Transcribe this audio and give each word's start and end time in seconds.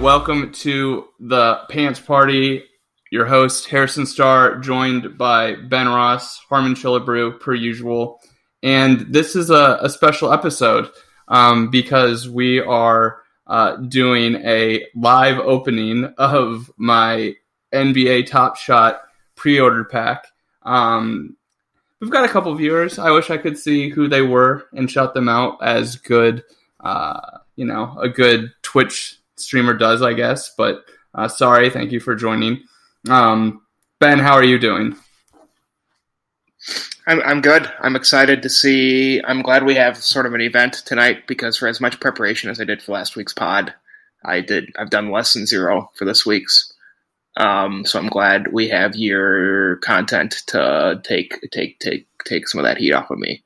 Welcome 0.00 0.50
to 0.50 1.04
the 1.20 1.60
Pants 1.68 2.00
Party. 2.00 2.64
Your 3.10 3.26
host 3.26 3.68
Harrison 3.68 4.06
Starr, 4.06 4.56
joined 4.56 5.18
by 5.18 5.56
Ben 5.56 5.88
Ross, 5.88 6.38
Harmon 6.48 6.74
Chillabrew, 6.74 7.38
per 7.38 7.52
usual, 7.52 8.18
and 8.62 9.00
this 9.00 9.36
is 9.36 9.50
a, 9.50 9.78
a 9.82 9.90
special 9.90 10.32
episode 10.32 10.88
um, 11.28 11.70
because 11.70 12.26
we 12.26 12.60
are 12.60 13.20
uh, 13.46 13.76
doing 13.76 14.36
a 14.36 14.86
live 14.94 15.38
opening 15.38 16.04
of 16.16 16.70
my 16.78 17.34
NBA 17.74 18.26
Top 18.26 18.56
Shot 18.56 19.02
pre-order 19.36 19.84
pack. 19.84 20.28
Um, 20.62 21.36
we've 22.00 22.10
got 22.10 22.24
a 22.24 22.28
couple 22.28 22.54
viewers. 22.54 22.98
I 22.98 23.10
wish 23.10 23.28
I 23.28 23.36
could 23.36 23.58
see 23.58 23.90
who 23.90 24.08
they 24.08 24.22
were 24.22 24.66
and 24.72 24.90
shout 24.90 25.12
them 25.12 25.28
out 25.28 25.58
as 25.62 25.96
good. 25.96 26.42
Uh, 26.78 27.20
you 27.56 27.66
know, 27.66 27.98
a 28.00 28.08
good 28.08 28.50
Twitch 28.62 29.19
streamer 29.40 29.74
does, 29.74 30.02
I 30.02 30.12
guess. 30.12 30.52
But 30.56 30.84
uh, 31.14 31.28
sorry, 31.28 31.70
thank 31.70 31.92
you 31.92 32.00
for 32.00 32.14
joining. 32.14 32.62
Um, 33.08 33.62
ben, 33.98 34.18
how 34.18 34.34
are 34.34 34.44
you 34.44 34.58
doing? 34.58 34.96
I'm, 37.06 37.20
I'm 37.22 37.40
good. 37.40 37.70
I'm 37.80 37.96
excited 37.96 38.42
to 38.42 38.48
see. 38.48 39.20
I'm 39.24 39.42
glad 39.42 39.64
we 39.64 39.74
have 39.74 39.96
sort 39.96 40.26
of 40.26 40.34
an 40.34 40.40
event 40.40 40.74
tonight 40.84 41.26
because 41.26 41.56
for 41.56 41.66
as 41.66 41.80
much 41.80 41.98
preparation 42.00 42.50
as 42.50 42.60
I 42.60 42.64
did 42.64 42.82
for 42.82 42.92
last 42.92 43.16
week's 43.16 43.32
pod, 43.32 43.74
I 44.24 44.40
did. 44.40 44.72
I've 44.78 44.90
done 44.90 45.10
less 45.10 45.32
than 45.32 45.46
zero 45.46 45.90
for 45.94 46.04
this 46.04 46.26
week's. 46.26 46.72
Um, 47.36 47.86
so 47.86 47.98
I'm 47.98 48.08
glad 48.08 48.52
we 48.52 48.68
have 48.68 48.94
your 48.96 49.76
content 49.76 50.42
to 50.48 51.00
take 51.02 51.40
take 51.52 51.78
take 51.78 52.06
take 52.24 52.46
some 52.48 52.58
of 52.58 52.64
that 52.64 52.78
heat 52.78 52.92
off 52.92 53.10
of 53.10 53.18
me. 53.18 53.42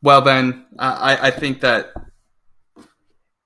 Well, 0.00 0.20
Ben, 0.20 0.64
I, 0.78 1.28
I 1.28 1.30
think 1.32 1.60
that 1.60 1.92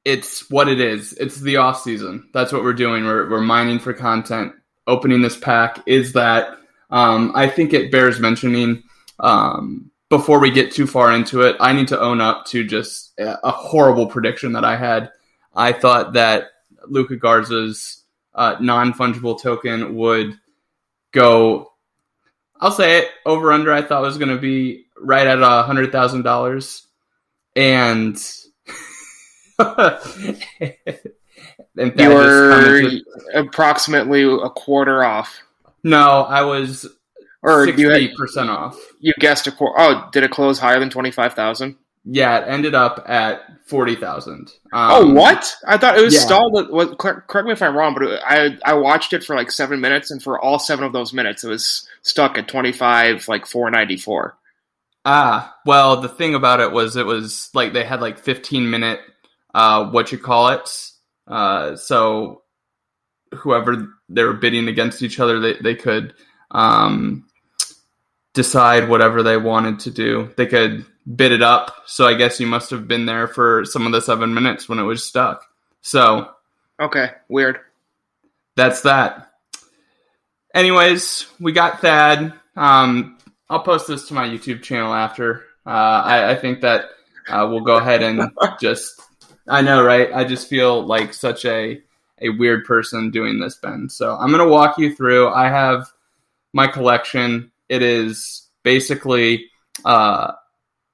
it's 0.05 0.51
what 0.51 0.69
it 0.69 0.81
is. 0.81 1.13
It's 1.15 1.41
the 1.41 1.57
off 1.57 1.83
season. 1.83 2.29
That's 2.33 2.53
what 2.53 2.63
we're 2.63 2.73
doing. 2.73 3.05
We're 3.05 3.31
we're 3.31 3.41
mining 3.41 3.79
for 3.79 3.93
content. 3.93 4.53
Opening 4.87 5.23
this 5.23 5.37
pack 5.37 5.83
is 5.87 6.13
that. 6.15 6.59
Um, 6.91 7.33
I 7.35 7.49
think 7.49 7.73
it 7.73 7.91
bears 7.91 8.21
mentioning 8.21 8.83
um, 9.21 9.91
before 10.11 10.41
we 10.41 10.51
get 10.51 10.73
too 10.73 10.87
far 10.87 11.13
into 11.13 11.43
it. 11.43 11.57
I 11.61 11.73
need 11.73 11.89
to 11.89 12.01
own 12.01 12.21
up 12.21 12.45
to 12.47 12.65
just 12.65 13.13
a 13.19 13.51
horrible 13.51 14.07
prediction 14.07 14.53
that 14.53 14.65
I 14.65 14.77
had. 14.77 15.11
I 15.55 15.73
thought 15.73 16.15
that 16.15 16.49
Luka 16.87 17.17
Garza's 17.17 18.03
uh, 18.35 18.57
non 18.61 18.93
fungible 18.93 19.41
token 19.41 19.95
would 19.95 20.39
go. 21.13 21.73
I'll 22.61 22.73
say 22.73 22.99
it 22.99 23.11
over 23.25 23.53
under. 23.53 23.73
I 23.73 23.83
thought 23.83 24.03
was 24.03 24.19
going 24.19 24.35
to 24.35 24.39
be 24.39 24.87
right 24.99 25.27
at 25.27 25.43
a 25.43 25.63
hundred 25.63 25.93
thousand 25.93 26.23
dollars, 26.23 26.87
and 27.55 28.17
and 28.17 28.19
you 31.75 32.09
were 32.09 32.91
approximately 33.35 34.23
a 34.23 34.51
quarter 34.51 35.05
off. 35.05 35.43
No, 35.85 36.23
I 36.23 36.43
was 36.43 36.87
or 37.43 37.67
sixty 37.67 38.15
percent 38.17 38.51
off. 38.51 38.79
You 39.01 39.13
guessed 39.19 39.47
a 39.47 39.53
quarter. 39.53 39.75
Oh, 39.79 40.09
did 40.13 40.23
it 40.23 40.31
close 40.31 40.59
higher 40.59 40.79
than 40.79 40.91
twenty 40.91 41.11
five 41.11 41.35
thousand? 41.35 41.77
Yeah, 42.05 42.39
it 42.39 42.49
ended 42.49 42.75
up 42.75 43.05
at 43.09 43.43
forty 43.67 43.95
thousand. 43.95 44.53
Um, 44.73 44.91
oh, 44.91 45.13
what? 45.13 45.55
I 45.67 45.77
thought 45.77 45.99
it 45.99 46.03
was 46.03 46.15
yeah. 46.15 46.21
stalled. 46.21 46.59
At, 46.59 46.99
correct 46.99 47.47
me 47.47 47.53
if 47.53 47.63
I'm 47.63 47.77
wrong, 47.77 47.95
but 47.95 48.21
I 48.25 48.59
I 48.65 48.75
watched 48.75 49.13
it 49.13 49.25
for 49.25 49.37
like 49.37 49.51
seven 49.51 49.81
minutes, 49.81 50.11
and 50.11 50.23
for 50.23 50.41
all 50.41 50.59
seven 50.59 50.85
of 50.85 50.93
those 50.93 51.13
minutes, 51.13 51.45
it 51.45 51.49
was 51.49 51.87
stuck 52.03 52.39
at 52.39 52.49
twenty 52.49 52.73
five, 52.73 53.29
like 53.29 53.47
four 53.47 53.71
ninety 53.71 53.97
four. 53.97 54.37
Ah, 55.05 55.57
well, 55.67 56.01
the 56.01 56.09
thing 56.09 56.35
about 56.35 56.61
it 56.61 56.71
was 56.71 56.97
it 56.97 57.07
was 57.07 57.51
like 57.55 57.73
they 57.73 57.85
had 57.85 58.01
like 58.01 58.19
fifteen 58.19 58.71
minute 58.71 59.01
uh, 59.55 59.87
what 59.91 60.13
you 60.13 60.19
call 60.19 60.49
it. 60.49 60.91
Uh, 61.27 61.77
so 61.77 62.43
whoever 63.35 63.89
they 64.09 64.25
were 64.25 64.35
bidding 64.35 64.69
against 64.69 65.03
each 65.03 65.21
other, 65.21 65.41
they, 65.41 65.55
they 65.55 65.75
could 65.75 66.15
um, 66.51 67.27
decide 68.35 68.89
whatever 68.89 69.23
they 69.23 69.37
wanted 69.37 69.81
to 69.81 69.91
do. 69.91 70.31
They 70.37 70.47
could 70.47 70.85
bid 71.17 71.33
it 71.33 71.43
up. 71.43 71.75
So 71.87 72.07
I 72.07 72.15
guess 72.15 72.41
you 72.41 72.47
must 72.47 72.71
have 72.71 72.87
been 72.87 73.07
there 73.07 73.29
for 73.29 73.65
some 73.65 73.87
of 73.87 73.93
the 73.93 74.01
seven 74.01 74.35
minutes 74.35 74.69
when 74.69 74.79
it 74.79 74.85
was 74.85 75.07
stuck. 75.07 75.45
So 75.81 76.31
okay, 76.81 77.11
weird. 77.29 77.59
That's 78.57 78.83
that. 78.83 79.33
Anyways, 80.55 81.27
we 81.41 81.53
got 81.53 81.81
Thad. 81.81 82.35
Um, 82.57 83.19
I'll 83.49 83.63
post 83.63 83.89
this 83.89 84.09
to 84.09 84.15
my 84.15 84.27
YouTube 84.29 84.63
channel 84.63 84.93
after. 84.93 85.45
Uh, 85.65 86.03
I, 86.05 86.31
I, 86.33 86.35
think 86.35 86.61
that 86.63 86.87
uh, 87.29 87.47
we'll 87.49 87.61
go 87.61 87.77
ahead 87.77 88.03
and 88.03 88.21
just 88.61 89.01
I 89.49 89.63
know, 89.63 89.83
right? 89.83 90.11
I 90.13 90.25
just 90.25 90.49
feel 90.49 90.85
like 90.85 91.15
such 91.15 91.45
a 91.45 91.81
a 92.21 92.29
weird 92.29 92.65
person 92.65 93.11
doing 93.11 93.41
this, 93.41 93.57
Ben. 93.57 93.89
So 93.89 94.17
I'm 94.17 94.31
gonna 94.31 94.49
walk 94.49 94.79
you 94.79 94.95
through. 94.95 95.29
I 95.29 95.49
have 95.49 95.89
my 96.53 96.67
collection. 96.69 97.51
It 97.69 97.83
is 97.83 98.49
basically 98.63 99.47
uh, 99.85 100.33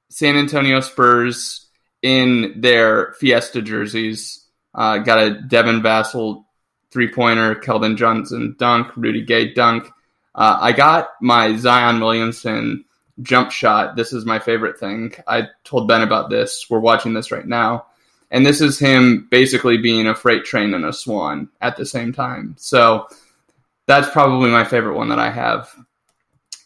San 0.09 0.37
Antonio 0.37 0.81
Spurs 0.81 1.67
in 2.03 2.55
their 2.61 3.15
Fiesta 3.15 3.61
jerseys. 3.61 4.47
Uh, 4.75 4.99
got 4.99 5.19
a 5.19 5.41
Devin 5.43 5.83
Vassell 5.83 6.45
three 6.91 7.13
pointer, 7.13 7.55
Keldon 7.55 7.97
Johnson 7.97 8.57
dunk, 8.59 8.97
Rudy 8.97 9.23
Gay 9.23 9.53
dunk. 9.53 9.89
Uh, 10.35 10.57
I 10.61 10.73
got 10.73 11.11
my 11.21 11.57
Zion 11.57 12.01
Williamson 12.01 12.85
jump 13.21 13.51
shot. 13.51 13.97
This 13.97 14.13
is 14.13 14.25
my 14.25 14.39
favorite 14.39 14.79
thing. 14.79 15.13
I 15.27 15.49
told 15.65 15.89
Ben 15.89 16.03
about 16.03 16.31
this. 16.31 16.67
We're 16.71 16.79
watching 16.79 17.13
this 17.13 17.31
right 17.31 17.47
now 17.47 17.87
and 18.31 18.45
this 18.45 18.61
is 18.61 18.79
him 18.79 19.27
basically 19.31 19.79
being 19.79 20.07
a 20.07 20.15
freight 20.15 20.45
train 20.45 20.75
and 20.75 20.85
a 20.85 20.93
swan 20.93 21.49
at 21.61 21.77
the 21.77 21.87
same 21.87 22.13
time. 22.13 22.57
So 22.59 23.07
that's 23.87 24.11
probably 24.11 24.51
my 24.51 24.65
favorite 24.65 24.97
one 24.97 25.09
that 25.09 25.19
I 25.19 25.31
have. 25.31 25.75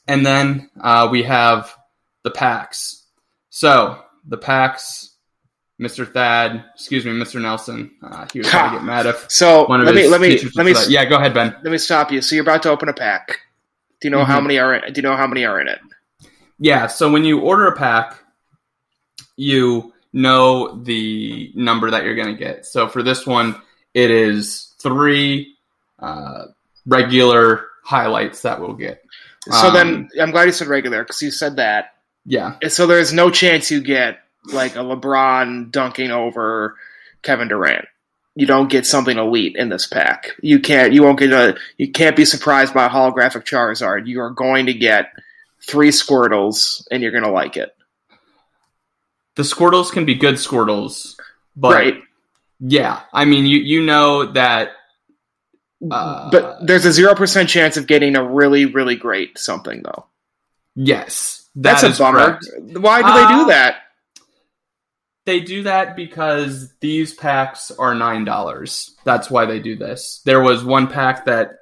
And 0.09 0.27
then 0.27 0.71
uh, 0.81 1.09
we 1.11 1.23
have 1.23 1.75
the 2.25 2.31
packs. 2.31 3.05
So 3.51 4.03
the 4.27 4.37
packs, 4.37 5.11
Mr. 5.81 6.11
Thad, 6.11 6.65
excuse 6.75 7.05
me, 7.05 7.13
Mr. 7.13 7.41
Nelson. 7.41 7.93
Uh, 8.03 8.27
he 8.33 8.41
was 8.41 8.51
going 8.51 8.71
to 8.71 8.77
get 8.77 8.85
mad 8.85 9.07
if 9.07 9.31
so. 9.31 9.67
One 9.67 9.81
of 9.81 9.87
let 9.87 9.95
me 9.95 10.09
let 10.09 10.21
me 10.21 10.41
let 10.55 10.67
me 10.67 10.75
yeah. 10.89 11.05
Go 11.05 11.17
ahead, 11.17 11.35
Ben. 11.35 11.55
Let 11.63 11.71
me 11.71 11.79
stop 11.79 12.11
you. 12.11 12.21
So 12.21 12.35
you're 12.35 12.43
about 12.43 12.63
to 12.65 12.71
open 12.71 12.89
a 12.89 12.93
pack. 12.93 13.41
Do 14.01 14.09
you 14.09 14.11
know 14.11 14.19
mm-hmm. 14.19 14.31
how 14.31 14.41
many 14.41 14.59
are? 14.59 14.75
In, 14.75 14.93
do 14.93 14.99
you 14.99 15.03
know 15.03 15.17
how 15.17 15.27
many 15.27 15.45
are 15.45 15.61
in 15.61 15.69
it? 15.69 15.79
Yeah. 16.59 16.89
So 16.89 17.11
when 17.11 17.25
you 17.25 17.41
order 17.41 17.67
a 17.67 17.77
pack, 17.77 18.19
you 19.37 19.92
know 20.13 20.77
the 20.83 21.53
number 21.55 21.91
that 21.91 22.05
you're 22.05 22.15
going 22.15 22.35
to 22.35 22.39
get. 22.39 22.67
So 22.67 22.89
for 22.89 23.03
this 23.03 23.27
one, 23.27 23.61
it 23.95 24.11
is 24.11 24.75
three 24.79 25.57
uh, 25.99 26.47
regular 26.87 27.67
highlights 27.85 28.43
that 28.43 28.61
we'll 28.61 28.75
get. 28.75 29.03
So 29.51 29.69
um, 29.69 29.75
then 29.75 30.09
I'm 30.21 30.31
glad 30.31 30.45
you 30.45 30.53
said 30.53 30.69
regular 30.69 31.03
because 31.03 31.23
you 31.23 31.31
said 31.31 31.57
that. 31.57 31.95
Yeah. 32.25 32.57
So 32.69 32.87
there's 32.87 33.13
no 33.13 33.31
chance 33.31 33.71
you 33.71 33.81
get 33.81 34.21
like 34.53 34.77
a 34.77 34.81
LeBron 34.81 35.71
dunking 35.71 36.11
over 36.11 36.77
Kevin 37.23 37.49
Durant. 37.49 37.87
You 38.35 38.47
don't 38.47 38.71
get 38.71 38.87
something 38.87 39.19
elite 39.19 39.57
in 39.57 39.69
this 39.69 39.87
pack. 39.87 40.31
You 40.41 40.59
can't. 40.61 40.93
You 40.93 41.03
won't 41.03 41.19
get 41.19 41.33
a. 41.33 41.57
You 41.77 41.91
can't 41.91 42.17
be 42.17 42.25
surprised 42.25 42.73
by 42.73 42.87
a 42.87 42.91
holographic 42.91 43.45
Charizard. 43.45 44.07
You 44.07 44.21
are 44.21 44.31
going 44.31 44.67
to 44.67 44.75
get 44.75 45.13
three 45.61 45.91
Squirtles, 45.91 46.87
and 46.91 47.03
you're 47.03 47.13
going 47.13 47.25
to 47.25 47.31
like 47.31 47.57
it 47.57 47.77
the 49.37 49.43
Squirtles 49.43 49.91
can 49.91 50.05
be 50.05 50.15
good 50.15 50.35
Squirtles, 50.35 51.17
but 51.57 51.75
right. 51.75 52.03
yeah, 52.61 53.01
I 53.13 53.25
mean, 53.25 53.47
you 53.47 53.59
you 53.59 53.83
know 53.83 54.27
that. 54.33 54.73
Uh, 55.91 56.31
but 56.31 56.65
there's 56.65 56.85
a 56.85 56.93
zero 56.93 57.15
percent 57.15 57.49
chance 57.49 57.77
of 57.77 57.87
getting 57.87 58.15
a 58.15 58.25
really 58.25 58.67
really 58.67 58.95
great 58.95 59.39
something 59.39 59.83
though. 59.83 60.07
Yes, 60.75 61.49
that 61.57 61.81
that's 61.81 61.99
a 61.99 62.03
bummer. 62.03 62.39
Correct. 62.39 62.79
Why 62.79 63.03
do 63.03 63.09
uh, 63.09 63.15
they 63.15 63.35
do 63.35 63.43
uh, 63.43 63.47
that? 63.47 63.77
They 65.25 65.41
do 65.41 65.63
that 65.65 65.95
because 65.97 66.73
these 66.81 67.15
packs 67.15 67.71
are 67.71 67.95
nine 67.95 68.25
dollars. 68.25 68.95
That's 69.05 69.31
why 69.31 69.47
they 69.47 69.61
do 69.61 69.77
this. 69.77 70.21
There 70.25 70.41
was 70.41 70.65
one 70.65 70.89
pack 70.89 71.25
that 71.27 71.59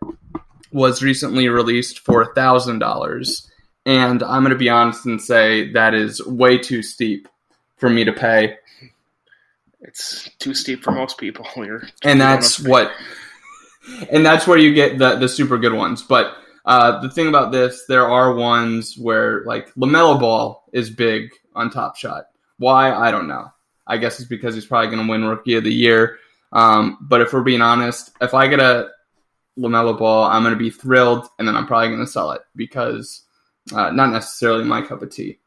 was 0.73 1.03
recently 1.03 1.49
released 1.49 2.01
for 2.01 2.35
thousand 2.35 2.79
dollars, 2.79 3.49
and 3.87 4.23
I'm 4.23 4.43
going 4.43 4.53
to 4.53 4.59
be 4.59 4.71
honest 4.71 5.07
and 5.07 5.21
say 5.21 5.73
that 5.73 5.95
is 5.95 6.25
way 6.27 6.59
too 6.59 6.83
steep 6.83 7.29
for 7.81 7.91
me 7.91 8.05
to 8.05 8.13
pay. 8.13 8.57
It's 9.81 10.29
too 10.39 10.55
steep 10.55 10.83
for 10.83 10.93
most 10.93 11.19
people. 11.19 11.47
You're 11.57 11.89
and 12.05 12.21
that's 12.21 12.61
what 12.61 12.93
and 14.11 14.25
that's 14.25 14.47
where 14.47 14.59
you 14.59 14.75
get 14.75 14.99
the 14.99 15.17
the 15.17 15.29
super 15.29 15.59
good 15.59 15.73
ones. 15.73 16.03
But 16.03 16.37
uh, 16.65 17.01
the 17.01 17.11
thing 17.11 17.29
about 17.29 17.53
this 17.53 17.85
there 17.89 18.07
are 18.07 18.35
ones 18.35 18.97
where 18.97 19.43
like 19.45 19.75
lamelo 19.75 20.21
ball 20.21 20.65
is 20.73 20.91
big 20.91 21.31
on 21.55 21.71
top 21.71 21.97
shot. 21.97 22.27
Why? 22.59 22.93
I 22.93 23.11
don't 23.11 23.29
know. 23.29 23.51
I 23.87 23.97
guess 23.97 24.21
it's 24.21 24.29
because 24.29 24.55
he's 24.55 24.67
probably 24.67 24.95
going 24.95 25.05
to 25.05 25.11
win 25.11 25.25
rookie 25.25 25.55
of 25.55 25.65
the 25.65 25.73
year. 25.73 26.19
Um, 26.53 26.99
but 27.01 27.21
if 27.21 27.33
we're 27.33 27.45
being 27.45 27.63
honest 27.63 28.11
if 28.21 28.35
i 28.35 28.49
get 28.49 28.59
a 28.59 28.89
lamelo 29.57 29.97
ball 29.97 30.25
i'm 30.25 30.43
going 30.43 30.53
to 30.53 30.59
be 30.59 30.69
thrilled 30.69 31.29
and 31.39 31.47
then 31.47 31.55
i'm 31.55 31.65
probably 31.65 31.87
going 31.87 32.05
to 32.05 32.11
sell 32.11 32.33
it 32.33 32.43
because 32.57 33.23
uh, 33.73 33.91
not 33.91 34.11
necessarily 34.11 34.65
my 34.65 34.83
cup 34.83 35.03
of 35.03 35.11
tea. 35.11 35.39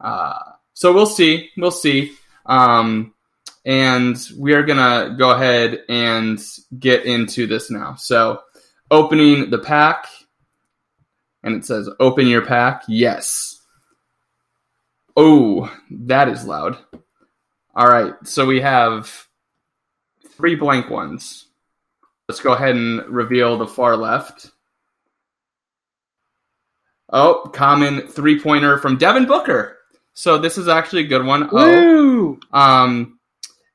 Uh, 0.00 0.38
so 0.76 0.92
we'll 0.92 1.06
see 1.06 1.50
we'll 1.56 1.70
see 1.70 2.12
um, 2.46 3.14
and 3.66 4.16
we 4.38 4.54
are 4.54 4.62
going 4.62 4.78
to 4.78 5.16
go 5.16 5.30
ahead 5.32 5.82
and 5.88 6.40
get 6.78 7.04
into 7.04 7.48
this 7.48 7.68
now. 7.68 7.96
So, 7.96 8.42
opening 8.92 9.50
the 9.50 9.58
pack, 9.58 10.06
and 11.42 11.56
it 11.56 11.64
says, 11.64 11.90
Open 11.98 12.28
your 12.28 12.46
pack. 12.46 12.84
Yes. 12.88 13.60
Oh, 15.16 15.74
that 15.90 16.28
is 16.28 16.44
loud. 16.44 16.78
All 17.74 17.88
right. 17.88 18.14
So, 18.24 18.46
we 18.46 18.60
have 18.60 19.26
three 20.36 20.54
blank 20.54 20.88
ones. 20.88 21.46
Let's 22.28 22.40
go 22.40 22.52
ahead 22.52 22.76
and 22.76 23.04
reveal 23.08 23.58
the 23.58 23.66
far 23.66 23.96
left. 23.96 24.52
Oh, 27.12 27.50
common 27.52 28.08
three 28.08 28.38
pointer 28.38 28.78
from 28.78 28.96
Devin 28.96 29.26
Booker. 29.26 29.75
So 30.16 30.38
this 30.38 30.56
is 30.56 30.66
actually 30.66 31.02
a 31.02 31.08
good 31.08 31.26
one. 31.26 31.50
Woo! 31.52 32.40
Oh, 32.50 32.58
um, 32.58 33.20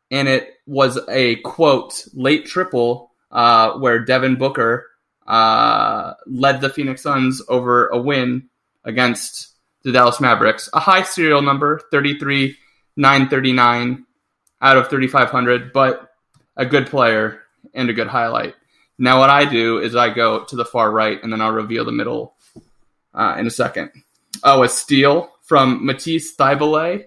and 0.09 0.27
it 0.27 0.55
was 0.65 0.97
a 1.07 1.35
quote 1.37 2.03
late 2.15 2.47
triple 2.47 3.11
uh, 3.29 3.73
where 3.73 3.99
Devin 3.99 4.37
Booker 4.37 4.87
uh, 5.27 6.15
led 6.25 6.59
the 6.59 6.71
Phoenix 6.71 7.03
Suns 7.03 7.43
over 7.47 7.89
a 7.89 8.01
win 8.01 8.49
against 8.83 9.53
the 9.83 9.91
Dallas 9.91 10.19
Mavericks. 10.19 10.67
A 10.73 10.79
high 10.79 11.03
serial 11.03 11.43
number, 11.43 11.79
33 11.91 12.57
939 12.97 14.05
out 14.63 14.77
of 14.77 14.89
3,500, 14.89 15.71
but 15.71 16.11
a 16.57 16.65
good 16.65 16.87
player 16.87 17.41
and 17.75 17.87
a 17.87 17.93
good 17.93 18.07
highlight. 18.07 18.55
Now, 18.97 19.19
what 19.19 19.29
I 19.29 19.45
do 19.45 19.77
is 19.77 19.95
I 19.95 20.11
go 20.11 20.43
to 20.45 20.55
the 20.55 20.65
far 20.65 20.91
right 20.91 21.21
and 21.21 21.31
then 21.31 21.39
I'll 21.39 21.51
reveal 21.51 21.85
the 21.85 21.91
middle 21.91 22.33
uh, 23.13 23.35
in 23.37 23.45
a 23.45 23.51
second. 23.51 23.91
Oh, 24.43 24.63
a 24.63 24.69
steal 24.69 25.31
from 25.51 25.85
Matisse 25.85 26.33
Thybulle. 26.37 27.03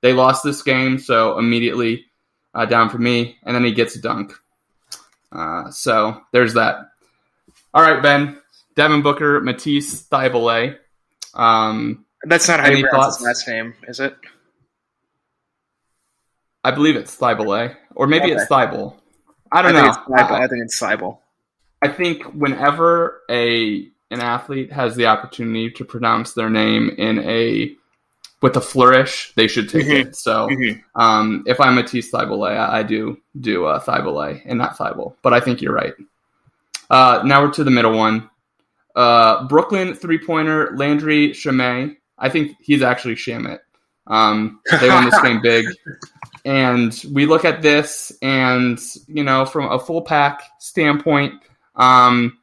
They 0.00 0.14
lost 0.14 0.42
this 0.42 0.62
game, 0.62 0.98
so 0.98 1.38
immediately 1.38 2.06
uh, 2.54 2.64
down 2.64 2.88
for 2.88 2.96
me, 2.96 3.36
and 3.42 3.54
then 3.54 3.64
he 3.64 3.72
gets 3.72 3.96
a 3.96 4.00
dunk. 4.00 4.32
Uh, 5.30 5.70
so 5.70 6.22
there's 6.32 6.54
that. 6.54 6.76
All 7.74 7.82
right, 7.82 8.02
Ben. 8.02 8.38
Devin 8.76 9.02
Booker, 9.02 9.42
Matisse 9.42 10.04
Thybulle. 10.08 10.78
Um, 11.34 12.06
That's 12.24 12.48
not 12.48 12.60
how 12.60 12.70
you 12.70 12.88
pronounce 12.88 13.18
his 13.18 13.26
last 13.26 13.46
name, 13.46 13.74
is 13.86 14.00
it? 14.00 14.16
I 16.64 16.70
believe 16.70 16.96
it's 16.96 17.14
Thybulle, 17.14 17.76
or 17.94 18.06
maybe 18.06 18.32
Okay. 18.32 18.36
it's 18.36 18.46
Thibault. 18.46 18.96
I 19.52 19.60
don't 19.60 19.74
think 19.74 19.84
know. 19.84 19.90
It's 19.90 20.30
I, 20.30 20.44
I 20.44 20.48
think 20.48 20.64
it's 20.64 20.78
Thibault. 20.78 21.20
I 21.82 21.88
think 21.88 22.22
whenever 22.32 23.20
a 23.28 23.86
an 24.10 24.20
athlete 24.20 24.72
has 24.72 24.96
the 24.96 25.06
opportunity 25.06 25.70
to 25.72 25.84
pronounce 25.84 26.32
their 26.32 26.48
name 26.48 26.88
in 26.96 27.18
a 27.18 27.76
with 28.42 28.56
a 28.56 28.60
flourish, 28.60 29.32
they 29.36 29.46
should 29.46 29.68
take 29.68 29.86
Mhm. 29.86 30.06
it. 30.06 30.16
So 30.16 30.48
Mhm. 30.48 30.82
um, 30.96 31.44
if 31.46 31.60
I'm 31.60 31.76
Matisse 31.76 32.10
Thybulle, 32.10 32.50
I, 32.50 32.78
I 32.78 32.82
do 32.82 33.16
do 33.40 33.64
uh, 33.66 33.80
Thybulle 33.80 34.42
and 34.44 34.58
not 34.58 34.76
Thibault, 34.76 35.16
but 35.22 35.32
I 35.32 35.40
think 35.40 35.62
you're 35.62 35.72
right. 35.74 35.94
Uh, 36.90 37.22
now 37.24 37.42
we're 37.42 37.52
to 37.52 37.64
the 37.64 37.70
middle 37.70 37.96
one. 37.96 38.28
Uh, 38.94 39.44
Brooklyn 39.46 39.94
three 39.94 40.18
pointer 40.18 40.72
Landry 40.76 41.30
Shamet. 41.30 41.96
I 42.18 42.28
think 42.28 42.56
he's 42.60 42.82
actually 42.82 43.14
Shamit. 43.14 43.60
Um, 44.06 44.60
they 44.80 44.88
won 44.90 45.04
this 45.04 45.18
game 45.22 45.40
big, 45.40 45.64
and 46.44 46.92
we 47.12 47.24
look 47.24 47.44
at 47.44 47.62
this, 47.62 48.12
and 48.20 48.78
you 49.06 49.22
know, 49.24 49.46
from 49.46 49.70
a 49.70 49.78
full 49.78 50.02
pack 50.02 50.42
standpoint, 50.58 51.34
um, 51.76 52.36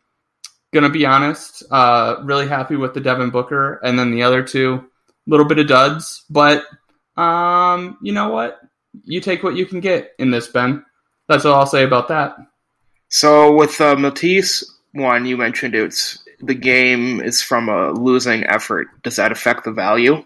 gonna 0.73 0.89
be 0.89 1.05
honest, 1.05 1.63
uh, 1.71 2.15
really 2.23 2.47
happy 2.47 2.77
with 2.77 2.93
the 2.93 3.01
Devin 3.01 3.29
Booker, 3.29 3.79
and 3.83 3.99
then 3.99 4.09
the 4.11 4.23
other 4.23 4.41
two, 4.41 4.88
little 5.29 5.45
bit 5.45 5.59
of 5.59 5.67
duds, 5.67 6.25
but 6.29 6.65
um, 7.17 7.97
you 8.01 8.11
know 8.11 8.29
what? 8.29 8.59
You 9.05 9.21
take 9.21 9.43
what 9.43 9.55
you 9.55 9.65
can 9.65 9.79
get 9.79 10.13
in 10.19 10.31
this, 10.31 10.47
Ben. 10.47 10.83
That's 11.27 11.45
all 11.45 11.59
I'll 11.59 11.65
say 11.67 11.83
about 11.83 12.07
that. 12.07 12.35
So 13.09 13.55
with 13.55 13.79
uh, 13.79 13.95
Matisse 13.95 14.63
one, 14.93 15.25
you 15.25 15.37
mentioned 15.37 15.75
it's 15.75 16.23
the 16.41 16.55
game 16.55 17.21
is 17.21 17.41
from 17.41 17.69
a 17.69 17.91
losing 17.91 18.45
effort. 18.45 18.87
Does 19.03 19.17
that 19.17 19.31
affect 19.31 19.63
the 19.65 19.71
value? 19.71 20.23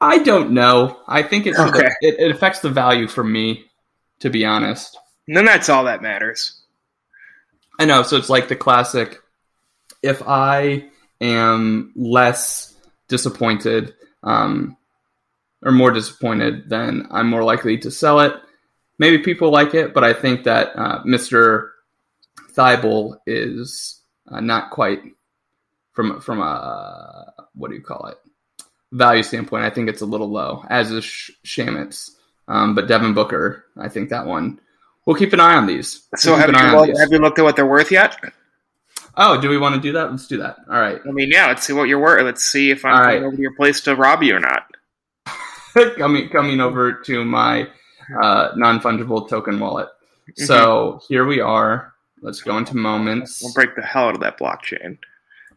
I 0.00 0.18
don't 0.18 0.50
know. 0.52 1.00
I 1.06 1.22
think 1.22 1.46
it's 1.46 1.58
Okay. 1.58 1.88
it, 2.00 2.16
it 2.18 2.30
affects 2.30 2.60
the 2.60 2.70
value 2.70 3.08
for 3.08 3.24
me, 3.24 3.64
to 4.20 4.30
be 4.30 4.44
honest. 4.44 4.98
And 5.26 5.36
then 5.36 5.44
that's 5.44 5.68
all 5.68 5.84
that 5.84 6.02
matters. 6.02 6.60
I 7.78 7.84
know. 7.86 8.02
So 8.02 8.16
it's 8.16 8.28
like 8.28 8.48
the 8.48 8.56
classic. 8.56 9.20
If 10.02 10.22
I 10.26 10.90
am 11.24 11.92
less 11.96 12.74
disappointed, 13.08 13.94
um, 14.22 14.76
or 15.62 15.72
more 15.72 15.90
disappointed, 15.90 16.68
then 16.68 17.06
I'm 17.10 17.28
more 17.28 17.42
likely 17.44 17.78
to 17.78 17.90
sell 17.90 18.20
it. 18.20 18.32
Maybe 18.98 19.18
people 19.18 19.50
like 19.50 19.74
it, 19.74 19.92
but 19.94 20.04
I 20.04 20.12
think 20.12 20.44
that 20.44 20.68
uh, 20.76 21.02
Mr. 21.04 21.70
Thibault 22.50 23.16
is 23.26 24.00
uh, 24.30 24.40
not 24.40 24.70
quite 24.70 25.00
from 25.92 26.20
from 26.20 26.40
a 26.40 27.32
what 27.54 27.68
do 27.70 27.74
you 27.74 27.82
call 27.82 28.06
it 28.06 28.18
value 28.92 29.22
standpoint. 29.22 29.64
I 29.64 29.70
think 29.70 29.88
it's 29.88 30.02
a 30.02 30.06
little 30.06 30.30
low, 30.30 30.64
as 30.68 30.90
is 30.92 31.04
Sh- 31.04 31.30
Shamit's. 31.42 32.16
Um, 32.46 32.74
but 32.74 32.88
Devin 32.88 33.14
Booker, 33.14 33.64
I 33.76 33.88
think 33.88 34.10
that 34.10 34.26
one. 34.26 34.60
We'll 35.06 35.16
keep 35.16 35.32
an 35.32 35.40
eye 35.40 35.54
on 35.54 35.66
these. 35.66 36.06
So 36.16 36.30
We'll 36.32 36.40
have 36.40 36.50
you, 36.50 36.54
an 36.56 36.60
eye 36.60 36.68
on 36.68 36.76
looked, 36.76 36.86
these. 36.88 37.00
have 37.00 37.08
you 37.10 37.18
looked 37.18 37.38
at 37.38 37.42
what 37.42 37.56
they're 37.56 37.66
worth 37.66 37.90
yet? 37.90 38.16
Oh, 39.16 39.40
do 39.40 39.48
we 39.48 39.58
want 39.58 39.74
to 39.76 39.80
do 39.80 39.92
that? 39.92 40.10
Let's 40.10 40.26
do 40.26 40.38
that. 40.38 40.56
All 40.68 40.80
right. 40.80 41.00
I 41.06 41.10
mean, 41.10 41.30
yeah. 41.30 41.46
Let's 41.46 41.66
see 41.66 41.72
what 41.72 41.88
you're 41.88 42.00
worth. 42.00 42.24
Let's 42.24 42.44
see 42.44 42.70
if 42.70 42.84
I'm 42.84 42.92
All 42.92 42.98
coming 42.98 43.22
right. 43.22 43.26
over 43.26 43.36
to 43.36 43.42
your 43.42 43.54
place 43.54 43.80
to 43.82 43.94
rob 43.94 44.22
you 44.22 44.36
or 44.36 44.40
not. 44.40 44.66
coming 45.96 46.28
coming 46.28 46.60
over 46.60 46.92
to 46.92 47.24
my 47.24 47.68
uh, 48.22 48.50
non 48.56 48.80
fungible 48.80 49.28
token 49.28 49.58
wallet. 49.60 49.88
So 50.36 51.00
here 51.08 51.24
we 51.26 51.40
are. 51.40 51.92
Let's 52.22 52.40
go 52.40 52.56
into 52.56 52.76
moments. 52.76 53.42
We'll 53.42 53.52
break 53.52 53.76
the 53.76 53.82
hell 53.82 54.08
out 54.08 54.14
of 54.14 54.20
that 54.20 54.38
blockchain. 54.38 54.98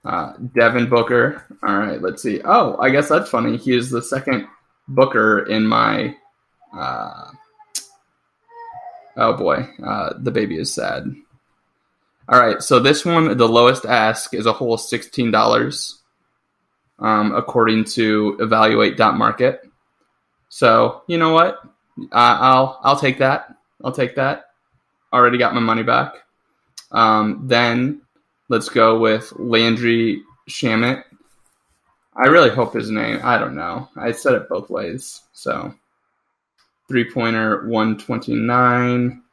Uh, 0.04 0.34
Devin 0.58 0.90
Booker. 0.90 1.44
All 1.64 1.78
right. 1.78 2.02
Let's 2.02 2.22
see. 2.22 2.42
Oh, 2.44 2.78
I 2.80 2.90
guess 2.90 3.10
that's 3.10 3.30
funny. 3.30 3.58
He 3.58 3.76
is 3.76 3.90
the 3.90 4.02
second 4.02 4.48
Booker 4.88 5.46
in 5.48 5.66
my. 5.66 6.16
Uh, 6.78 7.32
oh 9.18 9.34
boy, 9.34 9.68
uh, 9.84 10.14
the 10.20 10.32
baby 10.32 10.58
is 10.58 10.74
sad. 10.74 11.14
All 12.30 12.40
right, 12.40 12.62
so 12.62 12.80
this 12.80 13.06
one, 13.06 13.38
the 13.38 13.48
lowest 13.48 13.86
ask 13.86 14.34
is 14.34 14.46
a 14.46 14.54
whole 14.54 14.78
sixteen 14.78 15.32
dollars, 15.32 16.00
um, 17.00 17.34
according 17.34 17.86
to 17.86 18.38
Evaluate.market. 18.42 19.62
So 20.50 21.04
you 21.08 21.18
know 21.18 21.32
what? 21.32 21.62
I'll 22.12 22.80
I'll 22.84 23.00
take 23.00 23.20
that. 23.20 23.56
I'll 23.84 23.94
take 23.94 24.16
that. 24.16 24.52
Already 25.14 25.38
got 25.38 25.54
my 25.54 25.62
money 25.62 25.84
back. 25.84 26.16
Um, 26.92 27.44
then 27.46 28.02
let's 28.50 28.68
go 28.68 29.00
with 29.00 29.32
Landry 29.38 30.22
Shamit. 30.50 31.04
I 32.14 32.28
really 32.28 32.50
hope 32.50 32.74
his 32.74 32.90
name. 32.90 33.20
I 33.24 33.38
don't 33.38 33.56
know. 33.56 33.90
I 33.96 34.12
said 34.12 34.34
it 34.34 34.50
both 34.50 34.70
ways. 34.70 35.22
So 35.32 35.74
three 36.90 37.10
pointer, 37.10 37.68
one 37.68 37.98
twenty 37.98 38.36
nine. 38.36 39.24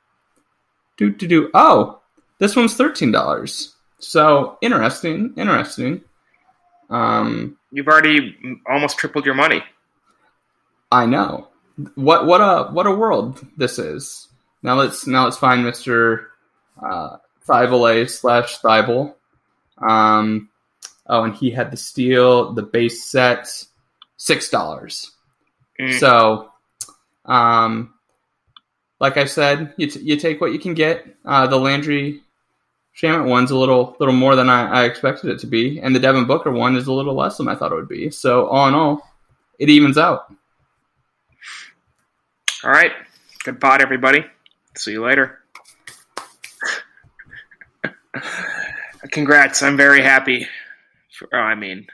Do 0.97 1.11
do 1.11 1.27
do. 1.27 1.51
Oh, 1.55 2.01
this 2.38 2.57
one's 2.57 2.75
thirteen 2.75 3.12
dollars. 3.12 3.75
So 3.99 4.59
interesting, 4.61 5.35
interesting. 5.37 6.03
Um, 6.91 7.57
You've 7.71 7.88
already 7.88 8.37
almost 8.69 8.99
tripled 8.99 9.25
your 9.25 9.35
money. 9.35 9.62
I 10.93 11.07
know. 11.07 11.49
What 11.95 12.26
what 12.26 12.41
a 12.41 12.71
what 12.71 12.87
a 12.87 12.95
world 12.95 13.45
this 13.57 13.79
is. 13.79 14.29
Now 14.62 14.75
let's 14.75 15.07
now 15.07 15.25
let's 15.25 15.38
find 15.38 15.64
Mister 15.64 16.29
uh, 16.81 17.17
Thibault 17.47 18.07
slash 18.07 18.59
Thibault. 18.59 19.17
Um, 19.79 20.50
oh, 21.07 21.25
and 21.25 21.35
he 21.35 21.50
had 21.50 21.71
the 21.71 21.76
steel, 21.76 22.53
the 22.53 22.62
base 22.62 23.05
set, 23.11 23.49
six 24.17 24.50
dollars. 24.50 25.11
Mm. 25.81 25.99
So, 25.99 26.50
um, 27.25 27.94
like 29.04 29.18
I 29.18 29.26
said, 29.26 29.75
you, 29.76 29.87
t- 29.87 30.00
you 30.00 30.16
take 30.16 30.40
what 30.40 30.54
you 30.54 30.58
can 30.58 30.73
get. 30.73 31.06
Uh, 31.26 31.46
the 31.46 31.58
Landry 31.58 32.23
Shamit 32.96 33.28
one's 33.28 33.50
a 33.50 33.58
little 33.58 33.94
little 34.00 34.14
more 34.14 34.34
than 34.34 34.49
I, 34.49 34.80
I 34.80 34.84
expected 34.84 35.28
it 35.28 35.40
to 35.40 35.46
be, 35.46 35.78
and 35.78 35.94
the 35.94 36.00
Devin 36.00 36.25
Booker 36.25 36.50
one 36.50 36.75
is 36.75 36.87
a 36.87 36.92
little 36.92 37.14
less 37.14 37.37
than 37.37 37.46
I 37.46 37.54
thought 37.54 37.70
it 37.70 37.75
would 37.75 37.87
be. 37.87 38.08
So 38.08 38.46
all 38.46 38.66
in 38.66 38.73
all, 38.73 39.06
it 39.58 39.68
evens 39.68 39.99
out. 39.99 40.32
All 42.64 42.70
right. 42.70 42.92
Good 43.44 43.61
pod, 43.61 43.82
everybody. 43.82 44.25
See 44.75 44.92
you 44.92 45.04
later. 45.04 45.38
Congrats. 49.11 49.62
I'm 49.62 49.76
very 49.76 50.02
happy. 50.02 50.49
For, 51.18 51.28
oh, 51.30 51.37
I 51.37 51.56
mean, 51.56 51.88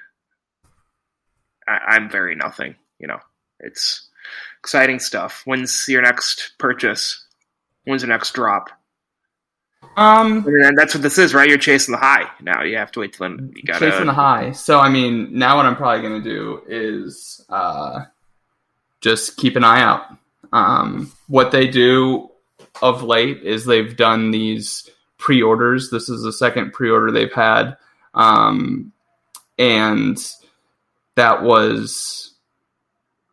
I, 1.66 1.96
I'm 1.96 2.08
very 2.08 2.36
nothing. 2.36 2.76
You 3.00 3.08
know, 3.08 3.18
it's 3.58 4.09
exciting 4.60 4.98
stuff. 4.98 5.42
When's 5.44 5.88
your 5.88 6.02
next 6.02 6.52
purchase? 6.58 7.24
When's 7.84 8.02
the 8.02 8.08
next 8.08 8.32
drop? 8.32 8.70
Um, 9.96 10.46
And 10.46 10.78
that's 10.78 10.94
what 10.94 11.02
this 11.02 11.18
is, 11.18 11.34
right? 11.34 11.48
You're 11.48 11.58
chasing 11.58 11.92
the 11.92 11.98
high 11.98 12.30
now. 12.40 12.62
You 12.62 12.76
have 12.76 12.92
to 12.92 13.00
wait 13.00 13.14
till 13.14 13.28
then. 13.28 13.52
You 13.56 13.62
gotta 13.64 13.90
chasing 13.90 14.06
the 14.06 14.12
high. 14.12 14.52
So 14.52 14.78
I 14.78 14.88
mean, 14.88 15.36
now 15.36 15.56
what 15.56 15.66
I'm 15.66 15.76
probably 15.76 16.02
gonna 16.02 16.22
do 16.22 16.62
is 16.68 17.44
uh, 17.48 18.04
just 19.00 19.36
keep 19.36 19.56
an 19.56 19.64
eye 19.64 19.80
out. 19.80 20.02
Um, 20.52 21.12
what 21.28 21.50
they 21.50 21.66
do 21.68 22.30
of 22.82 23.02
late 23.02 23.42
is 23.42 23.64
they've 23.64 23.96
done 23.96 24.30
these 24.30 24.88
pre-orders. 25.18 25.90
This 25.90 26.08
is 26.08 26.22
the 26.22 26.32
second 26.32 26.72
pre-order 26.72 27.10
they've 27.10 27.32
had, 27.32 27.76
um, 28.14 28.92
and 29.58 30.18
that 31.16 31.42
was 31.42 32.29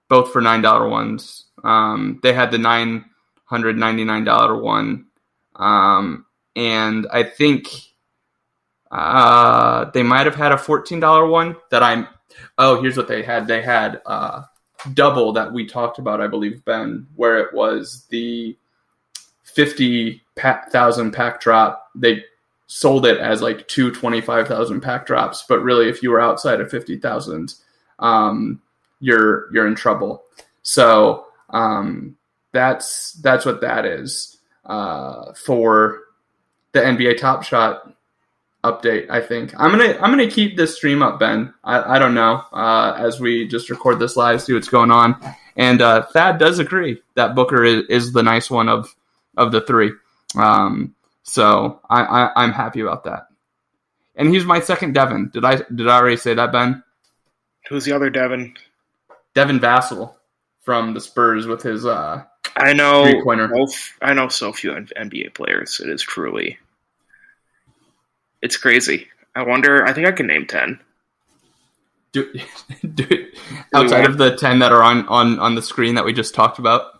both 0.09 0.31
for 0.31 0.41
nine 0.41 0.61
dollar 0.61 0.87
ones. 0.87 1.45
Um, 1.63 2.19
they 2.23 2.33
had 2.33 2.51
the 2.51 2.57
nine 2.57 3.05
hundred 3.45 3.77
ninety 3.77 4.03
nine 4.03 4.23
dollar 4.23 4.57
one, 4.57 5.07
um, 5.55 6.25
and 6.55 7.07
I 7.11 7.23
think 7.23 7.69
uh, 8.91 9.89
they 9.91 10.03
might 10.03 10.25
have 10.25 10.35
had 10.35 10.51
a 10.51 10.57
fourteen 10.57 10.99
dollar 10.99 11.27
one 11.27 11.55
that 11.71 11.83
I'm. 11.83 12.07
Oh, 12.57 12.81
here's 12.81 12.97
what 12.97 13.07
they 13.07 13.23
had. 13.23 13.47
They 13.47 13.61
had 13.61 14.01
uh, 14.05 14.43
double 14.93 15.33
that 15.33 15.51
we 15.51 15.65
talked 15.65 15.99
about, 15.99 16.21
I 16.21 16.27
believe, 16.27 16.63
Ben, 16.65 17.07
where 17.15 17.39
it 17.39 17.53
was 17.53 18.05
the 18.09 18.55
fifty 19.43 20.21
thousand 20.37 21.11
pack 21.11 21.41
drop. 21.41 21.89
They 21.95 22.23
sold 22.67 23.05
it 23.05 23.17
as 23.17 23.41
like 23.41 23.67
two 23.67 23.91
twenty 23.91 24.21
five 24.21 24.47
thousand 24.47 24.81
pack 24.81 25.05
drops, 25.05 25.43
but 25.47 25.63
really, 25.63 25.89
if 25.89 26.03
you 26.03 26.11
were 26.11 26.21
outside 26.21 26.61
of 26.61 26.69
fifty 26.69 26.97
thousand, 26.97 27.55
um, 27.99 28.61
you're 28.99 29.53
you're 29.53 29.67
in 29.67 29.75
trouble. 29.75 30.23
So 30.63 31.27
um, 31.49 32.17
that's 32.51 33.13
that's 33.13 33.45
what 33.45 33.61
that 33.61 33.85
is 33.85 34.37
uh, 34.65 35.33
for 35.33 36.01
the 36.73 36.79
NBA 36.79 37.19
Top 37.19 37.43
Shot 37.43 37.93
update. 38.63 39.09
I 39.09 39.21
think 39.21 39.53
I'm 39.57 39.71
gonna 39.71 39.97
I'm 40.01 40.11
gonna 40.11 40.29
keep 40.29 40.57
this 40.57 40.75
stream 40.75 41.01
up, 41.01 41.19
Ben. 41.19 41.53
I, 41.63 41.95
I 41.95 41.99
don't 41.99 42.13
know 42.13 42.43
uh, 42.51 42.95
as 42.97 43.19
we 43.19 43.47
just 43.47 43.69
record 43.69 43.99
this 43.99 44.15
live, 44.15 44.41
see 44.41 44.53
what's 44.53 44.69
going 44.69 44.91
on. 44.91 45.15
And 45.55 45.81
uh, 45.81 46.05
Thad 46.07 46.37
does 46.37 46.59
agree 46.59 47.01
that 47.15 47.33
Booker 47.35 47.63
is, 47.63 47.83
is 47.89 48.13
the 48.13 48.23
nice 48.23 48.49
one 48.49 48.69
of 48.69 48.93
of 49.37 49.51
the 49.51 49.61
three. 49.61 49.91
Um, 50.35 50.95
so 51.23 51.79
I, 51.89 52.03
I 52.03 52.43
I'm 52.43 52.51
happy 52.51 52.81
about 52.81 53.03
that. 53.05 53.27
And 54.15 54.33
he's 54.33 54.45
my 54.45 54.59
second 54.59 54.93
Devin. 54.93 55.29
Did 55.33 55.45
I 55.45 55.55
did 55.55 55.87
I 55.87 55.97
already 55.97 56.17
say 56.17 56.33
that, 56.33 56.51
Ben? 56.51 56.83
Who's 57.69 57.85
the 57.85 57.93
other 57.93 58.09
Devin? 58.09 58.55
Devin 59.37 59.59
Vassell 59.59 60.15
from 60.63 60.95
the 60.95 60.99
Spurs 60.99 61.45
with 61.45 61.61
his 61.61 61.85
uh 61.85 62.23
I 62.55 62.73
know. 62.73 63.21
Both- 63.23 63.93
I 64.01 64.15
know 64.15 64.29
so 64.29 64.51
few 64.51 64.71
NBA 64.71 65.35
players. 65.35 65.79
It 65.79 65.89
is 65.89 66.01
truly. 66.01 66.57
It's 68.41 68.57
crazy. 68.57 69.09
I 69.35 69.43
wonder. 69.43 69.85
I 69.85 69.93
think 69.93 70.07
I 70.07 70.11
can 70.11 70.25
name 70.25 70.47
ten. 70.47 70.79
do, 72.13 72.33
do 72.95 73.27
outside 73.75 74.05
of 74.05 74.17
the 74.17 74.35
10 74.37 74.57
that 74.57 74.71
are 74.71 74.81
on, 74.81 75.07
on 75.07 75.37
on 75.37 75.53
the 75.53 75.61
screen 75.61 75.93
that 75.93 76.05
we 76.05 76.13
just 76.13 76.33
talked 76.33 76.57
about 76.57 76.99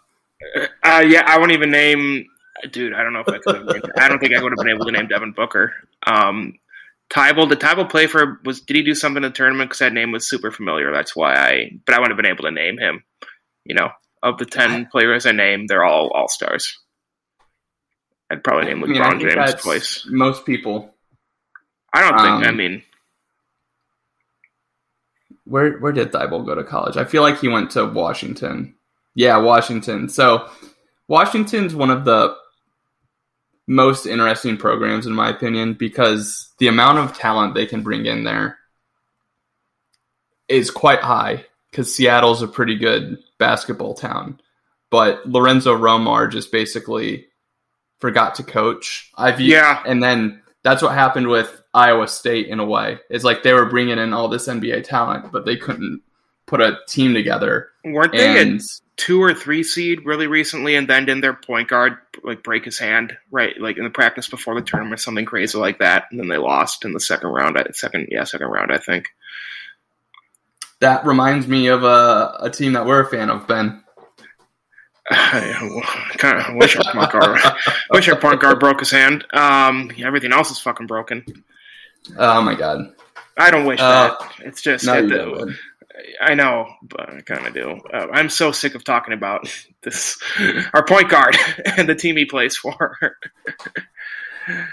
Uh, 0.84 1.04
yeah, 1.08 1.24
I 1.26 1.40
won't 1.40 1.54
even 1.54 1.72
name. 1.72 2.28
Dude, 2.70 2.94
I 2.94 3.02
don't 3.02 3.14
know 3.14 3.22
if 3.22 3.30
I 3.30 3.40
could. 3.40 3.56
Have 3.56 3.66
named, 3.66 3.92
I 3.98 4.08
don't 4.08 4.20
think 4.20 4.36
I 4.36 4.44
would 4.44 4.52
have 4.52 4.64
been 4.64 4.76
able 4.76 4.86
to 4.86 4.92
name 4.92 5.08
Devin 5.08 5.32
Booker. 5.32 5.74
Um, 6.06 6.54
Tybal, 7.10 7.50
did 7.50 7.60
Tybal 7.60 7.90
play 7.90 8.08
for? 8.08 8.40
Was 8.44 8.62
did 8.62 8.76
he 8.76 8.84
do 8.84 8.96
something 8.96 9.24
in 9.24 9.30
the 9.30 9.36
tournament? 9.36 9.70
Because 9.70 9.80
that 9.80 9.94
name 9.94 10.12
was 10.12 10.28
super 10.28 10.52
familiar. 10.52 10.92
That's 10.92 11.16
why 11.16 11.36
I. 11.36 11.72
But 11.86 11.96
I 11.96 12.00
wouldn't 12.00 12.18
have 12.18 12.24
been 12.24 12.32
able 12.32 12.44
to 12.44 12.52
name 12.52 12.78
him. 12.78 13.04
You 13.64 13.76
know, 13.76 13.90
of 14.24 14.38
the 14.38 14.46
ten 14.46 14.88
players 14.88 15.26
I 15.26 15.32
named, 15.32 15.70
they're 15.70 15.86
all 15.86 16.10
all 16.12 16.28
stars. 16.28 16.78
I'd 18.30 18.44
probably 18.44 18.66
name 18.66 18.84
I 18.84 18.88
mean, 18.88 19.02
I 19.02 19.14
LeBron 19.14 19.22
James 19.22 19.62
twice. 19.62 20.06
most 20.10 20.46
people 20.46 20.94
I 21.94 22.02
don't 22.02 22.20
think. 22.20 22.46
I 22.46 22.50
um, 22.50 22.58
mean, 22.58 22.84
where 25.46 25.78
where 25.80 25.94
did 25.94 26.12
Thibault 26.12 26.44
go 26.44 26.56
to 26.56 26.64
college? 26.64 26.98
I 26.98 27.06
feel 27.06 27.22
like 27.22 27.40
he 27.40 27.48
went 27.48 27.72
to 27.72 27.86
Washington. 27.86 28.76
Yeah, 29.16 29.38
Washington. 29.38 30.10
So 30.10 30.50
Washington's 31.08 31.74
one 31.74 31.90
of 31.90 32.06
the 32.06 32.36
most 33.68 34.06
interesting 34.06 34.58
programs 34.58 35.06
in 35.06 35.14
my 35.14 35.30
opinion 35.30 35.74
because 35.74 36.54
the 36.60 36.68
amount 36.68 36.98
of 37.00 37.18
talent 37.18 37.54
they 37.54 37.66
can 37.66 37.84
bring 37.84 38.06
in 38.06 38.24
there 38.24 38.58
is 40.48 40.72
quite 40.72 41.02
high 41.02 41.46
because 41.72 41.94
Seattle's 41.94 42.42
a 42.42 42.48
pretty 42.48 42.76
good 42.78 43.18
basketball 43.38 43.94
town. 43.94 44.40
But 44.90 45.28
Lorenzo 45.28 45.78
Romar 45.78 46.32
just 46.32 46.52
basically 46.52 47.28
forgot 48.00 48.36
to 48.36 48.44
coach. 48.44 49.12
I 49.18 49.32
view, 49.34 49.54
Yeah. 49.56 49.84
and 49.86 50.02
then 50.02 50.42
that's 50.64 50.82
what 50.82 50.94
happened 50.94 51.28
with 51.28 51.62
Iowa 51.74 52.08
State 52.08 52.48
in 52.48 52.60
a 52.60 52.66
way. 52.66 53.00
It's 53.10 53.26
like 53.26 53.44
they 53.44 53.54
were 53.54 53.66
bringing 53.66 54.00
in 54.00 54.14
all 54.14 54.30
this 54.30 54.48
NBA 54.48 54.84
talent, 54.86 55.32
but 55.32 55.46
they 55.46 55.58
couldn't 55.58 56.02
put 56.48 56.62
a 56.62 56.80
team 56.88 57.14
together. 57.14 57.70
weren't 57.86 58.14
they 58.14 58.40
And 58.42 58.60
a 58.60 58.64
two 58.96 59.22
or 59.22 59.34
three 59.34 59.62
seed 59.62 60.06
really 60.06 60.26
recently, 60.26 60.76
and 60.76 60.88
then 60.88 61.06
didn't 61.06 61.22
their 61.22 61.34
point 61.36 61.68
guard 61.68 61.98
like 62.24 62.42
break 62.42 62.66
his 62.66 62.80
hand 62.80 63.16
right, 63.30 63.54
like 63.62 63.78
in 63.78 63.84
the 63.84 63.90
practice 63.92 64.28
before 64.28 64.56
the 64.56 64.62
tournament, 64.66 65.00
something 65.00 65.26
crazy 65.26 65.58
like 65.58 65.78
that, 65.80 66.06
and 66.10 66.20
then 66.20 66.28
they 66.28 66.38
lost 66.38 66.84
in 66.84 66.94
the 66.94 67.00
second 67.00 67.30
round. 67.30 67.58
Second, 67.74 68.08
yeah, 68.10 68.24
second 68.24 68.48
round, 68.48 68.72
I 68.72 68.78
think. 68.80 69.10
that 70.80 71.06
reminds 71.06 71.48
me 71.48 71.68
of 71.68 71.84
a, 71.84 72.38
a 72.40 72.50
team 72.50 72.74
that 72.74 72.86
we're 72.86 73.02
a 73.02 73.10
fan 73.10 73.30
of, 73.30 73.48
Ben. 73.48 73.84
I 75.10 76.14
kind 76.18 76.40
of 76.40 76.56
wish 76.56 76.76
our 76.76 76.92
point 76.92 77.12
guard, 77.12 77.40
wish 77.92 78.10
our 78.10 78.16
point 78.16 78.42
guard 78.42 78.60
broke 78.60 78.80
his 78.80 78.92
hand. 78.92 79.26
Um, 79.32 79.92
everything 80.00 80.34
else 80.34 80.52
is 80.52 80.60
fucking 80.60 80.88
broken. 80.88 81.24
Oh 82.18 82.42
my 82.42 82.56
god. 82.56 82.94
I 83.38 83.52
don't 83.52 83.66
wish 83.66 83.80
Uh, 83.80 84.10
that. 84.20 84.32
It's 84.40 84.62
just 84.62 84.86
No, 84.86 84.96
it-. 84.98 85.56
I 86.22 86.34
know, 86.34 86.68
but 86.84 87.10
I 87.10 87.22
kind 87.22 87.48
of 87.48 87.54
do. 87.54 87.82
Uh, 87.94 88.08
I'm 88.12 88.30
so 88.30 88.52
sick 88.52 88.76
of 88.76 88.84
talking 88.84 89.14
about 89.14 89.48
this. 89.84 90.18
Our 90.74 90.86
point 90.86 91.10
guard 91.10 91.36
and 91.78 91.88
the 91.88 91.96
team 91.96 92.18
he 92.18 92.26
plays 92.26 92.58
for. 92.58 92.98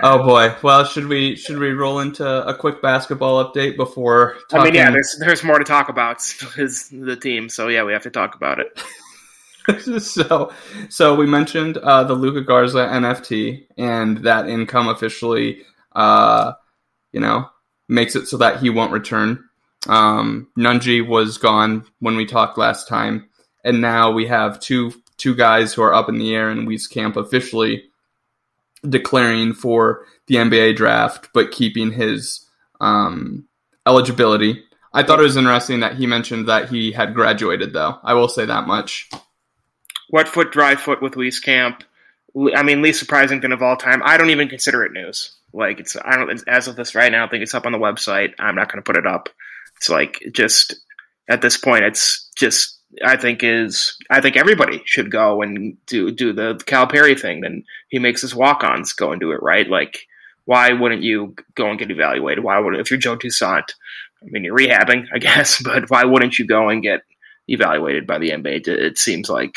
Oh 0.01 0.25
boy. 0.25 0.55
Well, 0.63 0.85
should 0.85 1.07
we 1.07 1.37
should 1.37 1.59
we 1.59 1.71
roll 1.71 2.01
into 2.01 2.25
a 2.25 2.57
quick 2.57 2.81
basketball 2.81 3.45
update 3.45 3.77
before 3.77 4.37
talking? 4.51 4.61
I 4.61 4.65
mean, 4.65 4.75
yeah, 4.75 4.91
there's 4.91 5.17
there's 5.19 5.43
more 5.43 5.59
to 5.59 5.65
talk 5.65 5.89
about. 5.89 6.19
Is 6.57 6.89
the 6.91 7.17
team? 7.17 7.49
So 7.49 7.69
yeah, 7.69 7.83
we 7.83 7.93
have 7.93 8.03
to 8.03 8.11
talk 8.11 8.35
about 8.35 8.61
it. 8.61 10.01
so 10.03 10.53
so 10.89 11.15
we 11.15 11.27
mentioned 11.27 11.79
uh, 11.79 12.05
the 12.05 12.15
Luka 12.15 12.43
Garza 12.43 12.87
NFT 12.87 13.67
and 13.77 14.19
that 14.19 14.49
income 14.49 14.89
officially 14.89 15.63
uh, 15.93 16.53
you 17.13 17.21
know 17.21 17.49
makes 17.89 18.15
it 18.15 18.27
so 18.27 18.37
that 18.37 18.61
he 18.61 18.71
won't 18.71 18.93
return. 18.93 19.43
Um, 19.89 20.49
Nunge 20.59 21.07
was 21.07 21.39
gone 21.39 21.85
when 22.01 22.17
we 22.17 22.27
talked 22.27 22.59
last 22.59 22.89
time, 22.89 23.29
and 23.65 23.81
now 23.81 24.11
we 24.11 24.27
have 24.27 24.61
two 24.61 24.93
two 25.17 25.35
guys 25.35 25.73
who 25.73 25.83
are 25.83 25.95
up 25.95 26.09
in 26.09 26.19
the 26.19 26.35
air 26.35 26.51
in 26.51 26.67
Wieskamp 26.67 27.17
officially 27.17 27.85
declaring 28.89 29.55
for 29.55 30.05
the 30.27 30.37
NBA 30.37 30.77
draft, 30.77 31.29
but 31.33 31.51
keeping 31.51 31.93
his 31.93 32.47
um, 32.81 33.47
eligibility. 33.87 34.63
I 34.93 35.03
thought 35.03 35.19
it 35.19 35.25
was 35.25 35.37
interesting 35.37 35.81
that 35.81 35.97
he 35.97 36.07
mentioned 36.07 36.49
that 36.49 36.69
he 36.69 36.93
had 36.93 37.15
graduated, 37.15 37.73
though. 37.73 37.99
I 38.03 38.15
will 38.15 38.29
say 38.29 38.45
that 38.45 38.67
much. 38.67 39.11
Wet 40.11 40.29
foot, 40.29 40.53
dry 40.53 40.77
foot 40.77 41.03
with 41.03 41.15
Wieskamp. 41.15 41.83
I 42.55 42.63
mean, 42.63 42.83
least 42.83 43.01
surprising 43.01 43.41
thing 43.41 43.53
of 43.53 43.63
all 43.63 43.77
time. 43.77 44.03
I 44.05 44.17
don't 44.17 44.31
even 44.31 44.49
consider 44.49 44.85
it 44.85 44.93
news. 44.93 45.37
Like 45.53 45.79
it's 45.79 45.97
I 45.97 46.17
don't 46.17 46.43
as 46.49 46.67
of 46.67 46.75
this 46.75 46.95
right 46.95 47.11
now. 47.11 47.25
I 47.25 47.29
think 47.29 47.43
it's 47.43 47.55
up 47.55 47.65
on 47.65 47.73
the 47.73 47.79
website. 47.79 48.35
I'm 48.39 48.57
not 48.57 48.71
going 48.71 48.83
to 48.83 48.87
put 48.87 48.97
it 48.97 49.07
up. 49.07 49.29
It's 49.85 49.91
like 49.91 50.23
just 50.33 50.77
at 51.29 51.43
this 51.43 51.59
point, 51.59 51.85
it's 51.85 52.31
just 52.37 52.79
I 53.05 53.17
think 53.17 53.43
is 53.43 53.99
I 54.11 54.23
think 54.23 54.37
everybody 54.37 54.83
should 54.87 55.11
go 55.11 55.43
and 55.43 55.77
do 55.87 56.11
do 56.11 56.33
the 56.33 56.55
Calipari 56.55 57.21
thing. 57.21 57.45
And 57.45 57.65
he 57.91 57.99
makes 57.99 58.23
his 58.23 58.35
walk-ons 58.35 58.95
go 58.95 59.13
and 59.13 59.21
do 59.21 59.33
it 59.33 59.43
right. 59.43 59.69
Like 59.69 60.07
why 60.47 60.73
wouldn't 60.73 61.03
you 61.03 61.35
go 61.55 61.69
and 61.69 61.79
get 61.79 61.91
evaluated? 61.91 62.43
Why 62.43 62.59
would 62.59 62.77
if 62.77 62.91
you're 62.91 62.99
Joe 62.99 63.17
Toussaint? 63.17 63.75
I 64.23 64.27
mean, 64.27 64.45
you're 64.45 64.57
rehabbing, 64.57 65.07
I 65.13 65.19
guess, 65.19 65.61
but 65.63 65.91
why 65.91 66.05
wouldn't 66.05 66.39
you 66.39 66.47
go 66.47 66.71
and 66.71 66.83
get 66.83 67.03
evaluated 67.47 68.07
by 68.07 68.19
the 68.19 68.31
NBA? 68.31 68.67
It 68.69 68.97
seems 68.97 69.29
like 69.29 69.57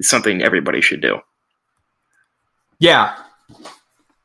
something 0.00 0.42
everybody 0.42 0.82
should 0.82 1.00
do. 1.00 1.20
Yeah, 2.78 3.16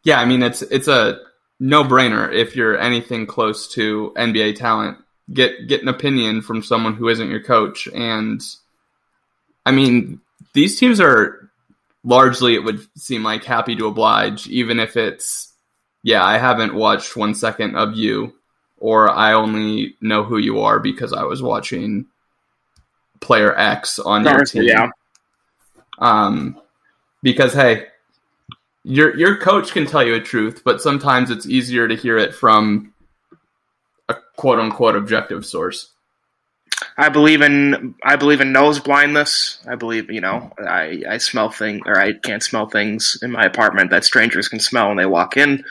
yeah. 0.03 0.19
I 0.19 0.25
mean, 0.25 0.43
it's 0.43 0.63
it's 0.63 0.89
a 0.89 1.19
no 1.59 1.83
brainer 1.83 2.31
if 2.33 2.55
you're 2.55 2.77
anything 2.77 3.25
close 3.25 3.67
to 3.73 4.13
NBA 4.15 4.55
talent. 4.55 4.97
Get 5.31 5.67
get 5.67 5.81
an 5.81 5.89
opinion 5.89 6.41
from 6.41 6.63
someone 6.63 6.95
who 6.95 7.09
isn't 7.09 7.29
your 7.29 7.43
coach, 7.43 7.87
and 7.93 8.41
I 9.65 9.71
mean, 9.71 10.21
these 10.53 10.79
teams 10.79 11.01
are 11.01 11.49
largely, 12.05 12.55
it 12.55 12.63
would 12.63 12.87
seem 12.97 13.21
like, 13.21 13.43
happy 13.43 13.75
to 13.75 13.87
oblige, 13.87 14.47
even 14.47 14.79
if 14.79 14.95
it's, 14.95 15.51
yeah, 16.03 16.23
I 16.23 16.37
haven't 16.37 16.73
watched 16.73 17.17
one 17.17 17.35
second 17.35 17.75
of 17.75 17.95
you, 17.95 18.33
or 18.79 19.11
I 19.11 19.33
only 19.33 19.95
know 19.99 20.23
who 20.23 20.37
you 20.37 20.61
are 20.61 20.79
because 20.79 21.11
I 21.11 21.23
was 21.23 21.43
watching 21.43 22.05
player 23.19 23.53
X 23.57 23.99
on 23.99 24.23
your 24.23 24.45
team. 24.45 24.63
yeah. 24.63 24.89
Um, 25.99 26.61
because 27.21 27.53
hey, 27.53 27.87
your 28.87 29.17
your 29.17 29.35
coach 29.35 29.73
can 29.73 29.85
tell 29.85 30.01
you 30.01 30.15
a 30.15 30.21
truth, 30.21 30.61
but 30.63 30.81
sometimes 30.81 31.29
it's 31.29 31.45
easier 31.45 31.89
to 31.89 31.95
hear 31.95 32.17
it 32.17 32.33
from 32.33 32.93
a 34.07 34.15
quote 34.37 34.59
unquote 34.59 34.95
objective 34.95 35.45
source. 35.45 35.91
I 36.97 37.09
believe 37.09 37.41
in 37.41 37.95
I 38.03 38.15
believe 38.15 38.39
in 38.39 38.53
nose 38.53 38.79
blindness. 38.79 39.59
I 39.67 39.75
believe 39.75 40.09
you 40.09 40.21
know 40.21 40.53
I 40.57 41.03
I 41.09 41.17
smell 41.17 41.49
things 41.49 41.81
or 41.85 41.99
I 41.99 42.13
can't 42.13 42.41
smell 42.41 42.69
things 42.69 43.19
in 43.21 43.31
my 43.31 43.43
apartment 43.43 43.89
that 43.89 44.05
strangers 44.05 44.47
can 44.47 44.61
smell 44.61 44.87
when 44.87 44.97
they 44.97 45.05
walk 45.05 45.35
in, 45.35 45.65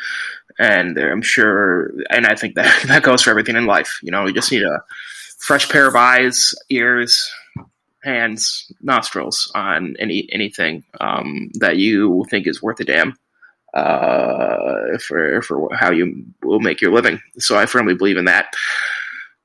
and 0.58 0.99
I'm 0.99 1.23
sure 1.23 1.92
and 2.11 2.26
I 2.26 2.35
think 2.35 2.54
that 2.56 2.82
that 2.88 3.02
goes 3.02 3.23
for 3.23 3.30
everything 3.30 3.56
in 3.56 3.64
life. 3.64 3.99
You 4.02 4.11
know, 4.11 4.26
you 4.26 4.35
just 4.35 4.52
need 4.52 4.62
a 4.62 4.85
fresh 5.38 5.70
pair 5.70 5.87
of 5.87 5.96
eyes, 5.96 6.54
ears, 6.68 7.32
hands, 8.06 8.70
nostrils 8.80 9.50
on 9.54 9.96
any 9.98 10.28
anything 10.32 10.84
um, 11.00 11.50
that 11.54 11.76
you 11.76 12.25
think 12.30 12.46
is 12.46 12.62
worth 12.62 12.80
a 12.80 12.84
damn 12.84 13.16
uh, 13.75 14.98
for 15.06 15.42
for 15.42 15.68
how 15.75 15.90
you 15.90 16.25
will 16.42 16.60
make 16.60 16.80
your 16.80 16.92
living. 16.92 17.20
So 17.38 17.58
I 17.58 17.66
firmly 17.66 17.94
believe 17.94 18.16
in 18.16 18.25
that. 18.26 18.54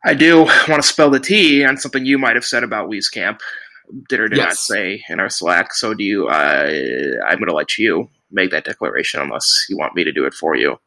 I 0.03 0.13
do 0.13 0.45
want 0.67 0.81
to 0.81 0.83
spell 0.83 1.09
the 1.09 1.19
T 1.19 1.65
on 1.65 1.77
something 1.77 2.05
you 2.05 2.17
might 2.17 2.35
have 2.35 2.45
said 2.45 2.63
about 2.63 2.89
Wieskamp. 2.89 3.39
Did 4.07 4.21
or 4.21 4.29
did 4.29 4.37
not 4.37 4.53
say 4.55 5.03
in 5.09 5.19
our 5.19 5.29
Slack. 5.29 5.73
So 5.73 5.93
do 5.93 6.03
you? 6.03 6.27
Uh, 6.29 6.71
I'm 7.27 7.37
going 7.39 7.49
to 7.49 7.53
let 7.53 7.77
you 7.77 8.09
make 8.31 8.51
that 8.51 8.63
declaration 8.63 9.19
unless 9.19 9.65
you 9.67 9.77
want 9.77 9.95
me 9.95 10.05
to 10.05 10.13
do 10.13 10.25
it 10.25 10.33
for 10.33 10.55
you. 10.55 10.79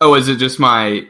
Oh, 0.00 0.14
is 0.14 0.28
it 0.28 0.36
just 0.36 0.58
my 0.58 1.06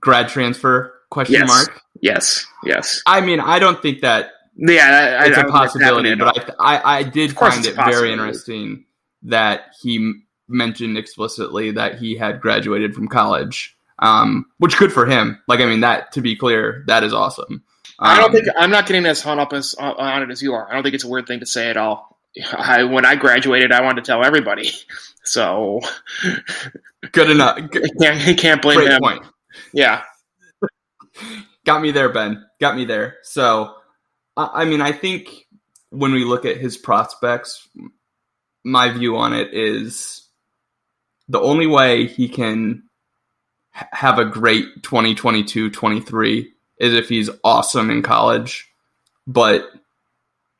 grad 0.00 0.28
transfer 0.28 0.92
question 1.10 1.34
Yes. 1.34 1.48
mark? 1.48 1.80
Yes. 2.00 2.46
Yes. 2.64 3.02
I 3.06 3.20
mean, 3.20 3.40
I 3.40 3.58
don't 3.58 3.80
think 3.80 4.00
that 4.00 4.32
Yeah. 4.58 5.18
I, 5.22 5.26
it's 5.28 5.38
I, 5.38 5.42
a 5.42 5.48
possibility, 5.48 6.14
but 6.14 6.54
I, 6.60 6.76
I 6.76 6.98
I 6.98 7.02
did 7.04 7.32
find 7.36 7.64
it 7.64 7.74
very 7.74 8.12
interesting 8.12 8.84
that 9.22 9.72
he 9.80 10.14
mentioned 10.48 10.98
explicitly 10.98 11.70
that 11.72 11.98
he 11.98 12.16
had 12.16 12.40
graduated 12.40 12.94
from 12.94 13.08
college. 13.08 13.74
Um, 14.00 14.46
which 14.58 14.76
good 14.78 14.92
for 14.92 15.06
him. 15.06 15.42
Like, 15.48 15.58
I 15.58 15.66
mean, 15.66 15.80
that 15.80 16.12
to 16.12 16.20
be 16.20 16.36
clear, 16.36 16.84
that 16.86 17.02
is 17.02 17.12
awesome. 17.12 17.64
I 17.98 18.16
don't 18.16 18.26
Um, 18.26 18.32
think 18.32 18.46
I'm 18.56 18.70
not 18.70 18.86
getting 18.86 19.06
as 19.06 19.20
hung 19.20 19.40
up 19.40 19.52
as 19.52 19.74
uh, 19.76 19.92
on 19.98 20.22
it 20.22 20.30
as 20.30 20.40
you 20.40 20.52
are. 20.54 20.70
I 20.70 20.74
don't 20.74 20.84
think 20.84 20.94
it's 20.94 21.02
a 21.02 21.08
weird 21.08 21.26
thing 21.26 21.40
to 21.40 21.46
say 21.46 21.68
at 21.68 21.76
all. 21.76 22.16
I, 22.52 22.84
when 22.84 23.04
I 23.04 23.16
graduated, 23.16 23.72
I 23.72 23.82
wanted 23.82 24.04
to 24.04 24.10
tell 24.10 24.24
everybody. 24.24 24.70
So 25.24 25.80
good 27.12 27.28
enough. 27.28 27.58
G- 27.70 27.82
I 28.00 28.04
can't, 28.16 28.38
can't 28.38 28.62
blame 28.62 28.78
Great 28.78 28.92
him. 28.92 29.00
point. 29.02 29.22
Yeah. 29.74 30.02
Got 31.66 31.82
me 31.82 31.90
there, 31.90 32.08
Ben. 32.08 32.46
Got 32.60 32.76
me 32.76 32.86
there. 32.86 33.16
So, 33.24 33.74
I, 34.38 34.64
mean, 34.64 34.80
I 34.80 34.92
think 34.92 35.46
when 35.90 36.12
we 36.12 36.24
look 36.24 36.44
at 36.44 36.58
his 36.58 36.76
prospects, 36.76 37.68
my 38.64 38.90
view 38.90 39.16
on 39.16 39.32
it 39.32 39.52
is 39.52 40.28
the 41.28 41.40
only 41.40 41.66
way 41.66 42.06
he 42.06 42.28
can 42.28 42.84
have 43.72 44.18
a 44.18 44.24
great 44.24 44.82
2022 44.82 45.70
23 45.70 46.52
is 46.78 46.94
if 46.94 47.08
he's 47.08 47.30
awesome 47.42 47.90
in 47.90 48.02
college. 48.02 48.68
But 49.26 49.68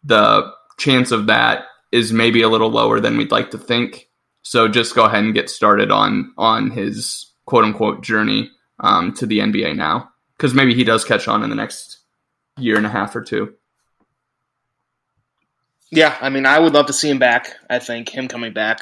the 0.04 0.52
chance 0.78 1.10
of 1.10 1.26
that 1.26 1.64
is 1.92 2.12
maybe 2.12 2.42
a 2.42 2.48
little 2.48 2.70
lower 2.70 3.00
than 3.00 3.16
we'd 3.16 3.30
like 3.30 3.52
to 3.52 3.58
think. 3.58 4.08
So 4.42 4.68
just 4.68 4.94
go 4.94 5.04
ahead 5.04 5.24
and 5.24 5.34
get 5.34 5.50
started 5.50 5.90
on 5.90 6.32
on 6.36 6.70
his 6.70 7.32
quote 7.46 7.64
unquote 7.64 8.02
journey 8.02 8.50
um, 8.80 9.12
to 9.14 9.26
the 9.26 9.38
NBA 9.38 9.76
now, 9.76 10.10
because 10.36 10.54
maybe 10.54 10.74
he 10.74 10.84
does 10.84 11.04
catch 11.04 11.28
on 11.28 11.42
in 11.42 11.50
the 11.50 11.56
next 11.56 11.98
year 12.58 12.76
and 12.76 12.86
a 12.86 12.90
half 12.90 13.14
or 13.14 13.22
two. 13.22 13.54
Yeah, 15.90 16.16
I 16.20 16.28
mean, 16.28 16.46
I 16.46 16.58
would 16.58 16.74
love 16.74 16.86
to 16.86 16.92
see 16.92 17.08
him 17.08 17.18
back. 17.18 17.56
I 17.68 17.78
think 17.78 18.08
him 18.08 18.28
coming 18.28 18.52
back 18.52 18.80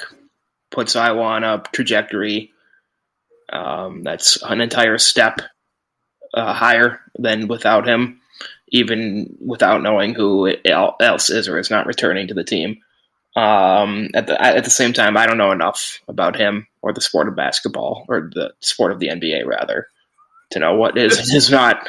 puts 0.70 0.96
Iowa 0.96 1.22
on 1.22 1.44
a 1.44 1.62
trajectory 1.72 2.52
um, 3.52 4.02
that's 4.02 4.42
an 4.42 4.60
entire 4.60 4.98
step 4.98 5.40
uh, 6.34 6.52
higher 6.52 7.00
than 7.18 7.46
without 7.46 7.86
him, 7.86 8.20
even 8.68 9.36
without 9.40 9.82
knowing 9.82 10.14
who 10.14 10.52
else 10.64 11.30
is 11.30 11.48
or 11.48 11.58
is 11.58 11.70
not 11.70 11.86
returning 11.86 12.28
to 12.28 12.34
the 12.34 12.44
team. 12.44 12.78
Um, 13.36 14.08
at 14.14 14.26
the 14.26 14.40
at 14.40 14.64
the 14.64 14.70
same 14.70 14.94
time, 14.94 15.16
I 15.16 15.26
don't 15.26 15.38
know 15.38 15.52
enough 15.52 16.00
about 16.08 16.36
him 16.36 16.66
or 16.80 16.92
the 16.92 17.02
sport 17.02 17.28
of 17.28 17.36
basketball 17.36 18.06
or 18.08 18.30
the 18.32 18.54
sport 18.60 18.92
of 18.92 18.98
the 18.98 19.08
NBA 19.08 19.46
rather 19.46 19.88
to 20.50 20.58
know 20.58 20.74
what 20.74 20.96
is 20.96 21.18
and 21.18 21.36
is 21.36 21.50
not 21.50 21.86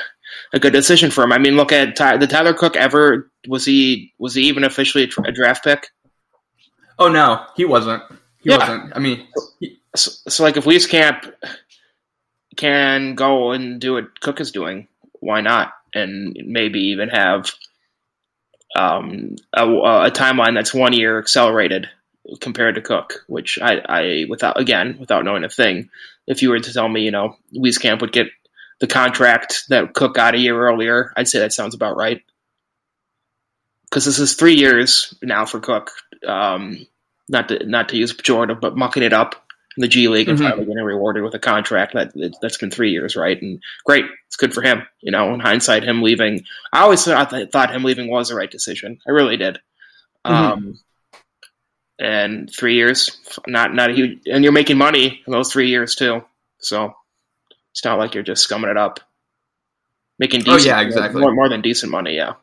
a 0.54 0.60
good 0.60 0.74
decision 0.74 1.12
for 1.12 1.24
him. 1.24 1.32
I 1.32 1.38
mean, 1.38 1.56
look 1.56 1.72
at 1.72 1.96
Ty- 1.96 2.18
the 2.18 2.28
Tyler 2.28 2.54
Cook 2.54 2.76
ever 2.76 3.32
was 3.48 3.66
he 3.66 4.14
was 4.20 4.36
he 4.36 4.44
even 4.44 4.64
officially 4.64 5.04
a, 5.04 5.08
tra- 5.08 5.28
a 5.28 5.32
draft 5.32 5.64
pick? 5.64 5.88
Oh 7.00 7.10
no, 7.10 7.46
he 7.56 7.66
wasn't. 7.66 8.04
He 8.42 8.50
Yeah. 8.50 8.58
wasn't. 8.58 8.96
I 8.96 9.00
mean, 9.00 9.28
he, 9.60 9.78
So, 9.96 10.12
so 10.28 10.44
like 10.44 10.58
if 10.58 10.66
Wieskamp 10.66 11.32
can 12.56 13.16
go 13.16 13.52
and 13.52 13.80
do 13.80 13.94
what 13.94 14.20
Cook 14.20 14.40
is 14.40 14.52
doing, 14.52 14.88
why 15.20 15.42
not? 15.42 15.74
And 15.94 16.36
maybe 16.46 16.80
even 16.92 17.10
have 17.10 17.52
um, 18.76 19.36
a, 19.54 19.66
a 19.66 20.12
timeline 20.12 20.54
that's 20.56 20.74
one 20.74 20.94
year 20.94 21.18
accelerated 21.20 21.88
compared 22.42 22.76
to 22.76 22.82
Cook, 22.82 23.24
which 23.28 23.58
I, 23.62 23.80
I 23.88 24.26
without 24.30 24.60
again 24.60 24.98
without 25.00 25.24
knowing 25.24 25.44
a 25.44 25.50
thing, 25.50 25.90
if 26.28 26.42
you 26.42 26.50
were 26.50 26.60
to 26.60 26.74
tell 26.74 26.88
me, 26.90 27.02
you 27.04 27.12
know, 27.12 27.38
Wieskamp 27.56 28.02
would 28.02 28.12
get 28.12 28.28
the 28.80 28.88
contract 28.88 29.64
that 29.70 29.94
Cook 29.94 30.16
got 30.16 30.36
a 30.36 30.40
year 30.40 30.60
earlier, 30.60 31.12
I'd 31.16 31.28
say 31.28 31.40
that 31.40 31.54
sounds 31.54 31.76
about 31.76 31.98
right. 31.98 32.22
Because 33.90 34.06
this 34.06 34.20
is 34.20 34.36
three 34.36 34.56
years 34.56 35.14
now 35.22 35.46
for 35.46 35.60
Cook. 35.60 35.92
Um, 36.26 36.86
not 37.30 37.50
to 37.50 37.66
not 37.66 37.90
to 37.90 37.98
use 37.98 38.14
pejorative, 38.14 38.60
but 38.62 38.78
mucking 38.78 39.04
it 39.04 39.14
up 39.14 39.36
in 39.76 39.82
the 39.82 39.88
G 39.88 40.08
League 40.08 40.30
and 40.30 40.40
Mhm. 40.40 40.44
finally 40.44 40.66
getting 40.66 40.84
rewarded 40.84 41.24
with 41.24 41.34
a 41.36 41.40
contract 41.40 41.94
that 41.94 42.12
that's 42.42 42.58
been 42.58 42.72
three 42.72 42.92
years, 42.92 43.16
right? 43.16 43.40
And 43.42 43.62
great, 43.86 44.06
it's 44.28 44.36
good 44.36 44.54
for 44.54 44.62
him. 44.62 44.84
You 45.02 45.12
know, 45.12 45.34
in 45.34 45.40
hindsight, 45.40 45.84
him 45.84 46.02
leaving, 46.02 46.46
I 46.74 46.82
always 46.82 47.04
thought, 47.04 47.32
thought 47.52 47.74
him 47.74 47.84
leaving 47.84 48.10
was 48.10 48.30
the 48.30 48.36
right 48.36 48.50
decision. 48.50 49.00
I 49.08 49.12
really 49.12 49.38
did. 49.38 49.60
Um, 50.26 50.80
and 52.00 52.50
three 52.54 52.76
years, 52.76 53.18
not 53.48 53.74
not 53.74 53.90
a 53.90 53.94
huge, 53.94 54.20
and 54.26 54.44
you're 54.44 54.54
making 54.54 54.78
money 54.78 55.22
in 55.26 55.32
those 55.34 55.52
three 55.52 55.70
years 55.70 55.96
too. 55.96 56.24
So 56.60 56.96
it's 57.78 57.86
not 57.86 58.00
like 58.00 58.16
you're 58.16 58.24
just 58.24 58.50
scumming 58.50 58.72
it 58.72 58.78
up, 58.78 59.00
making 60.18 60.42
Oh, 60.48 60.58
yeah, 60.58 60.82
exactly. 60.82 61.22
more, 61.22 61.32
more 61.32 61.48
than 61.48 61.62
decent 61.62 61.92
money. 61.92 62.16
Yeah, 62.16 62.34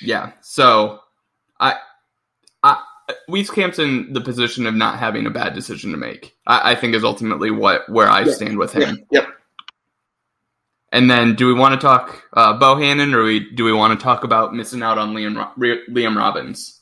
yeah. 0.00 0.30
So, 0.42 1.00
I, 1.58 1.74
I, 2.62 2.80
Wieskamp's 3.28 3.80
in 3.80 4.12
the 4.12 4.20
position 4.20 4.64
of 4.66 4.74
not 4.76 5.00
having 5.00 5.26
a 5.26 5.30
bad 5.30 5.54
decision 5.54 5.90
to 5.90 5.96
make. 5.96 6.36
I, 6.46 6.72
I 6.72 6.74
think 6.76 6.94
is 6.94 7.02
ultimately 7.02 7.50
what 7.50 7.88
where 7.88 8.08
I 8.08 8.20
Yeah. 8.22 8.32
stand 8.32 8.58
with 8.58 8.72
him. 8.72 9.04
Yep. 9.10 9.26
And 10.92 11.10
then, 11.10 11.34
do 11.34 11.48
we 11.48 11.52
want 11.54 11.78
to 11.80 11.84
talk 11.84 12.22
uh, 12.32 12.56
Bohannon, 12.60 13.12
or 13.12 13.24
we 13.24 13.50
do 13.54 13.64
we 13.64 13.72
want 13.72 13.98
to 13.98 14.02
talk 14.02 14.22
about 14.22 14.54
missing 14.54 14.82
out 14.84 14.98
on 14.98 15.14
Liam 15.14 15.36
Ro- 15.36 15.50
Re- 15.56 15.82
Liam 15.90 16.16
Robbins, 16.16 16.80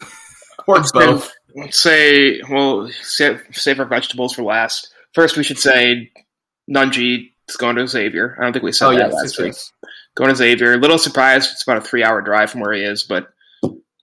or 0.66 0.76
Let's 0.76 0.90
both? 0.92 1.24
say- 1.24 1.30
Let's 1.54 1.78
say, 1.78 2.40
well, 2.48 2.88
save, 3.02 3.42
save 3.52 3.78
our 3.78 3.84
vegetables 3.84 4.32
for 4.32 4.42
last. 4.42 4.90
First, 5.12 5.36
we 5.36 5.42
should 5.44 5.58
say 5.58 6.10
Nunge 6.70 7.32
is 7.48 7.56
going 7.56 7.76
to 7.76 7.86
Xavier. 7.86 8.36
I 8.38 8.44
don't 8.44 8.52
think 8.52 8.64
we 8.64 8.72
said 8.72 8.86
Oh 8.86 8.90
that 8.92 9.10
yes, 9.10 9.14
last 9.14 9.38
week. 9.38 9.54
Going 10.14 10.30
to 10.30 10.36
Xavier. 10.36 10.74
A 10.74 10.78
little 10.78 10.98
surprised. 10.98 11.52
It's 11.52 11.62
about 11.62 11.78
a 11.78 11.82
three-hour 11.82 12.22
drive 12.22 12.50
from 12.50 12.60
where 12.60 12.72
he 12.72 12.82
is, 12.82 13.02
but 13.02 13.28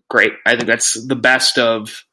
great. 0.10 0.34
I 0.45 0.56
think 0.56 0.67
that's 0.67 0.93
the 0.93 1.15
best 1.15 1.58
of. 1.58 2.06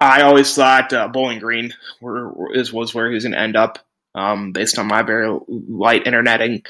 I 0.00 0.22
always 0.22 0.54
thought 0.54 0.92
uh, 0.92 1.08
Bowling 1.08 1.40
Green 1.40 1.74
were, 2.00 2.54
is 2.54 2.72
was 2.72 2.94
where 2.94 3.08
he 3.08 3.14
was 3.14 3.24
going 3.24 3.32
to 3.32 3.40
end 3.40 3.56
up, 3.56 3.80
um, 4.14 4.52
based 4.52 4.78
on 4.78 4.86
my 4.86 5.02
very 5.02 5.36
light 5.48 6.06
interneting. 6.06 6.62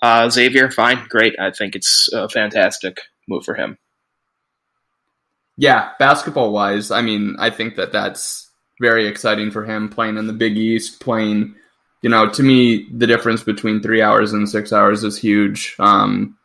Uh, 0.00 0.30
Xavier, 0.30 0.70
fine, 0.70 1.06
great. 1.08 1.34
I 1.38 1.50
think 1.50 1.76
it's 1.76 2.10
a 2.12 2.28
fantastic 2.28 3.00
move 3.28 3.44
for 3.44 3.54
him. 3.54 3.76
Yeah, 5.58 5.90
basketball 5.98 6.52
wise, 6.52 6.90
I 6.90 7.02
mean, 7.02 7.36
I 7.38 7.50
think 7.50 7.76
that 7.76 7.92
that's 7.92 8.50
very 8.80 9.06
exciting 9.06 9.50
for 9.50 9.66
him 9.66 9.90
playing 9.90 10.16
in 10.16 10.26
the 10.26 10.32
Big 10.32 10.56
East, 10.56 11.00
playing, 11.00 11.54
you 12.02 12.08
know, 12.10 12.28
to 12.28 12.42
me, 12.42 12.88
the 12.90 13.06
difference 13.06 13.42
between 13.42 13.82
three 13.82 14.02
hours 14.02 14.32
and 14.32 14.48
six 14.48 14.72
hours 14.72 15.04
is 15.04 15.18
huge. 15.18 15.76
Um, 15.78 16.38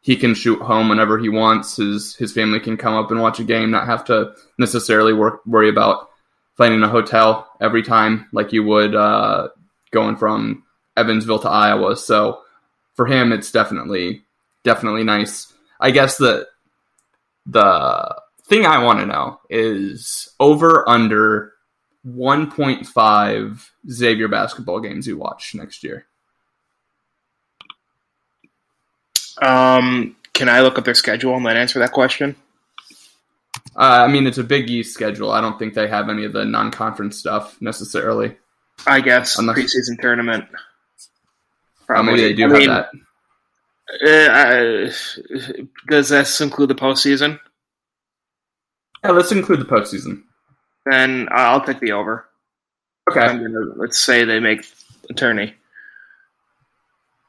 he 0.00 0.16
can 0.16 0.34
shoot 0.34 0.60
home 0.60 0.88
whenever 0.88 1.18
he 1.18 1.28
wants. 1.28 1.76
His 1.76 2.14
his 2.16 2.32
family 2.32 2.60
can 2.60 2.76
come 2.76 2.94
up 2.94 3.10
and 3.10 3.20
watch 3.20 3.40
a 3.40 3.44
game, 3.44 3.70
not 3.70 3.86
have 3.86 4.04
to 4.06 4.34
necessarily 4.58 5.12
work, 5.12 5.44
worry 5.46 5.68
about 5.68 6.08
finding 6.56 6.82
a 6.82 6.88
hotel 6.88 7.48
every 7.60 7.82
time 7.82 8.28
like 8.32 8.52
you 8.52 8.64
would 8.64 8.94
uh, 8.94 9.48
going 9.90 10.16
from 10.16 10.64
Evansville 10.96 11.38
to 11.40 11.48
Iowa. 11.48 11.96
So 11.96 12.40
for 12.94 13.06
him, 13.06 13.32
it's 13.32 13.52
definitely 13.52 14.22
definitely 14.64 15.04
nice. 15.04 15.52
I 15.80 15.90
guess 15.90 16.18
that 16.18 16.46
the 17.46 18.16
thing 18.44 18.66
I 18.66 18.84
want 18.84 19.00
to 19.00 19.06
know 19.06 19.40
is 19.50 20.28
over 20.38 20.88
under 20.88 21.52
1.5 22.06 23.68
Xavier 23.88 24.28
basketball 24.28 24.80
games 24.80 25.06
you 25.06 25.16
watch 25.16 25.54
next 25.54 25.84
year. 25.84 26.06
Um, 29.40 30.16
can 30.34 30.48
I 30.48 30.60
look 30.60 30.78
up 30.78 30.84
their 30.84 30.94
schedule 30.94 31.36
and 31.36 31.46
then 31.46 31.56
answer 31.56 31.78
that 31.78 31.92
question? 31.92 32.36
Uh, 33.76 34.04
I 34.06 34.08
mean, 34.08 34.26
it's 34.26 34.38
a 34.38 34.44
Big 34.44 34.68
East 34.68 34.92
schedule. 34.92 35.30
I 35.30 35.40
don't 35.40 35.58
think 35.58 35.74
they 35.74 35.88
have 35.88 36.08
any 36.08 36.24
of 36.24 36.32
the 36.32 36.44
non-conference 36.44 37.18
stuff 37.18 37.60
necessarily. 37.60 38.36
I 38.86 39.00
guess 39.00 39.38
Unless- 39.38 39.58
preseason 39.58 40.00
tournament. 40.00 40.44
Uh, 41.88 42.02
maybe 42.02 42.22
they 42.22 42.32
do 42.32 42.44
I 42.44 42.48
have 42.48 42.58
mean, 42.58 42.68
that. 42.68 42.90
Uh, 44.04 44.08
uh, 44.32 45.62
does 45.88 46.08
this 46.08 46.40
include 46.40 46.70
the 46.70 46.74
postseason? 46.74 47.38
Yeah, 49.04 49.10
let's 49.10 49.32
include 49.32 49.60
the 49.60 49.64
postseason. 49.66 50.22
Then 50.86 51.28
I'll 51.30 51.64
take 51.64 51.80
the 51.80 51.92
over. 51.92 52.26
Okay. 53.10 53.26
Gonna, 53.26 53.72
let's 53.76 53.98
say 54.00 54.24
they 54.24 54.40
make 54.40 54.64
attorney, 55.10 55.54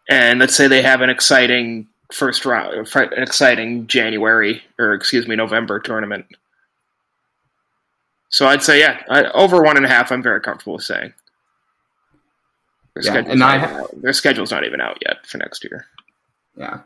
and 0.09 0.39
let's 0.39 0.55
say 0.55 0.67
they 0.67 0.81
have 0.81 1.01
an 1.01 1.09
exciting 1.09 1.87
first 2.11 2.45
round, 2.45 2.73
an 2.95 3.23
exciting 3.23 3.87
January 3.87 4.61
or 4.77 4.93
excuse 4.93 5.27
me 5.27 5.35
November 5.35 5.79
tournament. 5.79 6.25
So 8.29 8.47
I'd 8.47 8.63
say 8.63 8.79
yeah, 8.79 9.01
I, 9.09 9.25
over 9.31 9.61
one 9.61 9.77
and 9.77 9.85
a 9.85 9.89
half. 9.89 10.11
I'm 10.11 10.23
very 10.23 10.41
comfortable 10.41 10.73
with 10.73 10.83
saying. 10.83 11.13
Their 12.95 13.03
Yeah, 13.03 13.11
schedule's 13.11 13.31
and 13.31 13.39
not 13.39 13.51
I 13.51 13.57
even 13.57 13.69
ha- 13.69 13.81
out. 13.81 14.01
their 14.01 14.13
schedule's 14.13 14.51
not 14.51 14.63
even 14.65 14.81
out 14.81 14.97
yet 15.05 15.25
for 15.25 15.37
next 15.39 15.63
year. 15.63 15.85
Yeah. 16.55 16.81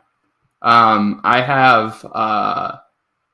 Um, 0.62 1.20
I 1.24 1.40
have 1.42 2.04
uh, 2.12 2.78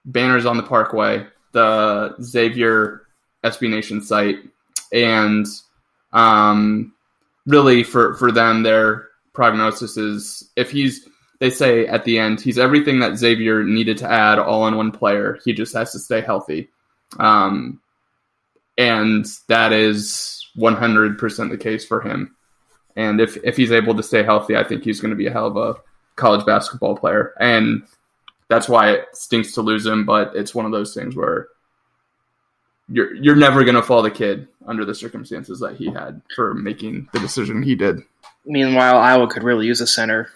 banners 0.05 0.47
on 0.47 0.57
the 0.57 0.63
Parkway, 0.63 1.27
the 1.53 2.15
Xavier 2.21 3.04
SB 3.45 3.71
Nation 3.71 4.03
site, 4.03 4.39
and 4.93 5.47
um, 6.13 6.93
really 7.47 7.83
for 7.83 8.15
for 8.15 8.33
them, 8.33 8.63
their 8.63 9.09
prognosis 9.33 9.97
is 9.97 10.51
if 10.57 10.71
he's 10.71 11.09
they 11.41 11.51
say 11.51 11.87
at 11.87 12.05
the 12.05 12.19
end 12.19 12.41
he's 12.41 12.59
everything 12.59 13.01
that 13.01 13.17
Xavier 13.17 13.65
needed 13.65 13.99
to 13.99 14.11
add 14.11 14.39
all 14.39 14.67
in 14.67 14.77
one 14.77 14.91
player. 14.91 15.39
He 15.45 15.53
just 15.53 15.75
has 15.75 15.93
to 15.93 15.99
stay 15.99 16.21
healthy, 16.21 16.71
um, 17.19 17.81
and 18.79 19.27
that 19.49 19.73
is 19.73 20.49
one 20.55 20.75
hundred 20.75 21.19
percent 21.19 21.51
the 21.51 21.59
case 21.59 21.85
for 21.87 22.01
him. 22.01 22.35
And 22.97 23.21
if 23.21 23.37
if 23.45 23.57
he's 23.57 23.73
able 23.73 23.95
to 23.95 24.03
stay 24.03 24.23
healthy, 24.23 24.57
I 24.57 24.65
think 24.65 24.85
he's 24.85 25.01
going 25.01 25.11
to 25.11 25.17
be 25.17 25.27
a 25.27 25.33
hell 25.33 25.47
of 25.47 25.57
a 25.57 25.77
college 26.17 26.47
basketball 26.47 26.97
player. 26.97 27.35
And 27.41 27.83
that's 28.49 28.69
why 28.69 28.93
it 28.93 29.07
stinks 29.13 29.53
to 29.53 29.63
lose 29.63 29.87
him, 29.87 30.05
but 30.05 30.35
it's 30.37 30.55
one 30.55 30.67
of 30.67 30.73
those 30.73 30.95
things 30.95 31.17
where 31.17 31.49
you're 32.89 33.15
you're 33.15 33.37
never 33.37 33.65
going 33.65 33.77
to 33.77 33.83
fall 33.83 34.03
the 34.03 34.11
kid 34.11 34.49
under 34.67 34.85
the 34.85 34.95
circumstances 34.95 35.61
that 35.61 35.77
he 35.77 35.91
had 35.91 36.21
for 36.35 36.55
making 36.55 37.09
the 37.13 37.21
decision 37.21 37.63
he 37.63 37.75
did. 37.75 38.01
Meanwhile, 38.45 38.99
Iowa 38.99 39.27
could 39.29 39.43
really 39.43 39.67
use 39.67 39.81
a 39.81 39.87
center, 39.87 40.31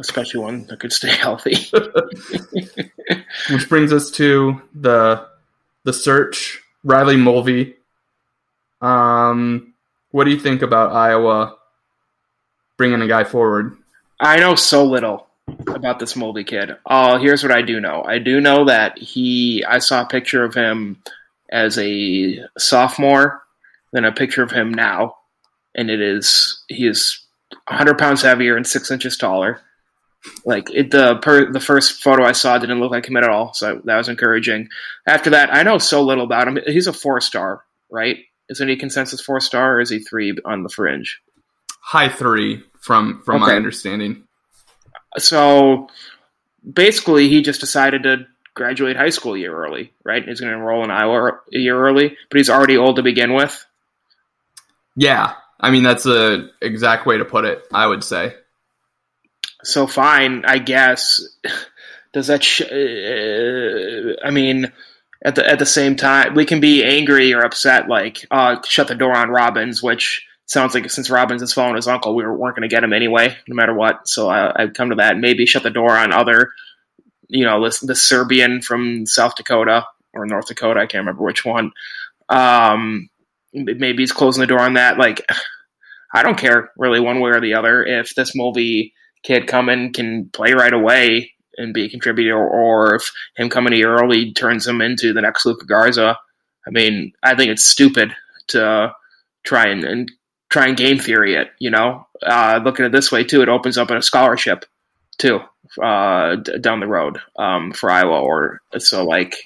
especially 0.00 0.40
one 0.40 0.66
that 0.66 0.80
could 0.80 0.92
stay 0.92 1.10
healthy. 1.16 1.56
Which 3.50 3.68
brings 3.68 3.92
us 3.92 4.10
to 4.12 4.60
the 4.74 5.28
the 5.84 5.92
search. 5.92 6.60
Riley 6.84 7.16
Mulvey. 7.16 7.76
Um, 8.80 9.74
what 10.10 10.24
do 10.24 10.30
you 10.30 10.40
think 10.40 10.62
about 10.62 10.92
Iowa 10.92 11.56
bringing 12.76 13.02
a 13.02 13.06
guy 13.06 13.22
forward? 13.22 13.76
I 14.18 14.38
know 14.38 14.56
so 14.56 14.84
little 14.84 15.28
about 15.68 16.00
this 16.00 16.16
Mulvey 16.16 16.42
kid. 16.42 16.76
Uh, 16.86 17.18
here's 17.18 17.44
what 17.44 17.52
I 17.52 17.62
do 17.62 17.80
know. 17.80 18.02
I 18.04 18.18
do 18.18 18.40
know 18.40 18.64
that 18.64 18.98
he. 18.98 19.64
I 19.64 19.78
saw 19.78 20.02
a 20.02 20.06
picture 20.06 20.42
of 20.42 20.54
him 20.54 21.02
as 21.52 21.78
a 21.78 22.38
sophomore, 22.58 23.42
than 23.92 24.04
a 24.04 24.12
picture 24.12 24.42
of 24.42 24.50
him 24.50 24.72
now, 24.72 25.16
and 25.74 25.90
it 25.90 26.00
is 26.00 26.62
he 26.68 26.86
is 26.86 27.20
100 27.68 27.98
pounds 27.98 28.22
heavier 28.22 28.56
and 28.56 28.66
six 28.66 28.90
inches 28.90 29.16
taller. 29.16 29.60
Like 30.44 30.70
it, 30.70 30.90
the 30.90 31.16
per, 31.16 31.52
the 31.52 31.60
first 31.60 32.02
photo 32.02 32.24
I 32.24 32.32
saw 32.32 32.56
didn't 32.58 32.80
look 32.80 32.92
like 32.92 33.06
him 33.06 33.16
at 33.16 33.28
all, 33.28 33.52
so 33.54 33.80
that 33.84 33.96
was 33.96 34.08
encouraging. 34.08 34.68
After 35.06 35.30
that, 35.30 35.52
I 35.52 35.62
know 35.62 35.78
so 35.78 36.02
little 36.02 36.24
about 36.24 36.48
him. 36.48 36.58
He's 36.66 36.86
a 36.86 36.92
four 36.92 37.20
star, 37.20 37.64
right? 37.90 38.18
Isn't 38.48 38.68
he 38.68 38.76
consensus 38.76 39.20
four 39.20 39.40
star, 39.40 39.76
or 39.76 39.80
is 39.80 39.90
he 39.90 39.98
three 39.98 40.34
on 40.44 40.62
the 40.62 40.68
fringe? 40.68 41.20
High 41.80 42.08
three 42.08 42.62
from 42.80 43.22
from 43.24 43.40
my 43.40 43.54
understanding. 43.54 44.24
so 45.18 45.88
basically 46.72 47.28
he 47.28 47.42
just 47.42 47.60
decided 47.60 48.04
to 48.04 48.26
graduate 48.54 48.96
high 48.96 49.08
school 49.10 49.34
a 49.34 49.38
year 49.38 49.54
early 49.56 49.92
right 50.04 50.24
he's 50.26 50.40
going 50.40 50.50
to 50.52 50.56
enroll 50.58 50.84
in 50.84 50.90
iowa 50.90 51.38
a 51.54 51.58
year 51.58 51.78
early 51.78 52.16
but 52.30 52.38
he's 52.38 52.50
already 52.50 52.76
old 52.76 52.96
to 52.96 53.02
begin 53.02 53.32
with 53.34 53.64
Yeah, 54.96 55.32
I 55.58 55.70
mean 55.70 55.82
that's 55.84 56.04
the 56.04 56.50
exact 56.60 57.06
way 57.06 57.16
to 57.18 57.24
put 57.24 57.44
it. 57.46 57.62
I 57.72 57.86
would 57.86 58.04
say. 58.04 58.34
so 59.64 59.86
fine 59.86 60.44
i 60.44 60.58
guess 60.58 61.20
does 62.12 62.26
that 62.26 62.42
sh- 62.42 62.62
uh, 62.62 64.26
i 64.26 64.30
mean 64.30 64.72
at 65.24 65.36
the 65.36 65.48
at 65.48 65.58
the 65.60 65.66
same 65.66 65.94
time 65.96 66.34
we 66.34 66.44
can 66.44 66.60
be 66.60 66.82
angry 66.84 67.32
or 67.32 67.42
upset 67.44 67.88
like 67.88 68.26
uh 68.32 68.56
shut 68.66 68.88
the 68.88 68.94
door 68.94 69.16
on 69.16 69.30
robbins 69.30 69.82
which 69.82 70.26
sounds 70.46 70.74
like 70.74 70.90
since 70.90 71.08
robbins 71.10 71.42
is 71.42 71.52
following 71.52 71.76
his 71.76 71.86
uncle 71.88 72.14
we 72.16 72.26
weren't 72.26 72.56
going 72.56 72.68
to 72.68 72.74
get 72.74 72.82
him 72.84 72.92
anyway 72.92 73.34
no 73.48 73.54
matter 73.54 73.72
what 73.72 74.06
so 74.08 74.28
I, 74.28 74.52
i'd 74.62 74.74
come 74.74 74.90
to 74.90 74.96
that 74.96 75.16
maybe 75.16 75.46
shut 75.46 75.62
the 75.62 75.70
door 75.70 75.96
on 75.96 76.12
other 76.12 76.50
you 77.32 77.44
know 77.44 77.60
the, 77.60 77.94
serbian 77.94 78.60
from 78.62 79.06
south 79.06 79.34
dakota 79.34 79.84
or 80.14 80.26
north 80.26 80.46
dakota 80.46 80.80
i 80.80 80.86
can't 80.86 81.02
remember 81.02 81.24
which 81.24 81.44
one 81.44 81.72
um 82.28 83.08
maybe 83.52 84.02
he's 84.02 84.12
closing 84.12 84.40
the 84.40 84.46
door 84.46 84.60
on 84.60 84.74
that 84.74 84.98
like 84.98 85.24
i 86.14 86.22
don't 86.22 86.38
care 86.38 86.70
really 86.76 87.00
one 87.00 87.20
way 87.20 87.30
or 87.30 87.40
the 87.40 87.54
other 87.54 87.84
if 87.84 88.14
this 88.14 88.34
Mulvey 88.34 88.92
kid 89.22 89.46
coming 89.46 89.92
can 89.92 90.28
play 90.30 90.52
right 90.52 90.72
away 90.72 91.32
and 91.56 91.74
be 91.74 91.84
a 91.84 91.88
contributor, 91.88 92.36
or 92.36 92.94
if 92.94 93.10
him 93.36 93.48
coming 93.48 93.72
here 93.72 93.94
early 93.94 94.32
turns 94.32 94.66
him 94.66 94.80
into 94.80 95.12
the 95.12 95.20
next 95.20 95.44
Luka 95.44 95.66
Garza. 95.66 96.18
I 96.66 96.70
mean, 96.70 97.12
I 97.22 97.34
think 97.34 97.50
it's 97.50 97.64
stupid 97.64 98.14
to 98.48 98.92
try 99.44 99.66
and, 99.68 99.84
and 99.84 100.10
try 100.48 100.68
and 100.68 100.76
game 100.76 100.98
theory 100.98 101.34
it. 101.34 101.48
You 101.58 101.70
know, 101.70 102.06
uh, 102.22 102.60
look 102.64 102.80
at 102.80 102.86
it 102.86 102.92
this 102.92 103.12
way 103.12 103.24
too. 103.24 103.42
It 103.42 103.48
opens 103.48 103.78
up 103.78 103.90
a 103.90 104.02
scholarship 104.02 104.64
too 105.18 105.40
uh, 105.80 106.36
d- 106.36 106.58
down 106.58 106.80
the 106.80 106.86
road 106.86 107.18
um, 107.36 107.72
for 107.72 107.90
Iowa. 107.90 108.20
Or 108.20 108.60
so 108.78 109.04
like, 109.04 109.36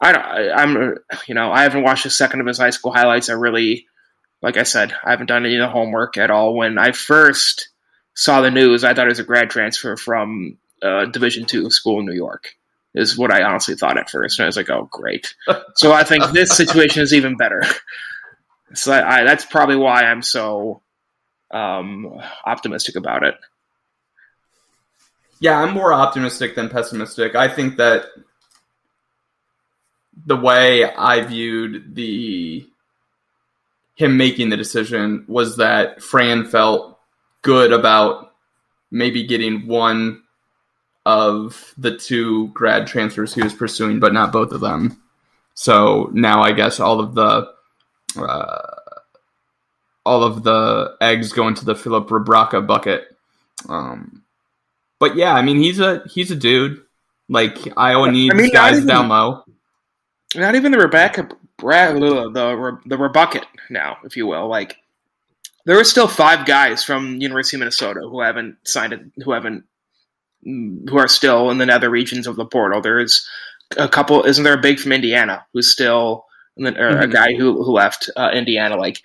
I 0.00 0.12
don't. 0.12 0.24
I, 0.24 0.50
I'm 0.50 0.94
you 1.26 1.34
know 1.34 1.50
I 1.50 1.62
haven't 1.62 1.84
watched 1.84 2.06
a 2.06 2.10
second 2.10 2.40
of 2.40 2.46
his 2.46 2.58
high 2.58 2.70
school 2.70 2.92
highlights. 2.92 3.28
I 3.28 3.34
really, 3.34 3.86
like 4.42 4.56
I 4.56 4.62
said, 4.62 4.94
I 5.04 5.10
haven't 5.10 5.26
done 5.26 5.44
any 5.44 5.56
of 5.56 5.60
the 5.60 5.68
homework 5.68 6.16
at 6.16 6.30
all. 6.30 6.54
When 6.54 6.78
I 6.78 6.92
first 6.92 7.68
saw 8.14 8.40
the 8.40 8.50
news, 8.50 8.84
I 8.84 8.94
thought 8.94 9.06
it 9.06 9.10
was 9.10 9.18
a 9.18 9.24
grad 9.24 9.50
transfer 9.50 9.96
from 9.96 10.58
uh, 10.82 11.06
Division 11.06 11.46
two 11.46 11.70
school 11.70 12.00
in 12.00 12.06
New 12.06 12.14
York. 12.14 12.54
Is 12.94 13.18
what 13.18 13.30
I 13.30 13.42
honestly 13.42 13.74
thought 13.74 13.98
at 13.98 14.08
first, 14.08 14.38
and 14.38 14.44
I 14.44 14.48
was 14.48 14.56
like, 14.56 14.70
"Oh, 14.70 14.88
great!" 14.90 15.34
so 15.74 15.92
I 15.92 16.02
think 16.02 16.24
this 16.32 16.56
situation 16.56 17.02
is 17.02 17.12
even 17.12 17.36
better. 17.36 17.62
So 18.74 18.92
I, 18.92 19.20
I, 19.20 19.24
that's 19.24 19.44
probably 19.44 19.76
why 19.76 20.02
I'm 20.02 20.22
so 20.22 20.82
um, 21.50 22.20
optimistic 22.44 22.96
about 22.96 23.22
it. 23.22 23.36
Yeah, 25.38 25.60
I'm 25.60 25.74
more 25.74 25.92
optimistic 25.92 26.54
than 26.54 26.68
pessimistic. 26.68 27.34
I 27.34 27.48
think 27.48 27.76
that 27.76 28.06
the 30.24 30.36
way 30.36 30.84
I 30.84 31.20
viewed 31.22 31.94
the 31.94 32.66
him 33.96 34.16
making 34.16 34.50
the 34.50 34.56
decision 34.56 35.24
was 35.26 35.56
that 35.56 36.02
Fran 36.02 36.46
felt 36.46 36.98
good 37.42 37.72
about 37.72 38.34
maybe 38.90 39.26
getting 39.26 39.66
one 39.66 40.22
of 41.06 41.72
the 41.78 41.96
two 41.96 42.48
grad 42.48 42.86
transfers 42.86 43.34
he 43.34 43.42
was 43.42 43.54
pursuing, 43.54 44.00
but 44.00 44.12
not 44.12 44.32
both 44.32 44.52
of 44.52 44.60
them. 44.60 45.00
So 45.54 46.10
now 46.12 46.42
I 46.42 46.52
guess 46.52 46.80
all 46.80 47.00
of 47.00 47.14
the 47.14 47.50
uh, 48.18 48.76
all 50.04 50.22
of 50.22 50.42
the 50.42 50.96
eggs 51.00 51.32
go 51.32 51.48
into 51.48 51.64
the 51.64 51.74
Filip 51.74 52.08
Rebraca 52.08 52.66
bucket. 52.66 53.16
Um, 53.68 54.22
but 54.98 55.16
yeah, 55.16 55.32
I 55.34 55.42
mean 55.42 55.56
he's 55.58 55.80
a 55.80 56.02
he's 56.10 56.30
a 56.30 56.36
dude. 56.36 56.82
Like 57.28 57.58
Iowa 57.76 58.10
needs 58.10 58.34
mean, 58.34 58.50
guys 58.52 58.76
even- 58.76 58.86
down 58.88 59.08
low. 59.08 59.42
Not 60.34 60.54
even 60.54 60.72
the 60.72 60.78
Rebecca 60.78 61.28
Brad, 61.58 61.96
the 61.96 62.30
the 62.30 62.78
the 62.86 62.96
Rebucket 62.96 63.44
now, 63.70 63.96
if 64.04 64.16
you 64.16 64.26
will. 64.26 64.48
Like 64.48 64.76
there 65.64 65.78
are 65.78 65.84
still 65.84 66.06
five 66.08 66.46
guys 66.46 66.84
from 66.84 67.20
University 67.20 67.56
of 67.56 67.60
Minnesota 67.60 68.00
who 68.00 68.20
haven't 68.20 68.56
signed 68.64 68.92
it, 68.92 69.00
who 69.24 69.32
haven't 69.32 69.64
who 70.44 70.98
are 70.98 71.08
still 71.08 71.50
in 71.50 71.58
the 71.58 71.66
nether 71.66 71.90
regions 71.90 72.26
of 72.26 72.36
the 72.36 72.44
portal. 72.44 72.80
There's 72.80 73.26
a 73.76 73.88
couple. 73.88 74.22
Isn't 74.24 74.44
there 74.44 74.54
a 74.54 74.60
big 74.60 74.78
from 74.78 74.92
Indiana 74.92 75.44
who's 75.52 75.72
still 75.72 76.26
or 76.58 76.64
a 76.66 77.06
Mhm. 77.06 77.12
guy 77.12 77.34
who 77.34 77.64
who 77.64 77.72
left 77.72 78.10
uh, 78.16 78.30
Indiana? 78.32 78.76
Like 78.76 79.00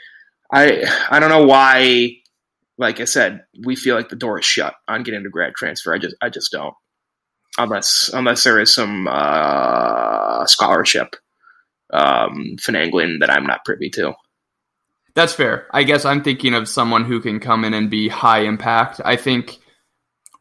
I 0.51 0.83
I 1.09 1.19
don't 1.19 1.29
know 1.29 1.45
why. 1.45 2.17
Like 2.81 2.99
I 2.99 3.05
said, 3.05 3.43
we 3.63 3.77
feel 3.77 3.95
like 3.95 4.09
the 4.09 4.15
door 4.17 4.39
is 4.39 4.45
shut 4.45 4.73
on 4.89 5.03
getting 5.03 5.25
a 5.25 5.29
grad 5.29 5.53
transfer. 5.55 5.93
I 5.93 5.99
just 5.99 6.15
I 6.21 6.29
just 6.29 6.51
don't. 6.51 6.73
unless 7.57 8.09
unless 8.13 8.43
there 8.43 8.59
is 8.59 8.73
some 8.73 9.07
uh, 9.07 10.45
scholarship 10.47 11.15
um, 11.93 12.55
finagling 12.59 13.19
that 13.19 13.29
I'm 13.29 13.45
not 13.45 13.65
privy 13.65 13.89
to. 13.91 14.13
That's 15.13 15.33
fair. 15.33 15.67
I 15.71 15.83
guess 15.83 16.05
I'm 16.05 16.23
thinking 16.23 16.53
of 16.53 16.69
someone 16.69 17.05
who 17.05 17.19
can 17.19 17.39
come 17.39 17.65
in 17.65 17.73
and 17.73 17.89
be 17.89 18.07
high 18.07 18.41
impact. 18.41 19.01
I 19.03 19.17
think 19.17 19.59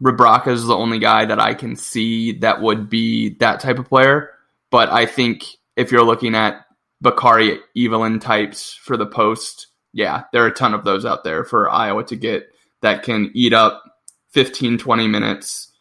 Rebraca 0.03 0.49
is 0.49 0.65
the 0.65 0.77
only 0.77 1.01
guy 1.01 1.25
that 1.25 1.41
I 1.41 1.55
can 1.55 1.77
see 1.77 2.39
that 2.39 2.63
would 2.63 2.89
be 2.89 3.37
that 3.41 3.61
type 3.61 3.79
of 3.79 3.89
player. 3.89 4.31
But 4.71 4.91
I 4.91 5.07
think 5.07 5.45
if 5.77 5.91
you're 5.91 6.05
looking 6.05 6.37
at 6.37 6.65
Bakari 7.01 7.59
Evelyn 7.77 8.21
types 8.21 8.75
for 8.75 8.97
the 8.97 9.07
post, 9.07 9.67
yeah, 9.93 10.25
there 10.33 10.45
are 10.45 10.49
a 10.49 10.55
ton 10.55 10.75
of 10.75 10.85
those 10.85 11.05
out 11.05 11.25
there 11.25 11.45
for 11.45 11.69
Iowa 11.71 12.05
to 12.05 12.17
get 12.17 12.49
that 12.81 13.03
can 13.03 13.31
eat 13.35 13.53
up 13.53 13.83
15, 14.31 14.79
20 14.79 15.07
minutes. 15.09 15.73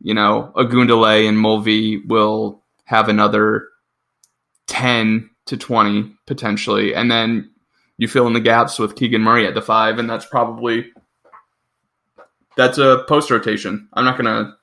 You 0.00 0.14
know, 0.14 0.52
Ogundele 0.56 1.28
and 1.28 1.38
Mulvey 1.38 1.98
will 1.98 2.62
have 2.84 3.08
another 3.08 3.68
10 4.66 5.30
to 5.46 5.56
20 5.56 6.14
potentially. 6.26 6.94
And 6.94 7.10
then 7.10 7.50
you 7.98 8.08
fill 8.08 8.26
in 8.26 8.32
the 8.32 8.40
gaps 8.40 8.78
with 8.78 8.96
Keegan 8.96 9.22
Murray 9.22 9.46
at 9.46 9.54
the 9.54 9.62
five, 9.62 9.98
and 9.98 10.08
that's 10.08 10.26
probably 10.26 10.92
that's 12.56 12.78
a 12.78 13.04
post 13.08 13.30
rotation. 13.30 13.88
I'm 13.92 14.04
not 14.04 14.18
going 14.18 14.44
to 14.44 14.54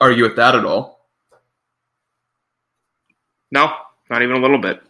argue 0.00 0.24
with 0.24 0.36
that 0.36 0.54
at 0.54 0.64
all. 0.64 1.06
No, 3.50 3.72
not 4.10 4.22
even 4.22 4.36
a 4.36 4.40
little 4.40 4.58
bit. 4.58 4.82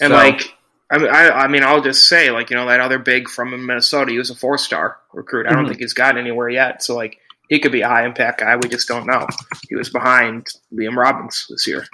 And 0.00 0.10
So- 0.10 0.16
like, 0.16 0.55
I 0.90 0.98
mean, 0.98 1.08
I, 1.08 1.30
I 1.30 1.48
mean, 1.48 1.64
I'll 1.64 1.82
just 1.82 2.04
say, 2.08 2.30
like, 2.30 2.48
you 2.50 2.56
know, 2.56 2.66
that 2.68 2.80
other 2.80 2.98
big 3.00 3.28
from 3.28 3.66
Minnesota, 3.66 4.12
he 4.12 4.18
was 4.18 4.30
a 4.30 4.36
four 4.36 4.56
star 4.56 4.98
recruit. 5.12 5.46
I 5.48 5.52
don't 5.52 5.64
Mhm. 5.64 5.68
think 5.68 5.80
he's 5.80 5.94
gotten 5.94 6.18
anywhere 6.20 6.48
yet. 6.48 6.82
So, 6.82 6.94
like, 6.94 7.18
he 7.48 7.58
could 7.58 7.72
be 7.72 7.80
a 7.82 7.88
high 7.88 8.04
impact 8.06 8.40
guy. 8.40 8.54
We 8.56 8.68
just 8.68 8.86
don't 8.88 9.06
know. 9.06 9.26
He 9.68 9.74
was 9.74 9.90
behind 9.90 10.46
Liam 10.72 10.96
Robbins 10.96 11.46
this 11.50 11.66
year. 11.66 11.84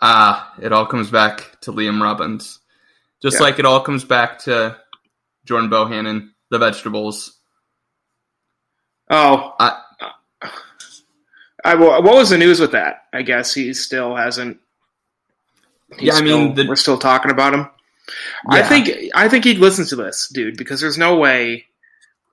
Ah, 0.00 0.52
it 0.60 0.72
all 0.72 0.86
comes 0.86 1.10
back 1.10 1.60
to 1.62 1.72
Liam 1.72 2.00
Robbins. 2.02 2.60
Just 3.22 3.36
Yeah. 3.38 3.42
like 3.44 3.58
it 3.58 3.64
all 3.64 3.80
comes 3.80 4.04
back 4.04 4.38
to 4.40 4.76
Jordan 5.44 5.70
Bohannon, 5.70 6.30
the 6.50 6.58
vegetables. 6.58 7.38
Oh, 9.10 9.54
I- 9.60 9.78
I, 11.64 11.74
what 11.76 12.02
was 12.02 12.30
the 12.30 12.38
news 12.38 12.58
with 12.58 12.72
that? 12.72 13.04
I 13.12 13.22
guess 13.22 13.54
he 13.54 13.72
still 13.74 14.16
hasn't. 14.16 14.58
He's 15.98 16.08
Yeah, 16.08 16.14
I 16.14 16.22
mean, 16.22 16.52
still- 16.52 16.64
the- 16.64 16.68
we're 16.68 16.76
still 16.76 16.98
talking 16.98 17.30
about 17.30 17.54
him. 17.54 17.68
I 18.48 18.62
think 18.62 18.90
I 19.14 19.28
think 19.28 19.44
he'd 19.44 19.58
listen 19.58 19.86
to 19.86 19.96
this, 19.96 20.28
dude, 20.32 20.56
because 20.56 20.80
there's 20.80 20.98
no 20.98 21.16
way, 21.16 21.66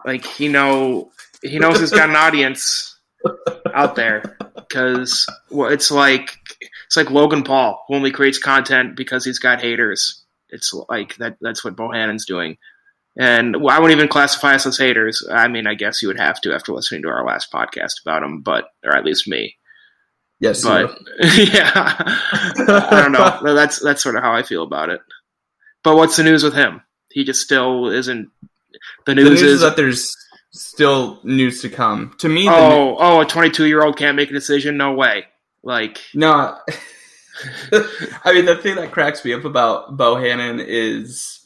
like 0.05 0.25
he 0.25 0.47
know 0.47 1.11
he 1.43 1.59
knows 1.59 1.79
he's 1.79 1.91
got 1.91 2.09
an 2.09 2.15
audience 2.27 2.97
out 3.73 3.95
there. 3.95 4.37
Because 4.55 5.25
well, 5.51 5.69
it's 5.71 5.91
like 5.91 6.37
it's 6.87 6.97
like 6.97 7.11
Logan 7.11 7.43
Paul 7.43 7.83
who 7.87 7.95
only 7.95 8.11
creates 8.11 8.39
content 8.39 8.95
because 8.95 9.23
he's 9.23 9.39
got 9.39 9.61
haters. 9.61 10.23
It's 10.49 10.73
like 10.89 11.15
that. 11.17 11.37
That's 11.39 11.63
what 11.63 11.75
Bohannon's 11.75 12.25
doing. 12.25 12.57
And 13.17 13.61
well, 13.61 13.75
I 13.75 13.79
wouldn't 13.79 13.97
even 13.97 14.09
classify 14.09 14.55
us 14.55 14.65
as 14.65 14.77
haters. 14.77 15.25
I 15.31 15.47
mean, 15.47 15.67
I 15.67 15.75
guess 15.75 16.01
you 16.01 16.07
would 16.07 16.19
have 16.19 16.41
to 16.41 16.53
after 16.53 16.73
listening 16.73 17.03
to 17.03 17.09
our 17.09 17.25
last 17.25 17.51
podcast 17.51 18.01
about 18.03 18.23
him, 18.23 18.41
but 18.41 18.69
or 18.83 18.95
at 18.95 19.05
least 19.05 19.27
me. 19.27 19.55
Yes, 20.39 20.63
But 20.63 20.97
yeah, 21.35 21.71
I 21.75 22.87
don't 22.91 23.11
know. 23.11 23.53
That's 23.55 23.79
that's 23.79 24.01
sort 24.01 24.15
of 24.15 24.23
how 24.23 24.33
I 24.33 24.43
feel 24.43 24.63
about 24.63 24.89
it. 24.89 25.01
But 25.83 25.97
what's 25.97 26.15
the 26.15 26.23
news 26.23 26.43
with 26.43 26.53
him? 26.53 26.81
He 27.11 27.23
just 27.23 27.41
still 27.41 27.87
isn't. 27.89 28.29
The 28.71 28.79
the 29.05 29.15
news, 29.15 29.29
news 29.29 29.41
is 29.41 29.53
is 29.55 29.61
that 29.61 29.75
there's 29.75 30.15
still 30.51 31.19
news 31.23 31.61
to 31.61 31.69
come. 31.69 32.15
To 32.19 32.29
me, 32.29 32.45
the 32.45 32.53
oh 32.53 32.95
oh 32.99 33.21
a 33.21 33.25
22 33.25 33.65
year 33.65 33.83
old 33.83 33.97
can't 33.97 34.15
make 34.15 34.29
a 34.29 34.33
decision. 34.33 34.77
No 34.77 34.93
way. 34.93 35.25
Like 35.61 35.99
No, 36.13 36.57
I 37.71 38.33
mean 38.33 38.45
the 38.45 38.59
thing 38.61 38.75
that 38.75 38.91
cracks 38.91 39.23
me 39.25 39.33
up 39.33 39.43
about 39.43 39.97
Bohannon 39.97 40.63
is 40.65 41.45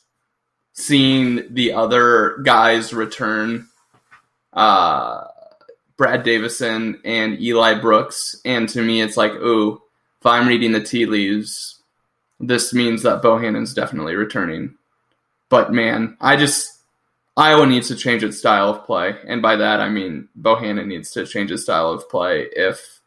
seeing 0.73 1.53
the 1.53 1.73
other 1.73 2.37
guys 2.43 2.93
return, 2.93 3.67
uh, 4.51 5.25
Brad 5.97 6.23
Davison 6.23 6.99
and 7.05 7.39
Eli 7.39 7.79
Brooks, 7.79 8.39
and 8.45 8.67
to 8.69 8.81
me 8.81 9.01
it's 9.01 9.17
like, 9.17 9.31
ooh, 9.33 9.81
if 10.19 10.25
I'm 10.25 10.47
reading 10.47 10.71
the 10.71 10.83
tea 10.83 11.05
leaves, 11.05 11.81
this 12.39 12.73
means 12.73 13.03
that 13.03 13.21
Bohannon's 13.21 13.73
definitely 13.73 14.15
returning. 14.15 14.75
But 15.49 15.71
man, 15.71 16.17
I 16.19 16.35
just 16.35 16.79
Iowa 17.35 17.65
needs 17.65 17.87
to 17.87 17.95
change 17.95 18.23
its 18.23 18.37
style 18.37 18.69
of 18.69 18.85
play, 18.85 19.15
and 19.27 19.41
by 19.41 19.55
that 19.57 19.79
I 19.81 19.89
mean 19.89 20.29
Bohannon 20.39 20.87
needs 20.87 21.11
to 21.11 21.25
change 21.25 21.49
his 21.49 21.63
style 21.63 21.89
of 21.89 22.09
play 22.09 22.47
if 22.55 23.01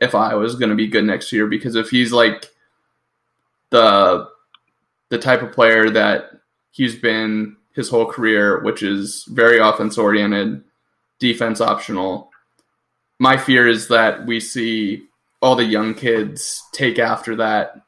if 0.00 0.14
Iowa's 0.14 0.56
going 0.56 0.70
to 0.70 0.74
be 0.74 0.88
good 0.88 1.04
next 1.04 1.32
year 1.32 1.46
because 1.46 1.76
if 1.76 1.90
he's 1.90 2.12
like 2.12 2.50
the 3.70 4.28
the 5.10 5.18
type 5.18 5.42
of 5.42 5.52
player 5.52 5.90
that 5.90 6.30
he's 6.70 6.96
been 6.96 7.56
his 7.74 7.88
whole 7.88 8.06
career, 8.06 8.62
which 8.62 8.82
is 8.82 9.24
very 9.28 9.58
offense 9.58 9.98
oriented, 9.98 10.62
defense 11.22 11.60
optional. 11.60 12.30
My 13.20 13.36
fear 13.36 13.68
is 13.68 13.88
that 13.88 14.26
we 14.26 14.40
see 14.40 15.04
all 15.40 15.54
the 15.54 15.64
young 15.64 15.94
kids 15.94 16.62
take 16.72 16.98
after 16.98 17.36
that 17.36 17.80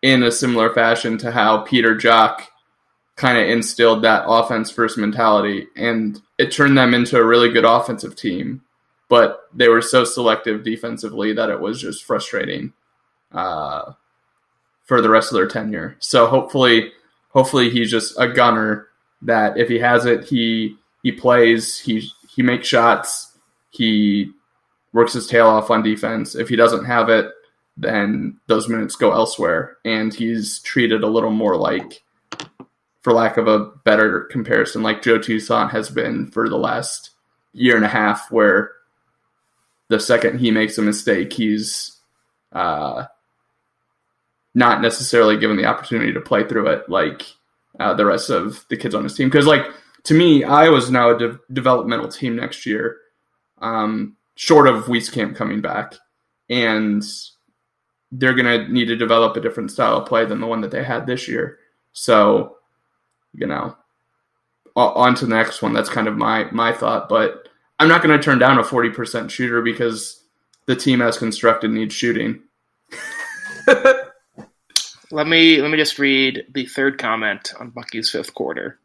in 0.00 0.22
a 0.22 0.30
similar 0.30 0.72
fashion 0.72 1.18
to 1.18 1.32
how 1.32 1.58
Peter 1.58 1.96
Jok 1.96 2.42
kind 3.16 3.36
of 3.36 3.48
instilled 3.48 4.02
that 4.02 4.24
offense 4.26 4.70
first 4.70 4.96
mentality 4.96 5.66
and 5.76 6.22
it 6.38 6.50
turned 6.50 6.78
them 6.78 6.94
into 6.94 7.18
a 7.18 7.24
really 7.24 7.52
good 7.52 7.64
offensive 7.64 8.16
team 8.16 8.62
but 9.12 9.40
they 9.52 9.68
were 9.68 9.82
so 9.82 10.04
selective 10.04 10.64
defensively 10.64 11.34
that 11.34 11.50
it 11.50 11.60
was 11.60 11.78
just 11.78 12.02
frustrating 12.02 12.72
uh, 13.32 13.92
for 14.84 15.02
the 15.02 15.10
rest 15.10 15.30
of 15.30 15.36
their 15.36 15.46
tenure. 15.46 15.96
So 15.98 16.26
hopefully, 16.26 16.92
hopefully 17.28 17.68
he's 17.68 17.90
just 17.90 18.18
a 18.18 18.26
gunner 18.26 18.86
that 19.20 19.58
if 19.58 19.68
he 19.68 19.78
has 19.80 20.06
it, 20.06 20.24
he 20.24 20.78
he 21.02 21.12
plays, 21.12 21.78
he 21.78 22.08
he 22.28 22.42
makes 22.42 22.68
shots, 22.68 23.36
he 23.70 24.30
works 24.92 25.12
his 25.12 25.26
tail 25.26 25.46
off 25.46 25.70
on 25.70 25.82
defense. 25.82 26.34
If 26.34 26.48
he 26.48 26.56
doesn't 26.56 26.84
have 26.84 27.08
it, 27.08 27.30
then 27.76 28.38
those 28.46 28.68
minutes 28.68 28.96
go 28.96 29.12
elsewhere, 29.12 29.78
and 29.84 30.12
he's 30.12 30.60
treated 30.60 31.02
a 31.02 31.08
little 31.08 31.30
more 31.30 31.56
like, 31.56 32.02
for 33.00 33.12
lack 33.12 33.36
of 33.36 33.48
a 33.48 33.70
better 33.84 34.22
comparison, 34.30 34.82
like 34.82 35.02
Joe 35.02 35.18
Toussaint 35.18 35.70
has 35.70 35.88
been 35.88 36.30
for 36.30 36.48
the 36.48 36.58
last 36.58 37.10
year 37.52 37.76
and 37.76 37.84
a 37.84 37.88
half, 37.88 38.30
where 38.30 38.72
the 39.88 39.98
second 39.98 40.40
he 40.40 40.50
makes 40.50 40.78
a 40.78 40.82
mistake, 40.82 41.32
he's 41.32 41.98
uh, 42.52 43.04
not 44.54 44.82
necessarily 44.82 45.38
given 45.38 45.56
the 45.56 45.66
opportunity 45.66 46.12
to 46.12 46.20
play 46.20 46.46
through 46.46 46.68
it 46.68 46.88
like 46.88 47.22
uh, 47.80 47.94
the 47.94 48.04
rest 48.06 48.30
of 48.30 48.64
the 48.68 48.76
kids 48.76 48.94
on 48.94 49.04
his 49.04 49.14
team. 49.14 49.28
Because, 49.28 49.46
like, 49.46 49.66
to 50.04 50.14
me, 50.14 50.44
Iowa's 50.44 50.90
now 50.90 51.10
a 51.10 51.18
de- 51.18 51.40
developmental 51.52 52.08
team 52.08 52.36
next 52.36 52.66
year, 52.66 52.98
um, 53.60 54.16
short 54.34 54.66
of 54.66 54.84
Wieskamp 54.84 55.36
coming 55.36 55.60
back. 55.60 55.94
And 56.50 57.02
they're 58.10 58.34
going 58.34 58.66
to 58.66 58.72
need 58.72 58.86
to 58.86 58.96
develop 58.96 59.36
a 59.36 59.40
different 59.40 59.70
style 59.70 59.96
of 59.96 60.06
play 60.06 60.24
than 60.24 60.40
the 60.40 60.46
one 60.46 60.60
that 60.60 60.70
they 60.70 60.84
had 60.84 61.06
this 61.06 61.28
year. 61.28 61.58
So, 61.92 62.56
you 63.32 63.46
know, 63.46 63.76
on 64.76 65.14
to 65.16 65.26
the 65.26 65.34
next 65.34 65.62
one. 65.62 65.72
That's 65.72 65.88
kind 65.88 66.08
of 66.08 66.16
my 66.16 66.44
my 66.50 66.72
thought. 66.72 67.08
But 67.08 67.48
I'm 67.78 67.88
not 67.88 68.02
going 68.02 68.16
to 68.16 68.22
turn 68.22 68.38
down 68.38 68.58
a 68.58 68.62
40% 68.62 69.30
shooter 69.30 69.62
because 69.62 70.22
the 70.66 70.76
team 70.76 71.02
as 71.02 71.18
constructed 71.18 71.70
needs 71.70 71.94
shooting. 71.94 72.42
let 75.10 75.26
me 75.26 75.60
let 75.60 75.70
me 75.70 75.76
just 75.76 75.98
read 75.98 76.44
the 76.52 76.66
third 76.66 76.98
comment 76.98 77.52
on 77.58 77.70
Bucky's 77.70 78.10
fifth 78.10 78.34
quarter. 78.34 78.78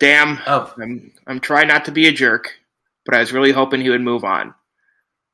Damn, 0.00 0.38
Oh, 0.46 0.72
I'm 0.80 1.12
I'm 1.26 1.40
trying 1.40 1.68
not 1.68 1.86
to 1.86 1.92
be 1.92 2.06
a 2.06 2.12
jerk, 2.12 2.54
but 3.04 3.14
I 3.14 3.20
was 3.20 3.32
really 3.32 3.52
hoping 3.52 3.80
he 3.80 3.90
would 3.90 4.00
move 4.00 4.24
on. 4.24 4.54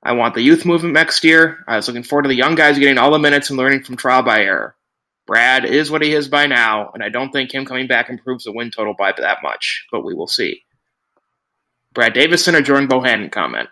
I 0.03 0.13
want 0.13 0.35
the 0.35 0.43
youth 0.43 0.65
movement 0.65 0.95
next 0.95 1.25
year. 1.25 1.65
I 1.67 1.77
was 1.77 1.89
looking 1.89 2.03
forward 2.03 2.25
to 2.25 2.29
the 2.29 2.35
young 2.35 2.55
guys 2.55 2.79
getting 2.79 2.99
all 2.99 3.11
the 3.11 3.19
minutes 3.19 3.51
and 3.51 3.59
learning 3.59 3.85
from 3.85 3.97
trial 3.97 4.23
by 4.23 4.41
error. 4.41 4.77
Brad 5.27 5.65
is 5.65 5.91
what 5.91 6.03
he 6.03 6.13
is 6.13 6.29
by 6.29 6.47
now, 6.47 6.91
and 6.93 7.03
I 7.03 7.09
don't 7.09 7.31
think 7.31 7.53
him 7.53 7.65
coming 7.65 7.87
back 7.87 8.11
improves 8.11 8.45
the 8.45 8.53
win 8.53 8.71
total 8.71 8.95
by 8.95 9.13
that 9.17 9.39
much, 9.43 9.87
but 9.91 10.05
we 10.05 10.15
will 10.15 10.27
see. 10.27 10.63
Brad 11.95 12.13
Davison 12.13 12.55
or 12.55 12.61
Jordan 12.61 12.89
Bohannon 12.89 13.33
comment? 13.33 13.71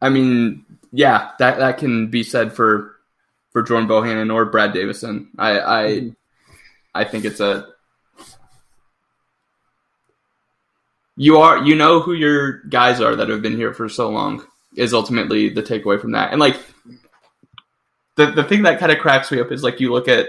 I 0.00 0.08
mean, 0.08 0.64
yeah, 0.92 1.32
that 1.38 1.58
that 1.58 1.78
can 1.78 2.08
be 2.08 2.22
said 2.22 2.52
for 2.54 2.94
for 3.50 3.62
Jordan 3.62 3.88
Bohannon 3.88 4.32
or 4.32 4.46
Brad 4.46 4.72
Davison. 4.72 5.30
I 5.38 5.60
I 5.60 5.84
mm-hmm. 5.84 6.08
I 6.94 7.04
think 7.04 7.24
it's 7.24 7.40
a 7.40 7.66
you 11.16 11.38
are 11.38 11.64
you 11.64 11.74
know 11.74 12.00
who 12.00 12.12
your 12.12 12.60
guys 12.64 13.00
are 13.00 13.16
that 13.16 13.28
have 13.28 13.42
been 13.42 13.56
here 13.56 13.72
for 13.72 13.88
so 13.88 14.10
long 14.10 14.44
is 14.76 14.94
ultimately 14.94 15.48
the 15.48 15.62
takeaway 15.62 16.00
from 16.00 16.12
that. 16.12 16.32
And 16.32 16.40
like 16.40 16.56
the 18.16 18.26
the 18.26 18.44
thing 18.44 18.62
that 18.62 18.78
kind 18.78 18.92
of 18.92 18.98
cracks 18.98 19.30
me 19.30 19.40
up 19.40 19.52
is 19.52 19.62
like 19.62 19.80
you 19.80 19.92
look 19.92 20.08
at 20.08 20.28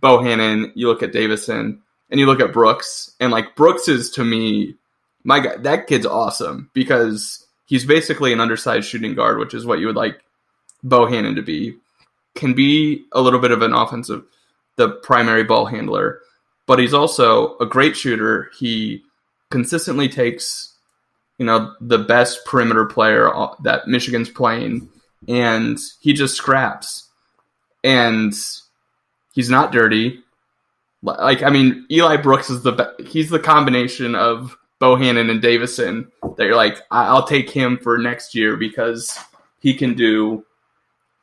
Bohannon, 0.00 0.72
you 0.74 0.88
look 0.88 1.02
at 1.02 1.12
Davison, 1.12 1.82
and 2.10 2.20
you 2.20 2.26
look 2.26 2.40
at 2.40 2.52
Brooks, 2.52 3.14
and 3.20 3.30
like 3.30 3.56
Brooks 3.56 3.88
is 3.88 4.10
to 4.12 4.24
me 4.24 4.76
my 5.24 5.40
guy, 5.40 5.56
that 5.58 5.86
kid's 5.86 6.06
awesome 6.06 6.70
because 6.74 7.46
he's 7.66 7.84
basically 7.84 8.32
an 8.32 8.40
undersized 8.40 8.88
shooting 8.88 9.14
guard, 9.14 9.38
which 9.38 9.54
is 9.54 9.64
what 9.64 9.78
you 9.78 9.86
would 9.86 9.96
like 9.96 10.20
Bohannon 10.84 11.36
to 11.36 11.42
be. 11.42 11.76
Can 12.34 12.54
be 12.54 13.04
a 13.12 13.20
little 13.20 13.40
bit 13.40 13.50
of 13.50 13.60
an 13.60 13.74
offensive, 13.74 14.24
the 14.76 14.90
primary 15.02 15.44
ball 15.44 15.66
handler, 15.66 16.20
but 16.66 16.78
he's 16.78 16.94
also 16.94 17.56
a 17.58 17.66
great 17.66 17.96
shooter. 17.96 18.50
He 18.58 19.02
consistently 19.50 20.08
takes, 20.08 20.76
you 21.38 21.46
know, 21.46 21.74
the 21.80 21.98
best 21.98 22.44
perimeter 22.44 22.86
player 22.86 23.30
that 23.62 23.86
Michigan's 23.86 24.30
playing, 24.30 24.88
and 25.28 25.78
he 26.00 26.12
just 26.12 26.36
scraps. 26.36 27.08
And 27.84 28.32
he's 29.32 29.50
not 29.50 29.72
dirty. 29.72 30.20
Like 31.02 31.42
I 31.42 31.50
mean, 31.50 31.84
Eli 31.90 32.16
Brooks 32.16 32.48
is 32.48 32.62
the 32.62 32.94
he's 33.06 33.28
the 33.28 33.40
combination 33.40 34.14
of 34.14 34.56
Bohannon 34.80 35.30
and 35.30 35.42
Davison 35.42 36.10
that 36.36 36.44
you're 36.44 36.56
like, 36.56 36.78
I'll 36.90 37.26
take 37.26 37.50
him 37.50 37.78
for 37.78 37.98
next 37.98 38.34
year 38.34 38.56
because 38.56 39.18
he 39.60 39.74
can 39.74 39.94
do 39.94 40.44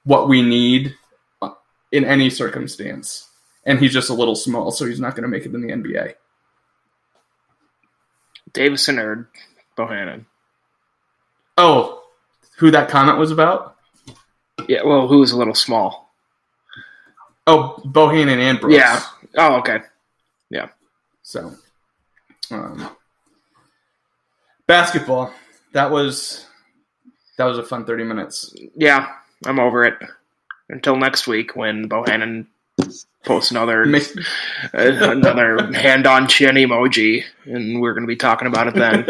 what 0.03 0.27
we 0.27 0.41
need 0.41 0.95
uh, 1.41 1.51
in 1.91 2.05
any 2.05 2.29
circumstance. 2.29 3.28
And 3.65 3.79
he's 3.79 3.93
just 3.93 4.09
a 4.09 4.13
little 4.13 4.35
small, 4.35 4.71
so 4.71 4.85
he's 4.85 4.99
not 4.99 5.15
going 5.15 5.23
to 5.23 5.29
make 5.29 5.45
it 5.45 5.53
in 5.53 5.61
the 5.61 5.73
NBA. 5.73 6.13
Davison 8.53 8.99
or 8.99 9.29
Bohannon? 9.77 10.25
Oh, 11.57 12.03
who 12.57 12.71
that 12.71 12.89
comment 12.89 13.17
was 13.17 13.31
about? 13.31 13.75
Yeah, 14.67 14.83
well, 14.83 15.07
who 15.07 15.19
was 15.19 15.31
a 15.31 15.37
little 15.37 15.55
small? 15.55 16.13
Oh, 17.47 17.81
Bohannon 17.85 18.37
and 18.37 18.59
Brooks. 18.59 18.75
Yeah. 18.75 19.01
Oh, 19.37 19.55
okay. 19.57 19.79
Yeah. 20.49 20.69
So, 21.23 21.53
um, 22.51 22.89
basketball. 24.67 25.33
That 25.73 25.91
was 25.91 26.45
that 27.37 27.45
was 27.45 27.57
a 27.57 27.63
fun 27.63 27.85
thirty 27.85 28.03
minutes. 28.03 28.53
Yeah, 28.75 29.07
I'm 29.45 29.59
over 29.59 29.83
it. 29.83 29.95
Until 30.69 30.95
next 30.95 31.27
week 31.27 31.55
when 31.55 31.89
Bohannon 31.89 32.47
posts 33.25 33.51
another 33.51 33.83
uh, 33.83 34.09
another 34.73 35.71
hand 35.73 36.07
on 36.07 36.27
chin 36.27 36.55
emoji, 36.55 37.23
and 37.45 37.81
we're 37.81 37.93
going 37.93 38.03
to 38.03 38.07
be 38.07 38.15
talking 38.15 38.47
about 38.47 38.67
it 38.67 38.75
then. 38.75 39.05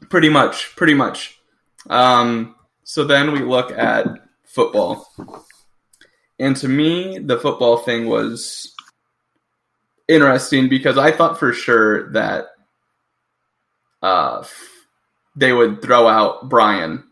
pretty 0.08 0.28
much, 0.28 0.76
pretty 0.76 0.94
much. 0.94 1.38
Um, 1.88 2.54
so 2.84 3.04
then 3.04 3.32
we 3.32 3.40
look 3.40 3.72
at 3.72 4.06
football, 4.44 5.12
and 6.38 6.56
to 6.56 6.68
me, 6.68 7.18
the 7.18 7.38
football 7.38 7.78
thing 7.78 8.06
was 8.06 8.74
interesting 10.08 10.68
because 10.68 10.98
I 10.98 11.12
thought 11.12 11.38
for 11.38 11.52
sure 11.52 12.12
that 12.12 12.46
uh, 14.02 14.44
they 15.34 15.52
would 15.52 15.82
throw 15.82 16.06
out 16.06 16.48
Brian 16.48 17.04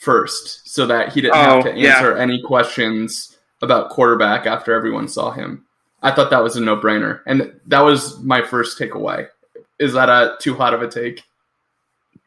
first 0.00 0.68
so 0.68 0.86
that 0.86 1.12
he 1.12 1.20
didn't 1.20 1.36
oh, 1.36 1.56
have 1.56 1.64
to 1.64 1.70
answer 1.70 2.16
yeah. 2.16 2.22
any 2.22 2.42
questions 2.42 3.38
about 3.62 3.90
quarterback 3.90 4.46
after 4.46 4.74
everyone 4.74 5.06
saw 5.06 5.30
him. 5.30 5.64
I 6.02 6.10
thought 6.10 6.30
that 6.30 6.42
was 6.42 6.56
a 6.56 6.60
no-brainer, 6.60 7.20
and 7.26 7.60
that 7.66 7.80
was 7.80 8.18
my 8.20 8.40
first 8.42 8.78
takeaway. 8.78 9.28
Is 9.78 9.92
that 9.92 10.08
a 10.08 10.36
too 10.40 10.54
hot 10.54 10.72
of 10.72 10.82
a 10.82 10.88
take? 10.88 11.22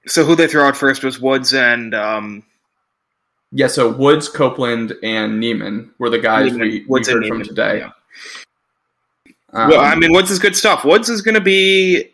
So 0.05 0.23
who 0.23 0.35
they 0.35 0.47
throw 0.47 0.67
out 0.67 0.77
first 0.77 1.03
was 1.03 1.19
Woods 1.19 1.53
and 1.53 1.95
um... 1.95 2.43
yeah. 3.51 3.67
So 3.67 3.91
Woods, 3.91 4.29
Copeland, 4.29 4.93
and 5.01 5.39
Niemann 5.39 5.91
were 5.97 6.09
the 6.09 6.19
guys 6.19 6.51
Niemann, 6.51 6.69
we, 6.69 6.85
we 6.87 7.03
heard 7.03 7.25
from 7.25 7.43
today. 7.43 7.79
Yeah. 7.79 7.91
Um, 9.53 9.69
well, 9.69 9.81
I 9.81 9.95
mean, 9.95 10.11
Woods 10.11 10.31
is 10.31 10.39
good 10.39 10.55
stuff. 10.55 10.83
Woods 10.83 11.09
is 11.09 11.21
going 11.21 11.35
to 11.35 11.41
be 11.41 12.11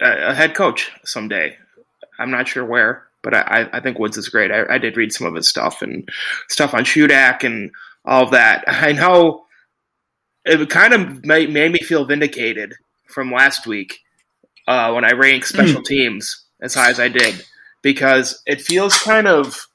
a, 0.00 0.30
a, 0.30 0.34
head 0.34 0.54
coach 0.54 0.90
someday. 1.04 1.56
I'm 2.18 2.30
not 2.30 2.46
sure 2.46 2.66
where, 2.66 3.05
but 3.26 3.34
I, 3.34 3.68
I 3.72 3.80
think 3.80 3.98
Woods 3.98 4.16
is 4.16 4.28
great. 4.28 4.52
I, 4.52 4.74
I, 4.74 4.78
did 4.78 4.96
read 4.96 5.12
some 5.12 5.26
of 5.26 5.34
his 5.34 5.48
stuff 5.48 5.82
and 5.82 6.08
stuff 6.48 6.74
on 6.74 6.84
Shudak 6.84 7.42
and 7.42 7.72
all 8.04 8.22
of 8.22 8.30
that. 8.30 8.62
I 8.68 8.92
know 8.92 9.46
it 10.44 10.70
kind 10.70 10.94
of 10.94 11.24
made, 11.24 11.50
made 11.50 11.72
me 11.72 11.80
feel 11.80 12.04
vindicated 12.04 12.74
from 13.08 13.32
last 13.32 13.66
week 13.66 13.98
uh, 14.68 14.92
when 14.92 15.04
I 15.04 15.10
ranked 15.10 15.48
special 15.48 15.82
teams 15.82 16.44
as 16.62 16.72
high 16.74 16.90
as 16.90 17.00
I 17.00 17.08
did 17.08 17.44
because 17.82 18.40
it 18.46 18.60
feels 18.60 18.96
kind 18.96 19.26
of 19.26 19.66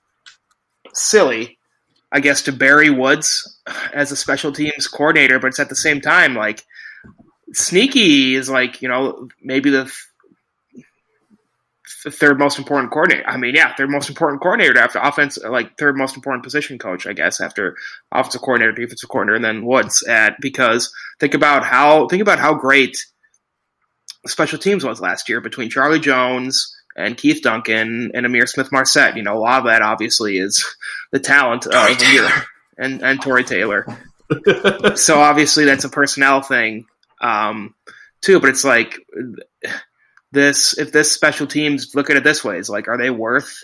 silly 0.94 1.58
I 2.12 2.20
guess, 2.20 2.42
to 2.44 2.52
Barry 2.52 2.90
Woods 2.90 3.60
as 3.94 4.12
a 4.12 4.18
special 4.18 4.52
teams 4.52 4.88
coordinator, 4.88 5.40
but 5.40 5.48
it's 5.48 5.60
at 5.60 5.70
the 5.70 5.76
same 5.76 6.02
time 6.02 6.36
like 6.36 6.66
Sneaky 7.54 8.36
is 8.36 8.50
like 8.50 8.82
you 8.82 8.90
know 8.90 9.30
maybe 9.42 9.70
the, 9.70 9.84
th- 9.84 10.08
third 12.10 12.40
most 12.40 12.58
important 12.58 12.92
coordinator. 12.92 13.28
I 13.28 13.38
mean, 13.38 13.54
yeah, 13.54 13.76
third 13.76 13.90
most 13.90 14.10
important 14.10 14.42
coordinator 14.42 14.80
after 14.80 15.00
offense, 15.00 15.38
like 15.38 15.78
third 15.78 15.96
most 15.96 16.16
important 16.16 16.44
position 16.44 16.80
coach, 16.80 17.06
I 17.06 17.14
guess, 17.14 17.40
after 17.40 17.76
offensive 18.12 18.42
coordinator, 18.42 18.72
defensive 18.72 19.10
coordinator, 19.10 19.36
and 19.36 19.46
then 19.46 19.66
Woods. 19.66 20.04
At 20.04 20.36
because 20.42 20.92
think 21.20 21.34
about 21.34 21.64
how 21.64 22.08
think 22.08 22.22
about 22.22 22.40
how 22.40 22.56
great 22.56 22.98
special 24.26 24.58
teams 24.58 24.84
was 24.84 25.02
last 25.02 25.30
year 25.30 25.42
between 25.42 25.70
Charlie 25.70 26.00
Jones 26.00 26.76
and 26.96 27.18
Keith 27.18 27.42
Duncan 27.42 28.12
and 28.14 28.26
Ihmir 28.26 28.48
Smith-Marsette. 28.48 29.16
You 29.16 29.24
know, 29.24 29.38
a 29.38 29.40
lot 29.40 29.60
of 29.60 29.66
that 29.66 29.82
obviously 29.82 30.38
is 30.38 30.66
the 31.12 31.20
talent 31.20 31.68
of 31.68 31.74
and 32.78 33.04
and 33.04 33.22
Tory 33.22 33.44
Taylor. 33.44 33.86
so 34.96 35.20
obviously 35.20 35.66
that's 35.66 35.84
a 35.84 35.90
personnel 35.90 36.42
thing 36.42 36.86
um, 37.22 37.76
too. 38.22 38.40
But 38.40 38.50
it's 38.50 38.64
like 38.64 38.98
this: 40.32 40.78
if 40.78 40.92
this 40.92 41.12
special 41.12 41.48
teams 41.48 41.96
look 41.96 42.10
at 42.10 42.18
it 42.18 42.24
this 42.24 42.44
way, 42.44 42.58
is 42.58 42.70
like, 42.70 42.88
are 42.88 42.98
they 42.98 43.10
worth 43.10 43.64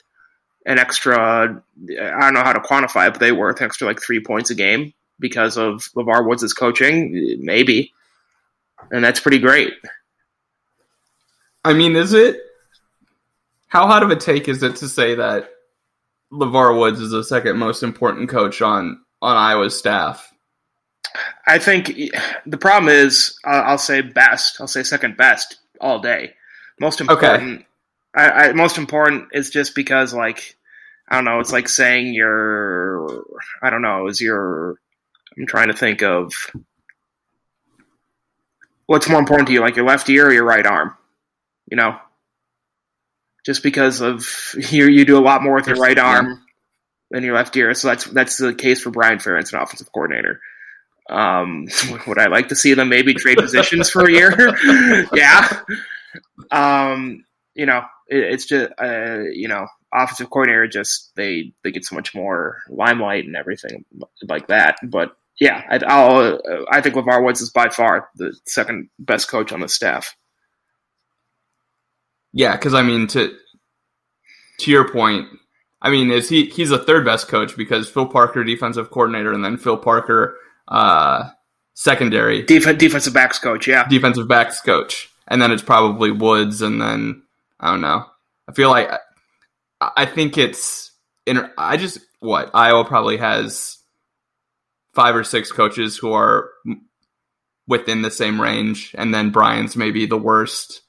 an 0.66 0.80
extra? 0.80 1.18
I 1.20 2.20
don't 2.20 2.34
know 2.34 2.44
how 2.44 2.54
to 2.54 2.60
quantify 2.60 3.08
it, 3.08 3.14
but 3.14 3.20
they 3.20 3.32
worth 3.32 3.62
extra 3.62 3.88
like 3.88 4.02
three 4.02 4.20
points 4.20 4.50
a 4.50 4.56
game 4.56 4.94
because 5.20 5.58
of 5.58 5.84
LeVar 5.96 6.28
Woods' 6.28 6.54
coaching, 6.54 7.38
maybe, 7.40 7.94
and 8.92 9.04
that's 9.04 9.20
pretty 9.20 9.40
great. 9.40 9.74
I 11.66 11.74
mean, 11.74 11.96
is 11.96 12.14
it 12.14 12.40
how 13.68 13.88
hot 13.88 14.04
of 14.04 14.10
a 14.10 14.16
take 14.16 14.48
is 14.48 14.64
it 14.64 14.78
to 14.78 14.88
say 14.88 15.16
that 15.16 15.50
LeVar 16.32 16.78
Woods 16.80 17.00
is 17.00 17.12
the 17.12 17.24
second 17.24 17.58
most 17.58 17.84
important 17.84 18.30
coach 18.30 18.62
on 18.62 19.02
on 19.22 19.38
Iowa's 19.38 19.78
staff? 19.78 20.34
I 21.48 21.60
think 21.60 21.94
the 22.46 22.58
problem 22.58 22.90
is 22.90 23.38
I'll 23.46 23.78
say 23.78 24.02
best. 24.02 24.60
I'll 24.60 24.68
say 24.68 24.84
second 24.84 25.18
best 25.18 25.58
all 25.82 26.00
day. 26.00 26.34
Most 26.80 27.02
important. 27.02 27.60
Okay. 27.60 27.66
I, 28.16 28.30
I, 28.30 28.54
most 28.54 28.78
important 28.78 29.30
is 29.34 29.50
just 29.50 29.76
because 29.76 30.14
like 30.14 30.58
I 31.10 31.16
don't 31.16 31.26
know. 31.26 31.40
It's 31.40 31.52
like 31.52 31.70
saying 31.70 32.14
your 32.14 33.24
I 33.62 33.70
don't 33.70 33.82
know. 33.82 34.08
Is 34.08 34.20
your 34.20 34.76
I'm 35.38 35.46
trying 35.46 35.68
to 35.68 35.74
think 35.74 36.02
of 36.02 36.34
what's 38.86 39.10
more 39.10 39.20
important 39.20 39.48
to 39.48 39.54
you, 39.54 39.62
like 39.62 39.76
your 39.76 39.86
left 39.86 40.10
ear 40.10 40.28
or 40.28 40.34
your 40.34 40.46
right 40.46 40.66
arm. 40.66 40.96
You 41.70 41.78
know, 41.78 41.98
just 43.46 43.64
because 43.64 44.02
of 44.02 44.28
you 44.72 44.88
you 44.88 45.06
do 45.06 45.18
a 45.18 45.22
lot 45.22 45.44
more 45.44 45.56
with 45.56 45.68
your 45.68 45.78
right 45.78 45.98
arm 45.98 46.44
than 47.12 47.24
your 47.24 47.36
left 47.36 47.56
ear. 47.56 47.74
So 47.74 47.88
that's 47.90 48.06
that's 48.06 48.38
the 48.38 48.54
case 48.54 48.82
for 48.82 48.92
Brian 48.92 49.20
Ferentz, 49.20 49.54
an 49.54 49.60
offensive 49.60 49.92
coordinator. 49.92 50.42
Um, 51.10 51.68
would 52.08 52.20
I 52.20 52.28
like 52.28 52.50
to 52.50 52.56
see 52.56 52.74
them 52.74 52.90
maybe 52.90 53.14
trade 53.14 53.38
positions 53.38 53.90
for 53.90 54.06
a 54.06 54.12
year? 54.12 54.34
yeah. 55.14 55.62
Um, 56.52 57.26
you 57.56 57.66
know, 57.66 57.84
it, 58.08 58.20
it's 58.20 58.46
just 58.46 58.72
uh, 58.82 59.20
you 59.32 59.48
know, 59.48 59.68
offensive 59.94 60.30
coordinator 60.30 60.68
just 60.68 61.12
they 61.16 61.54
they 61.64 61.72
get 61.72 61.86
so 61.86 61.96
much 61.96 62.14
more 62.14 62.60
limelight 62.70 63.26
and 63.26 63.36
everything 63.36 63.86
like 64.28 64.48
that. 64.48 64.78
But 64.84 65.16
yeah, 65.40 65.64
I, 65.70 65.80
I'll 65.86 66.40
I 66.72 66.82
think 66.82 66.96
LeVar 66.96 67.24
Woods 67.24 67.42
is 67.42 67.52
by 67.52 67.70
far 67.70 68.10
the 68.16 68.36
second 68.46 68.90
best 69.00 69.30
coach 69.30 69.52
on 69.52 69.60
the 69.60 69.70
staff. 69.70 70.16
Yeah, 72.34 72.56
because 72.56 72.74
I 72.74 72.82
mean 72.82 73.08
to 73.08 73.36
to 74.60 74.72
your 74.72 74.90
point, 74.92 75.28
I 75.82 75.90
mean 75.90 76.12
is 76.12 76.30
he 76.30 76.46
he's 76.48 76.70
the 76.70 76.80
third 76.80 77.06
best 77.06 77.28
coach 77.28 77.56
because 77.56 77.90
Phil 77.90 78.08
Parker 78.08 78.44
defensive 78.44 78.92
coordinator 78.92 79.34
and 79.34 79.44
then 79.44 79.58
Phil 79.58 79.78
Parker 79.78 80.38
uh, 80.68 81.30
secondary 81.74 82.42
Def- 82.44 82.78
defensive 82.78 83.14
backs 83.14 83.40
coach, 83.40 83.68
yeah, 83.68 83.88
defensive 83.88 84.28
backs 84.28 84.62
coach, 84.62 85.10
and 85.28 85.42
then 85.42 85.52
it's 85.52 85.64
probably 85.64 86.12
Woods, 86.12 86.62
and 86.62 86.82
then 86.82 87.24
I 87.60 87.72
don't 87.72 87.82
know. 87.82 88.06
I 88.48 88.54
feel 88.54 88.70
like 88.70 88.90
I 89.82 90.06
think 90.06 90.38
it's 90.38 90.92
in. 91.26 91.50
I 91.58 91.78
just 91.78 92.00
what 92.20 92.52
Iowa 92.54 92.86
probably 92.86 93.18
has 93.18 93.78
five 94.94 95.16
or 95.16 95.24
six 95.24 95.52
coaches 95.52 95.98
who 95.98 96.14
are 96.14 96.50
within 97.68 98.02
the 98.02 98.12
same 98.12 98.42
range, 98.42 98.96
and 98.98 99.14
then 99.14 99.30
Brian's 99.32 99.76
maybe 99.76 100.06
the 100.06 100.18
worst 100.18 100.82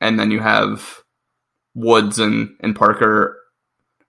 and 0.00 0.18
then 0.18 0.30
you 0.30 0.40
have 0.40 1.02
Woods 1.74 2.18
and, 2.18 2.56
and 2.60 2.74
Parker 2.74 3.36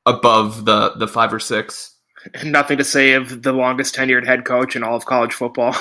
above 0.05 0.65
the, 0.65 0.91
the 0.95 1.07
five 1.07 1.33
or 1.33 1.39
six. 1.39 1.95
Nothing 2.43 2.77
to 2.77 2.83
say 2.83 3.13
of 3.13 3.41
the 3.43 3.53
longest 3.53 3.95
tenured 3.95 4.25
head 4.25 4.45
coach 4.45 4.75
in 4.75 4.83
all 4.83 4.95
of 4.95 5.05
college 5.05 5.33
football. 5.33 5.75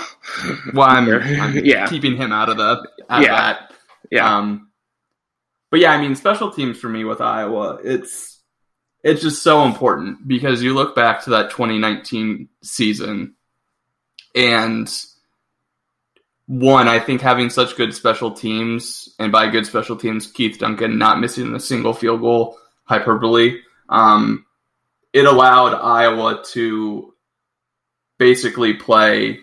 Well, 0.72 0.88
I'm, 0.88 1.08
I'm 1.40 1.56
Yeah. 1.64 1.86
keeping 1.88 2.16
him 2.16 2.32
out 2.32 2.48
of 2.48 2.56
the 2.56 2.82
out 3.10 3.22
Yeah. 3.22 3.32
of 3.32 3.56
that. 3.58 3.67
Yeah. 4.10 4.38
Um, 4.38 4.70
but 5.70 5.80
yeah, 5.80 5.92
I 5.92 6.00
mean, 6.00 6.16
special 6.16 6.50
teams 6.50 6.78
for 6.78 6.88
me 6.88 7.04
with 7.04 7.20
Iowa, 7.20 7.78
it's 7.84 8.40
it's 9.04 9.22
just 9.22 9.42
so 9.42 9.64
important 9.64 10.26
because 10.26 10.62
you 10.62 10.74
look 10.74 10.94
back 10.94 11.24
to 11.24 11.30
that 11.30 11.50
2019 11.50 12.48
season, 12.62 13.34
and 14.34 14.90
one, 16.46 16.88
I 16.88 16.98
think 16.98 17.20
having 17.20 17.50
such 17.50 17.76
good 17.76 17.94
special 17.94 18.30
teams, 18.30 19.14
and 19.18 19.30
by 19.30 19.50
good 19.50 19.66
special 19.66 19.96
teams, 19.96 20.26
Keith 20.26 20.58
Duncan 20.58 20.98
not 20.98 21.20
missing 21.20 21.54
a 21.54 21.60
single 21.60 21.92
field 21.92 22.22
goal, 22.22 22.58
hyperbole, 22.84 23.60
um, 23.90 24.46
it 25.12 25.26
allowed 25.26 25.74
Iowa 25.74 26.42
to 26.52 27.14
basically 28.18 28.74
play 28.74 29.40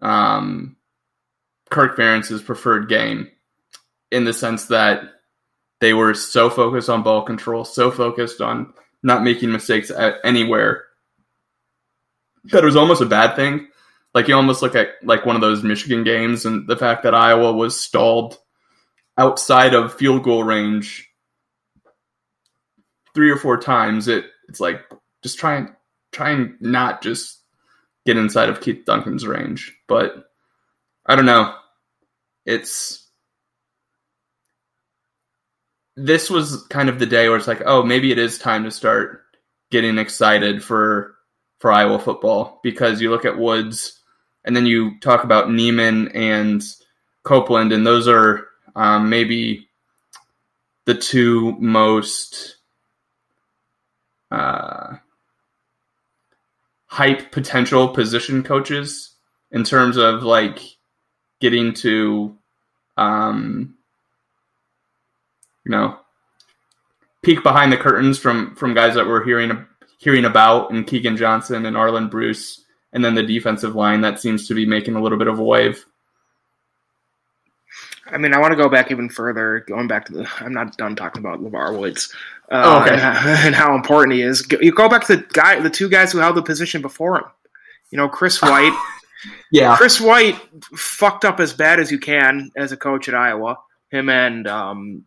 um, 0.00 0.76
Kirk 1.70 1.96
Ferentz's 1.96 2.42
preferred 2.42 2.88
game 2.88 3.28
in 4.12 4.24
the 4.24 4.32
sense 4.32 4.66
that 4.66 5.02
they 5.80 5.94
were 5.94 6.14
so 6.14 6.48
focused 6.48 6.88
on 6.88 7.02
ball 7.02 7.22
control, 7.22 7.64
so 7.64 7.90
focused 7.90 8.40
on 8.40 8.72
not 9.02 9.24
making 9.24 9.50
mistakes 9.50 9.90
at 9.90 10.16
anywhere 10.22 10.84
that 12.44 12.62
it 12.62 12.66
was 12.66 12.76
almost 12.76 13.02
a 13.02 13.06
bad 13.06 13.34
thing. 13.34 13.66
Like 14.14 14.28
you 14.28 14.36
almost 14.36 14.62
look 14.62 14.76
at 14.76 14.90
like 15.02 15.24
one 15.24 15.34
of 15.34 15.42
those 15.42 15.62
Michigan 15.62 16.04
games 16.04 16.44
and 16.44 16.68
the 16.68 16.76
fact 16.76 17.02
that 17.02 17.14
Iowa 17.14 17.52
was 17.52 17.80
stalled 17.80 18.36
outside 19.16 19.74
of 19.74 19.94
field 19.94 20.22
goal 20.22 20.44
range 20.44 21.08
three 23.14 23.30
or 23.30 23.36
four 23.36 23.58
times. 23.58 24.08
It 24.08 24.26
it's 24.48 24.60
like 24.60 24.82
just 25.22 25.38
try 25.38 25.56
and 25.56 25.70
try 26.12 26.30
and 26.30 26.54
not 26.60 27.02
just 27.02 27.40
get 28.04 28.18
inside 28.18 28.50
of 28.50 28.60
Keith 28.60 28.84
Duncan's 28.84 29.26
range. 29.26 29.74
But 29.88 30.26
I 31.06 31.16
don't 31.16 31.26
know. 31.26 31.54
It's 32.44 33.01
this 35.96 36.30
was 36.30 36.66
kind 36.68 36.88
of 36.88 36.98
the 36.98 37.06
day 37.06 37.28
where 37.28 37.36
it's 37.38 37.48
like, 37.48 37.62
oh, 37.66 37.82
maybe 37.82 38.10
it 38.10 38.18
is 38.18 38.38
time 38.38 38.64
to 38.64 38.70
start 38.70 39.22
getting 39.70 39.98
excited 39.98 40.62
for 40.62 41.14
for 41.58 41.70
Iowa 41.70 41.98
football 41.98 42.60
because 42.62 43.00
you 43.00 43.10
look 43.10 43.24
at 43.24 43.38
Woods 43.38 44.00
and 44.44 44.56
then 44.56 44.66
you 44.66 44.98
talk 44.98 45.22
about 45.22 45.50
Niemann 45.50 46.08
and 46.08 46.62
Copeland, 47.22 47.72
and 47.72 47.86
those 47.86 48.08
are 48.08 48.48
um, 48.74 49.08
maybe 49.08 49.68
the 50.84 50.94
two 50.94 51.52
most 51.60 52.56
uh, 54.32 54.96
hype 56.86 57.30
potential 57.30 57.88
position 57.88 58.42
coaches 58.42 59.14
in 59.52 59.62
terms 59.62 59.96
of 59.96 60.24
like 60.24 60.58
getting 61.40 61.74
to 61.74 62.36
um, 62.96 63.76
you 65.64 65.70
know 65.70 65.96
peek 67.22 67.42
behind 67.42 67.72
the 67.72 67.76
curtains 67.76 68.18
from 68.18 68.54
from 68.56 68.74
guys 68.74 68.94
that 68.94 69.06
we're 69.06 69.24
hearing 69.24 69.64
hearing 69.98 70.24
about 70.24 70.70
and 70.72 70.86
Keagan 70.86 71.16
Johnson 71.16 71.66
and 71.66 71.76
Arland 71.76 72.10
Bruce 72.10 72.64
and 72.92 73.04
then 73.04 73.14
the 73.14 73.22
defensive 73.22 73.74
line 73.74 74.00
that 74.02 74.20
seems 74.20 74.48
to 74.48 74.54
be 74.54 74.66
making 74.66 74.96
a 74.96 75.00
little 75.00 75.18
bit 75.18 75.28
of 75.28 75.38
a 75.38 75.44
wave. 75.44 75.84
I 78.06 78.18
mean, 78.18 78.34
I 78.34 78.38
want 78.38 78.52
to 78.52 78.56
go 78.56 78.68
back 78.68 78.90
even 78.90 79.08
further. 79.08 79.64
Going 79.66 79.86
back 79.88 80.04
to 80.06 80.12
the, 80.12 80.28
I'm 80.40 80.52
not 80.52 80.76
done 80.76 80.94
talking 80.94 81.20
about 81.20 81.40
LeVar 81.40 81.78
Woods 81.78 82.12
uh, 82.50 82.62
Oh, 82.64 82.82
okay. 82.82 82.92
and, 82.92 83.00
how, 83.00 83.46
and 83.46 83.54
how 83.54 83.74
important 83.74 84.14
he 84.14 84.22
is. 84.22 84.46
You 84.60 84.72
go 84.72 84.88
back 84.88 85.06
to 85.06 85.16
the 85.16 85.22
guy, 85.32 85.58
the 85.60 85.70
two 85.70 85.88
guys 85.88 86.12
who 86.12 86.18
held 86.18 86.36
the 86.36 86.42
position 86.42 86.82
before 86.82 87.16
him. 87.16 87.24
You 87.90 87.96
know, 87.98 88.08
Chris 88.08 88.40
White. 88.42 88.76
Yeah. 89.52 89.76
Chris 89.76 90.00
White 90.00 90.40
fucked 90.74 91.24
up 91.24 91.38
as 91.38 91.52
bad 91.52 91.78
as 91.78 91.92
you 91.92 91.98
can 92.00 92.50
as 92.56 92.72
a 92.72 92.76
coach 92.76 93.08
at 93.08 93.14
Iowa. 93.14 93.56
Him 93.90 94.08
and 94.08 94.48
um, 94.48 95.04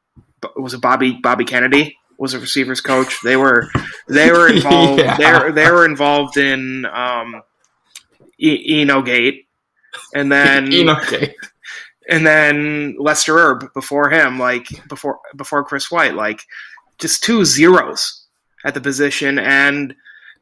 was 0.56 0.74
it 0.74 0.82
Bobby 0.82 1.20
Bobby 1.22 1.46
Kennedy 1.46 1.98
was 2.18 2.34
a 2.34 2.40
receivers 2.40 2.82
coach. 2.82 3.20
They 3.24 3.38
were 3.38 3.70
they 4.08 4.32
were 4.32 4.50
involved. 4.52 5.02
Yeah. 5.02 5.18
They 5.18 5.32
were, 5.32 5.52
they 5.52 5.72
were 5.72 5.86
involved 5.86 6.38
in 6.38 6.86
um, 6.86 7.42
e- 8.40 8.82
Eno 8.82 9.02
Gate, 9.02 9.48
and 10.14 10.32
then 10.32 10.72
okay. 10.90 11.36
and 12.10 12.26
then 12.26 12.96
Lester 13.00 13.38
Erb 13.38 13.74
before 13.74 14.10
him, 14.10 14.40
like 14.40 14.68
before 14.88 15.20
before 15.36 15.64
Chris 15.64 15.92
White, 15.92 16.16
like 16.16 16.42
just 17.00 17.24
two 17.24 17.46
zeros 17.46 18.26
at 18.64 18.74
the 18.74 18.82
position. 18.82 19.40
And 19.40 19.96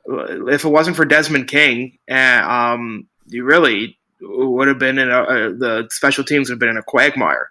if 0.06 0.66
it 0.66 0.70
wasn't 0.70 0.96
for 0.96 1.06
Desmond 1.06 1.48
King, 1.48 1.98
uh, 2.10 2.14
um, 2.14 3.08
you 3.28 3.44
really 3.44 3.98
would 4.22 4.68
have 4.68 4.80
been 4.80 4.98
in 4.98 5.10
a, 5.10 5.22
uh, 5.22 5.50
the 5.50 5.88
special 5.92 6.24
teams 6.24 6.50
would 6.50 6.56
have 6.56 6.60
been 6.60 6.70
in 6.70 6.78
a 6.78 6.84
quagmire. 6.84 7.50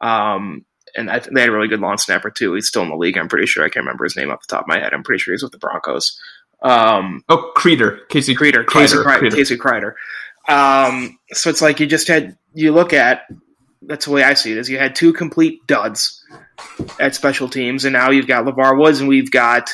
Um, 0.00 0.64
and 0.96 1.10
I 1.10 1.18
th- 1.18 1.32
they 1.32 1.40
had 1.40 1.50
a 1.50 1.52
really 1.52 1.68
good 1.68 1.80
long 1.80 1.98
snapper 1.98 2.30
too. 2.30 2.54
He's 2.54 2.68
still 2.68 2.82
in 2.82 2.88
the 2.88 2.96
league. 2.96 3.16
I'm 3.18 3.28
pretty 3.28 3.46
sure. 3.46 3.64
I 3.64 3.68
can't 3.68 3.84
remember 3.84 4.04
his 4.04 4.16
name 4.16 4.30
off 4.30 4.40
the 4.40 4.46
top 4.54 4.62
of 4.62 4.68
my 4.68 4.78
head. 4.78 4.92
I'm 4.94 5.02
pretty 5.02 5.20
sure 5.20 5.34
he's 5.34 5.42
with 5.42 5.52
the 5.52 5.58
Broncos. 5.58 6.18
Um, 6.62 7.22
Oh, 7.28 7.52
Kreiter. 7.56 8.08
Casey 8.08 8.34
Kreiter, 8.34 8.66
Casey, 8.66 8.96
Kreiter. 8.96 9.32
Casey 9.32 9.56
Kreiter. 9.56 9.94
Um, 10.48 11.18
so 11.32 11.50
it's 11.50 11.60
like 11.62 11.78
you 11.80 11.86
just 11.86 12.08
had 12.08 12.36
you 12.54 12.72
look 12.72 12.92
at 12.92 13.26
that's 13.82 14.06
the 14.06 14.10
way 14.10 14.22
I 14.24 14.34
see 14.34 14.50
it 14.52 14.58
is 14.58 14.68
you 14.68 14.78
had 14.78 14.96
two 14.96 15.12
complete 15.12 15.64
duds 15.66 16.24
at 16.98 17.14
special 17.14 17.48
teams, 17.48 17.84
and 17.84 17.92
now 17.92 18.10
you've 18.10 18.26
got 18.26 18.44
LeVar 18.44 18.78
Woods, 18.78 19.00
and 19.00 19.08
we've 19.08 19.30
got 19.30 19.70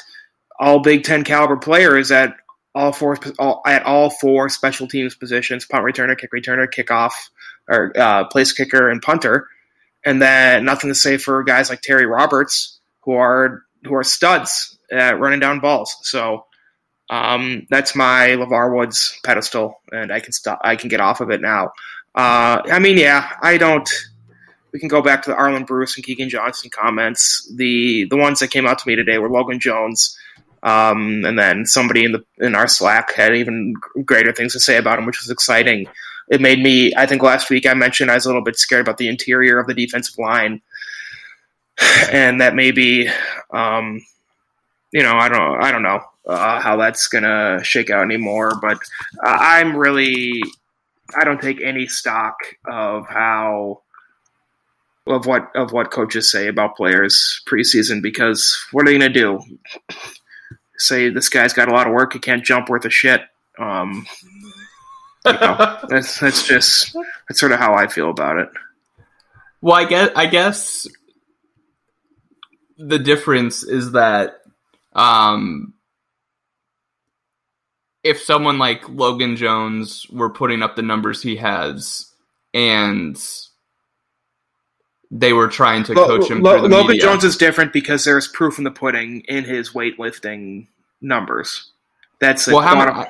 all 0.58 0.80
Big 0.80 1.04
Ten 1.04 1.24
caliber 1.24 1.56
players 1.56 2.10
at 2.10 2.36
all 2.74 2.92
four 2.92 3.16
all, 3.38 3.62
at 3.66 3.84
all 3.84 4.10
four 4.10 4.48
special 4.48 4.86
teams 4.88 5.14
positions: 5.14 5.64
punt 5.64 5.84
returner, 5.84 6.18
kick 6.18 6.32
returner, 6.32 6.68
kickoff, 6.68 7.12
or 7.68 7.92
uh, 7.98 8.24
place 8.24 8.52
kicker, 8.52 8.90
and 8.90 9.00
punter. 9.00 9.48
And 10.04 10.20
then 10.20 10.64
nothing 10.64 10.90
to 10.90 10.94
say 10.94 11.16
for 11.16 11.42
guys 11.44 11.70
like 11.70 11.80
Terry 11.80 12.06
Roberts, 12.06 12.80
who 13.02 13.12
are 13.12 13.62
who 13.84 13.94
are 13.94 14.04
studs 14.04 14.78
at 14.90 15.18
running 15.18 15.40
down 15.40 15.60
balls. 15.60 15.96
So 16.02 16.46
um, 17.10 17.66
that's 17.70 17.94
my 17.94 18.28
LeVar 18.30 18.76
Woods 18.76 19.18
pedestal, 19.24 19.80
and 19.92 20.12
I 20.12 20.20
can 20.20 20.32
stop. 20.32 20.60
I 20.62 20.76
can 20.76 20.88
get 20.88 21.00
off 21.00 21.20
of 21.20 21.30
it 21.30 21.40
now. 21.40 21.72
Uh, 22.14 22.62
I 22.64 22.78
mean, 22.78 22.96
yeah, 22.96 23.30
I 23.42 23.58
don't. 23.58 23.88
We 24.72 24.80
can 24.80 24.88
go 24.88 25.02
back 25.02 25.22
to 25.22 25.30
the 25.30 25.36
Arland 25.36 25.66
Bruce 25.66 25.96
and 25.96 26.04
Keagan 26.04 26.28
Johnson 26.28 26.70
comments. 26.70 27.50
The 27.54 28.06
the 28.08 28.16
ones 28.16 28.40
that 28.40 28.50
came 28.50 28.66
out 28.66 28.78
to 28.78 28.88
me 28.88 28.96
today 28.96 29.18
were 29.18 29.30
Logan 29.30 29.60
Jones, 29.60 30.18
um, 30.62 31.24
and 31.24 31.38
then 31.38 31.66
somebody 31.66 32.04
in 32.04 32.12
the 32.12 32.24
in 32.38 32.54
our 32.54 32.66
Slack 32.66 33.12
had 33.14 33.36
even 33.36 33.74
greater 34.04 34.32
things 34.32 34.54
to 34.54 34.60
say 34.60 34.76
about 34.78 34.98
him, 34.98 35.06
which 35.06 35.20
was 35.20 35.30
exciting. 35.30 35.86
It 36.28 36.40
made 36.40 36.60
me. 36.60 36.92
I 36.96 37.06
think 37.06 37.22
last 37.22 37.50
week 37.50 37.66
I 37.66 37.74
mentioned 37.74 38.10
I 38.10 38.14
was 38.14 38.24
a 38.24 38.28
little 38.28 38.44
bit 38.44 38.56
scared 38.56 38.80
about 38.80 38.98
the 38.98 39.08
interior 39.08 39.58
of 39.58 39.66
the 39.66 39.74
defensive 39.74 40.18
line, 40.18 40.62
and 42.10 42.40
that 42.40 42.54
maybe, 42.54 43.08
um, 43.52 44.00
you 44.92 45.02
know, 45.02 45.16
I 45.16 45.28
don't, 45.28 45.62
I 45.62 45.70
don't 45.70 45.82
know 45.82 46.00
uh, 46.26 46.60
how 46.60 46.76
that's 46.76 47.08
gonna 47.08 47.62
shake 47.62 47.90
out 47.90 48.04
anymore. 48.04 48.52
But 48.60 48.78
uh, 49.24 49.36
I'm 49.38 49.76
really, 49.76 50.42
I 51.16 51.24
don't 51.24 51.40
take 51.40 51.60
any 51.60 51.86
stock 51.86 52.36
of 52.66 53.06
how 53.06 53.82
of 55.06 55.26
what 55.26 55.54
of 55.54 55.72
what 55.72 55.90
coaches 55.90 56.30
say 56.30 56.48
about 56.48 56.76
players 56.76 57.42
preseason 57.46 58.02
because 58.02 58.58
what 58.72 58.82
are 58.82 58.86
they 58.86 58.98
gonna 58.98 59.12
do? 59.12 59.40
Say 60.76 61.10
this 61.10 61.28
guy's 61.28 61.52
got 61.52 61.68
a 61.68 61.72
lot 61.72 61.86
of 61.86 61.92
work, 61.92 62.14
he 62.14 62.18
can't 62.18 62.44
jump 62.44 62.68
worth 62.68 62.84
a 62.84 62.90
shit. 62.90 63.22
Um, 63.58 64.06
you 65.26 65.32
know, 65.32 65.78
that's 65.88 66.20
that's 66.20 66.46
just 66.46 66.96
that's 67.28 67.40
sort 67.40 67.52
of 67.52 67.58
how 67.58 67.74
I 67.74 67.86
feel 67.86 68.10
about 68.10 68.38
it. 68.38 68.48
Well, 69.60 69.74
I 69.74 69.84
guess 69.84 70.10
I 70.14 70.26
guess 70.26 70.86
the 72.76 72.98
difference 72.98 73.62
is 73.62 73.92
that 73.92 74.42
um, 74.92 75.74
if 78.02 78.20
someone 78.20 78.58
like 78.58 78.88
Logan 78.88 79.36
Jones 79.36 80.06
were 80.10 80.30
putting 80.30 80.62
up 80.62 80.76
the 80.76 80.82
numbers 80.82 81.22
he 81.22 81.36
has, 81.36 82.12
and 82.52 83.18
they 85.10 85.32
were 85.32 85.48
trying 85.48 85.84
to 85.84 85.94
Lo- 85.94 86.06
coach 86.06 86.30
him 86.30 86.42
Lo- 86.42 86.60
the 86.60 86.68
Logan 86.68 86.88
media. 86.88 87.02
Jones 87.02 87.24
is 87.24 87.36
different 87.36 87.72
because 87.72 88.04
there's 88.04 88.28
proof 88.28 88.58
in 88.58 88.64
the 88.64 88.70
pudding 88.70 89.20
in 89.28 89.44
his 89.44 89.70
weightlifting 89.70 90.66
numbers. 91.00 91.70
That's 92.20 92.46
well, 92.46 92.60
how 92.60 92.76
many? 92.76 93.08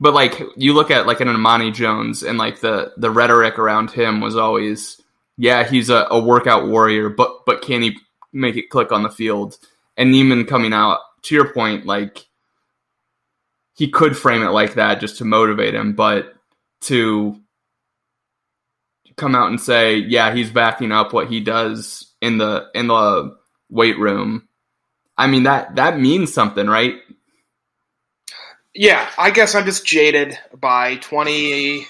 But 0.00 0.14
like 0.14 0.42
you 0.56 0.74
look 0.74 0.90
at 0.90 1.06
like 1.06 1.20
an 1.20 1.28
Amani 1.28 1.70
Jones 1.70 2.22
and 2.22 2.38
like 2.38 2.60
the 2.60 2.92
the 2.96 3.10
rhetoric 3.10 3.58
around 3.58 3.90
him 3.90 4.20
was 4.20 4.36
always, 4.36 5.00
yeah, 5.36 5.64
he's 5.64 5.90
a, 5.90 6.06
a 6.10 6.20
workout 6.22 6.68
warrior, 6.68 7.08
but 7.08 7.46
but 7.46 7.62
can 7.62 7.82
he 7.82 7.98
make 8.32 8.56
it 8.56 8.70
click 8.70 8.92
on 8.92 9.02
the 9.02 9.10
field? 9.10 9.56
And 9.96 10.10
Niemann 10.10 10.46
coming 10.46 10.72
out 10.72 10.98
to 11.22 11.34
your 11.34 11.52
point, 11.52 11.86
like 11.86 12.26
he 13.76 13.88
could 13.90 14.16
frame 14.16 14.42
it 14.42 14.50
like 14.50 14.74
that 14.74 15.00
just 15.00 15.18
to 15.18 15.24
motivate 15.24 15.74
him, 15.74 15.94
but 15.94 16.34
to 16.82 17.40
come 19.16 19.34
out 19.34 19.48
and 19.48 19.60
say, 19.60 19.96
yeah, 19.96 20.34
he's 20.34 20.50
backing 20.50 20.92
up 20.92 21.12
what 21.12 21.28
he 21.28 21.40
does 21.40 22.12
in 22.20 22.38
the 22.38 22.66
in 22.74 22.88
the 22.88 23.36
weight 23.70 23.98
room. 23.98 24.48
I 25.16 25.26
mean 25.28 25.44
that 25.44 25.76
that 25.76 25.98
means 26.00 26.32
something, 26.32 26.66
right? 26.66 26.96
Yeah, 28.74 29.08
I 29.16 29.30
guess 29.30 29.54
I'm 29.54 29.64
just 29.64 29.86
jaded 29.86 30.38
by 30.58 30.96
20, 30.96 31.86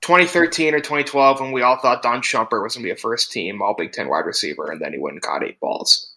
2013 0.00 0.74
or 0.74 0.80
2012 0.80 1.40
when 1.40 1.52
we 1.52 1.62
all 1.62 1.76
thought 1.76 2.02
Don 2.02 2.22
Shumpert 2.22 2.62
was 2.62 2.74
going 2.74 2.82
to 2.84 2.88
be 2.88 2.90
a 2.90 2.96
first 2.96 3.30
team 3.32 3.60
All 3.60 3.74
Big 3.76 3.92
Ten 3.92 4.08
wide 4.08 4.24
receiver, 4.24 4.70
and 4.70 4.80
then 4.80 4.92
he 4.92 4.98
went 4.98 5.14
and 5.14 5.22
caught 5.22 5.44
eight 5.44 5.60
balls. 5.60 6.12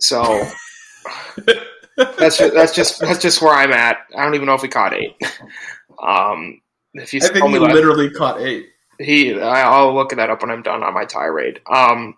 So 0.00 0.44
that's 1.96 2.38
just, 2.38 2.54
that's 2.54 2.74
just 2.74 3.00
that's 3.00 3.20
just 3.22 3.40
where 3.42 3.54
I'm 3.54 3.72
at. 3.72 3.98
I 4.16 4.24
don't 4.24 4.34
even 4.34 4.46
know 4.46 4.54
if 4.54 4.62
he 4.62 4.68
caught 4.68 4.94
eight. 4.94 5.16
Um, 6.02 6.60
if 6.94 7.12
you 7.12 7.20
I 7.22 7.28
think 7.28 7.44
he 7.46 7.52
that- 7.58 7.60
literally 7.74 8.10
caught 8.10 8.40
eight. 8.40 8.70
he 8.98 9.38
I'll 9.38 9.94
look 9.94 10.12
at 10.12 10.16
that 10.16 10.30
up 10.30 10.40
when 10.42 10.50
I'm 10.50 10.62
done 10.62 10.82
on 10.82 10.94
my 10.94 11.04
tirade. 11.04 11.60
Um, 11.70 12.16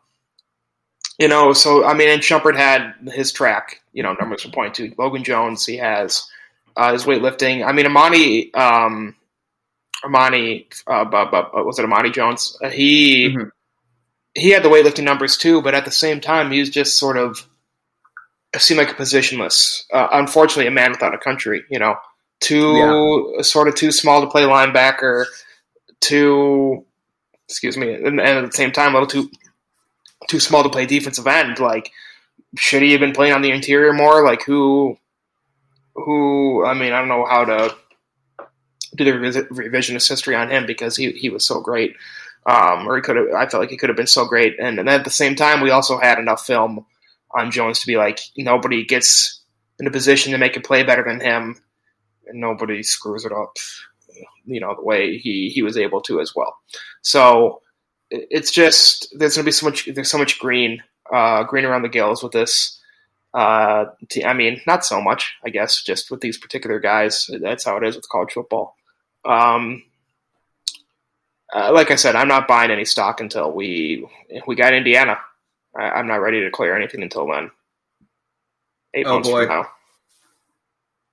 you 1.18 1.28
know, 1.28 1.52
so 1.52 1.84
I 1.84 1.92
mean, 1.94 2.08
and 2.08 2.22
Shumpert 2.22 2.56
had 2.56 2.94
his 3.12 3.32
track, 3.32 3.80
you 3.92 4.02
know, 4.02 4.14
numbers 4.18 4.42
to 4.42 4.50
point 4.50 4.74
to. 4.76 4.92
Logan 4.96 5.24
Jones, 5.24 5.66
he 5.66 5.76
has 5.76 6.26
uh, 6.76 6.92
his 6.92 7.04
weightlifting. 7.04 7.66
I 7.66 7.72
mean, 7.72 7.86
Amani, 7.86 8.52
um, 8.54 9.14
Amani, 10.04 10.68
uh, 10.86 11.04
bu- 11.04 11.64
was 11.64 11.78
it 11.78 11.84
Amani 11.84 12.10
Jones? 12.10 12.56
Uh, 12.62 12.68
he 12.70 13.28
Mhm. 13.30 13.50
he 14.34 14.50
had 14.50 14.62
the 14.62 14.68
weightlifting 14.68 15.04
numbers 15.04 15.36
too, 15.36 15.60
but 15.62 15.74
at 15.74 15.84
the 15.84 15.90
same 15.90 16.20
time, 16.20 16.50
he 16.50 16.60
was 16.60 16.70
just 16.70 16.96
sort 16.96 17.16
of 17.16 17.46
seemed 18.58 18.78
like 18.78 18.90
a 18.90 18.94
positionless. 18.94 19.84
Uh, 19.92 20.08
unfortunately, 20.12 20.66
a 20.66 20.70
man 20.70 20.90
without 20.92 21.14
a 21.14 21.18
country. 21.18 21.64
You 21.70 21.78
know, 21.78 21.96
too 22.40 23.36
sort 23.42 23.68
of 23.68 23.74
too 23.74 23.92
small 23.92 24.20
to 24.20 24.26
play 24.26 24.42
linebacker 24.42 25.24
too 26.00 26.84
excuse 27.48 27.76
me 27.76 27.92
and, 27.94 28.18
and 28.18 28.20
at 28.20 28.46
the 28.46 28.52
same 28.56 28.72
time 28.72 28.90
a 28.94 28.98
little 29.00 29.06
too 29.06 29.30
too 30.28 30.40
small 30.40 30.64
to 30.64 30.68
play 30.68 30.84
defensive 30.86 31.26
end 31.28 31.60
like 31.60 31.92
should 32.58 32.82
he 32.82 32.90
have 32.90 33.00
been 33.00 33.12
playing 33.12 33.32
on 33.32 33.42
the 33.42 33.50
interior 33.52 33.92
more 33.92 34.24
like 34.24 34.42
who 34.44 34.96
who 35.94 36.64
i 36.64 36.74
mean 36.74 36.92
i 36.92 36.98
don't 36.98 37.08
know 37.08 37.24
how 37.24 37.44
to 37.44 37.74
do 38.96 39.04
the 39.04 39.12
revisionist 39.12 40.08
history 40.08 40.34
on 40.34 40.50
him 40.50 40.66
because 40.66 40.96
he, 40.96 41.12
he 41.12 41.30
was 41.30 41.44
so 41.44 41.60
great 41.60 41.96
um, 42.44 42.86
or 42.86 42.96
he 42.96 43.02
could 43.02 43.16
have 43.16 43.26
i 43.36 43.46
felt 43.46 43.62
like 43.62 43.70
he 43.70 43.76
could 43.76 43.88
have 43.88 43.96
been 43.96 44.06
so 44.06 44.26
great 44.26 44.58
and, 44.58 44.78
and 44.78 44.88
at 44.88 45.04
the 45.04 45.10
same 45.10 45.34
time 45.34 45.60
we 45.60 45.70
also 45.70 45.98
had 45.98 46.18
enough 46.18 46.44
film 46.44 46.84
on 47.34 47.50
jones 47.50 47.80
to 47.80 47.86
be 47.86 47.96
like 47.96 48.20
nobody 48.36 48.84
gets 48.84 49.40
in 49.80 49.86
a 49.86 49.90
position 49.90 50.32
to 50.32 50.38
make 50.38 50.56
a 50.56 50.60
play 50.60 50.82
better 50.82 51.04
than 51.04 51.20
him 51.20 51.56
and 52.26 52.40
nobody 52.40 52.82
screws 52.82 53.24
it 53.24 53.32
up 53.32 53.56
you 54.44 54.60
know 54.60 54.74
the 54.74 54.82
way 54.82 55.18
he 55.18 55.48
he 55.48 55.62
was 55.62 55.76
able 55.76 56.00
to 56.02 56.20
as 56.20 56.34
well. 56.34 56.56
So 57.02 57.60
it's 58.10 58.50
just 58.50 59.14
there's 59.18 59.36
gonna 59.36 59.44
be 59.44 59.52
so 59.52 59.66
much 59.66 59.88
there's 59.94 60.10
so 60.10 60.18
much 60.18 60.38
green 60.38 60.82
uh, 61.12 61.44
green 61.44 61.64
around 61.64 61.82
the 61.82 61.88
gills 61.88 62.22
with 62.22 62.32
this. 62.32 62.80
Uh, 63.34 63.86
te- 64.10 64.24
I 64.24 64.34
mean, 64.34 64.60
not 64.66 64.84
so 64.84 65.00
much, 65.00 65.34
I 65.44 65.48
guess, 65.50 65.82
just 65.82 66.10
with 66.10 66.20
these 66.20 66.36
particular 66.38 66.78
guys. 66.80 67.30
That's 67.40 67.64
how 67.64 67.76
it 67.78 67.84
is 67.84 67.96
with 67.96 68.08
college 68.08 68.32
football. 68.32 68.76
Um, 69.24 69.82
uh, 71.54 71.72
like 71.72 71.90
I 71.90 71.96
said, 71.96 72.16
I'm 72.16 72.28
not 72.28 72.48
buying 72.48 72.70
any 72.70 72.84
stock 72.84 73.20
until 73.20 73.52
we 73.52 74.06
we 74.46 74.54
got 74.54 74.74
Indiana. 74.74 75.18
I, 75.76 75.90
I'm 75.90 76.06
not 76.06 76.16
ready 76.20 76.40
to 76.40 76.46
declare 76.46 76.76
anything 76.76 77.02
until 77.02 77.26
then. 77.26 77.50
Eight 78.94 79.06
Oh, 79.06 79.14
months 79.14 79.28
boy. 79.28 79.46
from 79.46 79.48
now. 79.48 79.66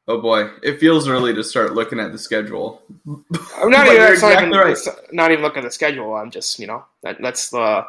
Oh 0.08 0.20
boy, 0.20 0.50
it 0.64 0.80
feels 0.80 1.08
early 1.08 1.36
to 1.36 1.44
start 1.44 1.76
looking 1.76 2.00
at 2.00 2.12
the 2.12 2.18
schedule. 2.18 2.82
I'm 3.08 3.70
not 3.70 3.86
even, 3.88 3.96
you're 3.96 4.20
not, 4.20 4.44
even 4.44 4.50
right. 4.52 4.78
not 5.12 5.32
even 5.32 5.44
looking 5.44 5.60
at 5.60 5.66
the 5.66 5.72
schedule. 5.72 6.16
I'm 6.16 6.32
just 6.32 6.58
you 6.58 6.66
know 6.68 6.84
that 7.04 7.22
that's 7.22 7.50
the 7.52 7.86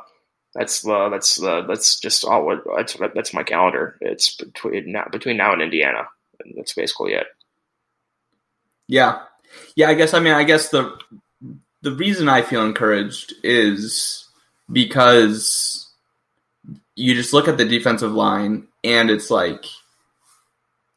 that's 0.55 0.81
the 0.83 1.09
that's 1.11 1.37
the 1.37 1.63
that's 1.63 2.01
just 2.01 2.25
all 2.25 2.59
that's 2.77 2.97
that's 3.15 3.35
my 3.35 3.43
calendar. 3.43 3.97
It's 4.01 4.35
between 4.35 4.93
now 4.93 5.07
between 5.11 5.37
now 5.37 5.53
and 5.53 5.63
Indiana. 5.63 6.09
And 6.45 6.55
that's 6.57 6.75
basically 6.75 7.13
it. 7.13 7.27
Yeah, 8.89 9.21
yeah. 9.77 9.89
I 9.89 9.95
guess 9.95 10.15
I 10.15 10.21
mean 10.21 10.33
I 10.33 10.45
guess 10.45 10.71
the 10.71 10.99
the 11.83 11.93
reason 11.93 12.29
I 12.29 12.43
feel 12.43 12.65
encouraged 12.65 13.35
is 13.45 14.29
because 14.71 15.89
you 16.97 17.15
just 17.15 17.33
look 17.33 17.49
at 17.49 17.57
the 17.57 17.65
defensive 17.65 18.13
line 18.13 18.67
and 18.85 19.11
it's 19.11 19.31
like 19.31 19.65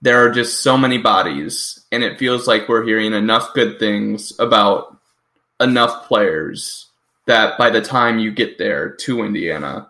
there 0.01 0.25
are 0.25 0.31
just 0.31 0.61
so 0.61 0.77
many 0.77 0.97
bodies 0.97 1.85
and 1.91 2.03
it 2.03 2.19
feels 2.19 2.47
like 2.47 2.67
we're 2.67 2.83
hearing 2.83 3.13
enough 3.13 3.53
good 3.53 3.79
things 3.79 4.33
about 4.39 4.97
enough 5.61 6.07
players 6.07 6.89
that 7.25 7.57
by 7.57 7.69
the 7.69 7.81
time 7.81 8.19
you 8.19 8.31
get 8.31 8.57
there 8.57 8.91
to 8.91 9.23
Indiana 9.23 9.89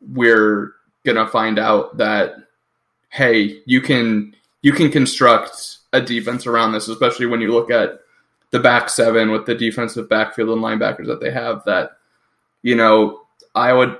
we're 0.00 0.72
to 1.04 1.26
find 1.26 1.58
out 1.58 1.96
that 1.96 2.34
hey 3.08 3.60
you 3.66 3.80
can 3.80 4.34
you 4.62 4.72
can 4.72 4.90
construct 4.90 5.78
a 5.92 6.00
defense 6.00 6.46
around 6.46 6.72
this 6.72 6.88
especially 6.88 7.26
when 7.26 7.40
you 7.40 7.52
look 7.52 7.70
at 7.70 8.00
the 8.52 8.60
back 8.60 8.88
seven 8.88 9.30
with 9.30 9.46
the 9.46 9.54
defensive 9.54 10.08
backfield 10.08 10.50
and 10.50 10.62
linebackers 10.62 11.06
that 11.06 11.20
they 11.20 11.30
have 11.30 11.64
that 11.64 11.92
you 12.62 12.74
know 12.76 13.20
I 13.54 13.72
would 13.72 13.98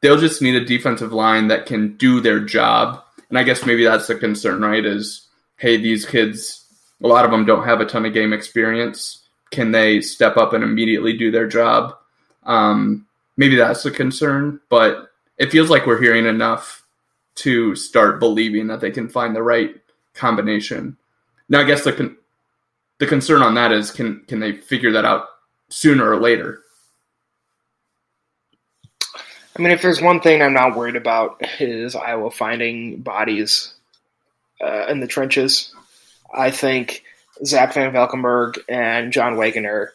they'll 0.00 0.18
just 0.18 0.42
need 0.42 0.56
a 0.56 0.64
defensive 0.64 1.12
line 1.12 1.48
that 1.48 1.66
can 1.66 1.96
do 1.96 2.20
their 2.20 2.40
job 2.40 3.02
and 3.28 3.38
I 3.38 3.42
guess 3.42 3.66
maybe 3.66 3.84
that's 3.84 4.06
the 4.06 4.14
concern, 4.14 4.62
right? 4.62 4.84
Is 4.84 5.26
hey, 5.56 5.76
these 5.76 6.04
kids, 6.04 6.64
a 7.02 7.06
lot 7.06 7.24
of 7.24 7.30
them 7.30 7.44
don't 7.44 7.64
have 7.64 7.80
a 7.80 7.86
ton 7.86 8.06
of 8.06 8.14
game 8.14 8.32
experience. 8.32 9.27
Can 9.50 9.72
they 9.72 10.00
step 10.00 10.36
up 10.36 10.52
and 10.52 10.62
immediately 10.62 11.16
do 11.16 11.30
their 11.30 11.46
job? 11.46 11.96
Um, 12.44 13.06
maybe 13.36 13.56
that's 13.56 13.82
the 13.82 13.90
concern, 13.90 14.60
but 14.68 15.10
it 15.38 15.50
feels 15.50 15.70
like 15.70 15.86
we're 15.86 16.00
hearing 16.00 16.26
enough 16.26 16.84
to 17.36 17.74
start 17.76 18.18
believing 18.18 18.66
that 18.66 18.80
they 18.80 18.90
can 18.90 19.08
find 19.08 19.34
the 19.34 19.42
right 19.42 19.74
combination. 20.14 20.96
Now, 21.48 21.60
I 21.60 21.64
guess 21.64 21.84
the 21.84 21.92
con- 21.92 22.16
the 22.98 23.06
concern 23.06 23.42
on 23.42 23.54
that 23.54 23.72
is 23.72 23.90
can 23.90 24.24
can 24.26 24.40
they 24.40 24.52
figure 24.52 24.92
that 24.92 25.04
out 25.04 25.26
sooner 25.68 26.10
or 26.10 26.20
later? 26.20 26.62
I 29.56 29.62
mean, 29.62 29.72
if 29.72 29.82
there's 29.82 30.00
one 30.00 30.20
thing 30.20 30.40
I'm 30.40 30.52
not 30.52 30.76
worried 30.76 30.96
about 30.96 31.42
is 31.60 31.96
Iowa 31.96 32.30
finding 32.30 33.00
bodies 33.00 33.74
uh, 34.60 34.86
in 34.88 35.00
the 35.00 35.06
trenches. 35.06 35.74
I 36.32 36.50
think 36.50 37.04
Zach 37.44 37.72
VanValkenburg 37.74 38.58
and 38.68 39.12
John 39.12 39.36
Waggoner, 39.36 39.92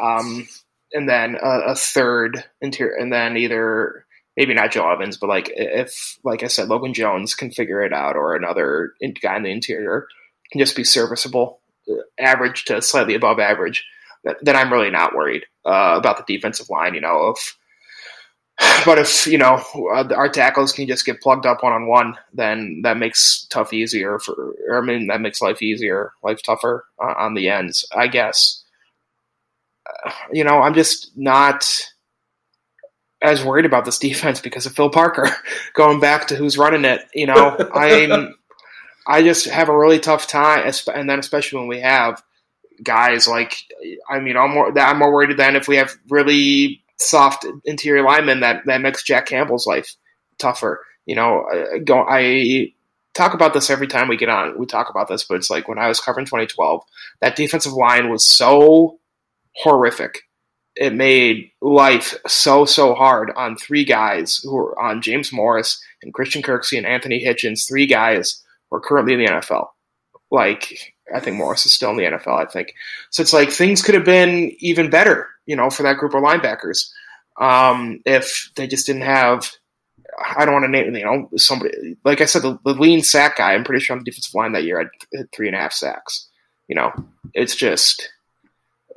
um, 0.00 0.46
and 0.92 1.08
then 1.08 1.36
a, 1.36 1.72
a 1.72 1.74
third 1.74 2.44
interior, 2.60 2.94
and 2.94 3.12
then 3.12 3.36
either 3.36 4.06
maybe 4.36 4.54
not 4.54 4.70
Joe 4.70 4.90
Evans, 4.90 5.16
but 5.16 5.28
like 5.28 5.50
if, 5.54 6.18
like 6.24 6.42
I 6.42 6.46
said, 6.46 6.68
Logan 6.68 6.94
Jones 6.94 7.34
can 7.34 7.50
figure 7.50 7.82
it 7.82 7.92
out, 7.92 8.16
or 8.16 8.36
another 8.36 8.92
guy 9.20 9.36
in 9.36 9.42
the 9.42 9.50
interior 9.50 10.06
can 10.50 10.60
just 10.60 10.76
be 10.76 10.84
serviceable, 10.84 11.60
uh, 11.90 11.94
average 12.18 12.64
to 12.66 12.80
slightly 12.80 13.14
above 13.14 13.38
average, 13.38 13.84
th- 14.24 14.38
then 14.42 14.56
I'm 14.56 14.72
really 14.72 14.90
not 14.90 15.14
worried 15.14 15.44
uh, 15.66 15.94
about 15.98 16.24
the 16.24 16.36
defensive 16.36 16.70
line. 16.70 16.94
You 16.94 17.00
know, 17.00 17.34
if 17.36 17.56
but 18.84 18.98
if 18.98 19.26
you 19.26 19.38
know 19.38 19.62
our 19.84 20.28
tackles 20.28 20.72
can 20.72 20.86
just 20.86 21.06
get 21.06 21.20
plugged 21.20 21.46
up 21.46 21.62
one 21.62 21.72
on 21.72 21.86
one, 21.86 22.14
then 22.32 22.80
that 22.82 22.96
makes 22.96 23.46
tough 23.50 23.72
easier 23.72 24.18
for. 24.18 24.54
Or, 24.68 24.78
I 24.78 24.80
mean, 24.84 25.06
that 25.08 25.20
makes 25.20 25.40
life 25.40 25.62
easier, 25.62 26.12
life 26.22 26.42
tougher 26.42 26.84
uh, 27.02 27.14
on 27.16 27.34
the 27.34 27.48
ends, 27.48 27.86
I 27.94 28.08
guess. 28.08 28.64
Uh, 30.04 30.10
you 30.32 30.44
know, 30.44 30.60
I'm 30.60 30.74
just 30.74 31.12
not 31.16 31.64
as 33.22 33.44
worried 33.44 33.66
about 33.66 33.84
this 33.84 33.98
defense 33.98 34.40
because 34.40 34.66
of 34.66 34.74
Phil 34.74 34.90
Parker. 34.90 35.30
Going 35.74 36.00
back 36.00 36.28
to 36.28 36.36
who's 36.36 36.58
running 36.58 36.84
it, 36.84 37.02
you 37.14 37.26
know, 37.26 37.56
I'm. 37.74 38.34
I 39.10 39.22
just 39.22 39.46
have 39.46 39.70
a 39.70 39.78
really 39.78 40.00
tough 40.00 40.26
time, 40.26 40.70
and 40.94 41.08
then 41.08 41.18
especially 41.18 41.60
when 41.60 41.68
we 41.68 41.80
have 41.80 42.22
guys 42.82 43.26
like, 43.26 43.56
I 44.10 44.20
mean, 44.20 44.36
I'm 44.36 44.50
more. 44.50 44.76
I'm 44.78 44.98
more 44.98 45.12
worried 45.12 45.34
than 45.38 45.56
if 45.56 45.66
we 45.66 45.76
have 45.76 45.96
really 46.10 46.82
soft 46.98 47.46
interior 47.64 48.02
lineman 48.02 48.40
that 48.40 48.62
that 48.66 48.80
makes 48.80 49.02
Jack 49.02 49.26
Campbell's 49.26 49.66
life 49.66 49.94
tougher. 50.38 50.84
You 51.06 51.16
know, 51.16 51.46
I, 51.50 51.78
go 51.78 52.04
I 52.08 52.72
talk 53.14 53.34
about 53.34 53.52
this 53.52 53.70
every 53.70 53.86
time 53.86 54.08
we 54.08 54.16
get 54.16 54.28
on. 54.28 54.58
We 54.58 54.66
talk 54.66 54.90
about 54.90 55.08
this, 55.08 55.24
but 55.24 55.36
it's 55.36 55.50
like 55.50 55.68
when 55.68 55.78
I 55.78 55.88
was 55.88 56.00
covering 56.00 56.26
2012, 56.26 56.82
that 57.20 57.36
defensive 57.36 57.72
line 57.72 58.10
was 58.10 58.26
so 58.26 58.98
horrific. 59.56 60.20
It 60.76 60.94
made 60.94 61.50
life 61.60 62.14
so 62.28 62.64
so 62.64 62.94
hard 62.94 63.32
on 63.36 63.56
three 63.56 63.84
guys 63.84 64.40
who 64.44 64.54
were 64.54 64.80
on 64.80 65.02
James 65.02 65.32
Morris 65.32 65.82
and 66.02 66.14
Christian 66.14 66.40
Kirksey 66.40 66.78
and 66.78 66.86
Anthony 66.86 67.24
Hitchens. 67.24 67.66
Three 67.66 67.86
guys 67.86 68.42
who 68.70 68.76
are 68.76 68.80
currently 68.80 69.14
in 69.14 69.20
the 69.20 69.26
NFL. 69.26 69.66
Like 70.30 70.94
I 71.12 71.18
think 71.18 71.36
Morris 71.36 71.66
is 71.66 71.72
still 71.72 71.90
in 71.90 71.96
the 71.96 72.04
NFL. 72.04 72.40
I 72.40 72.44
think 72.44 72.74
so. 73.10 73.22
It's 73.22 73.32
like 73.32 73.50
things 73.50 73.82
could 73.82 73.96
have 73.96 74.04
been 74.04 74.54
even 74.60 74.90
better, 74.90 75.28
you 75.48 75.56
know, 75.56 75.70
for 75.70 75.82
that 75.82 75.96
group 75.96 76.14
of 76.14 76.22
linebackers 76.22 76.90
um, 77.38 78.00
if 78.04 78.50
they 78.56 78.66
just 78.66 78.86
didn't 78.86 79.02
have. 79.02 79.50
I 80.36 80.44
don't 80.44 80.54
want 80.54 80.64
to 80.64 80.70
name 80.70 80.96
you 80.96 81.04
know 81.04 81.28
somebody 81.36 81.96
like 82.04 82.20
I 82.20 82.24
said 82.24 82.42
the, 82.42 82.58
the 82.64 82.72
lean 82.72 83.02
sack 83.02 83.36
guy. 83.36 83.54
I'm 83.54 83.62
pretty 83.62 83.84
sure 83.84 83.94
on 83.94 84.00
the 84.00 84.10
defensive 84.10 84.34
line 84.34 84.52
that 84.52 84.64
year 84.64 84.80
I 84.80 85.16
had 85.16 85.30
three 85.32 85.46
and 85.46 85.54
a 85.54 85.60
half 85.60 85.72
sacks. 85.72 86.28
You 86.66 86.74
know, 86.74 86.92
it's 87.34 87.54
just 87.54 88.10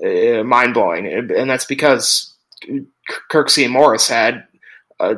uh, 0.03 0.43
mind 0.43 0.73
blowing, 0.73 1.05
and 1.05 1.49
that's 1.49 1.65
because 1.65 2.33
Kirksey 3.31 3.65
and 3.65 3.73
Morris 3.73 4.07
had 4.07 4.45
uh, 4.99 5.13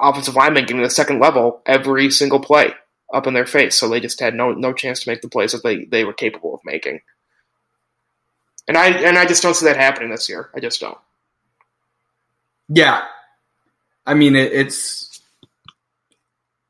offensive 0.00 0.34
linemen 0.34 0.66
to 0.66 0.76
the 0.76 0.90
second 0.90 1.20
level 1.20 1.62
every 1.66 2.10
single 2.10 2.40
play. 2.40 2.72
up 3.14 3.26
in 3.26 3.34
their 3.34 3.46
face, 3.46 3.76
so 3.76 3.88
they 3.88 4.00
just 4.00 4.20
had 4.20 4.34
no 4.34 4.52
no 4.52 4.72
chance 4.72 5.00
to 5.00 5.10
make 5.10 5.22
the 5.22 5.28
plays 5.28 5.52
that 5.52 5.62
they, 5.62 5.84
they 5.84 6.04
were 6.04 6.12
capable 6.12 6.54
of 6.54 6.60
making. 6.64 7.00
And 8.68 8.76
I 8.76 8.88
and 8.90 9.18
I 9.18 9.24
just 9.24 9.42
don't 9.42 9.54
see 9.54 9.66
that 9.66 9.78
happening 9.78 10.10
this 10.10 10.28
year. 10.28 10.50
I 10.54 10.60
just 10.60 10.80
don't. 10.80 10.98
Yeah, 12.68 13.04
I 14.06 14.12
mean 14.14 14.36
it, 14.36 14.52
it's 14.52 15.20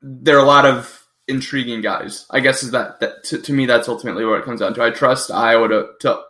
there 0.01 0.37
are 0.37 0.45
a 0.45 0.47
lot 0.47 0.65
of 0.65 1.07
intriguing 1.27 1.81
guys. 1.81 2.25
I 2.31 2.39
guess 2.39 2.63
is 2.63 2.71
that 2.71 3.01
that 3.01 3.25
to, 3.25 3.43
to 3.43 3.53
me 3.53 3.67
that's 3.67 3.89
ultimately 3.89 4.25
what 4.25 4.39
it 4.39 4.45
comes 4.45 4.61
down 4.61 4.75
to. 4.75 4.83
I 4.83 4.91
trust 4.91 5.33
Iowa 5.33 5.69
to 5.69 5.89
to 6.01 6.23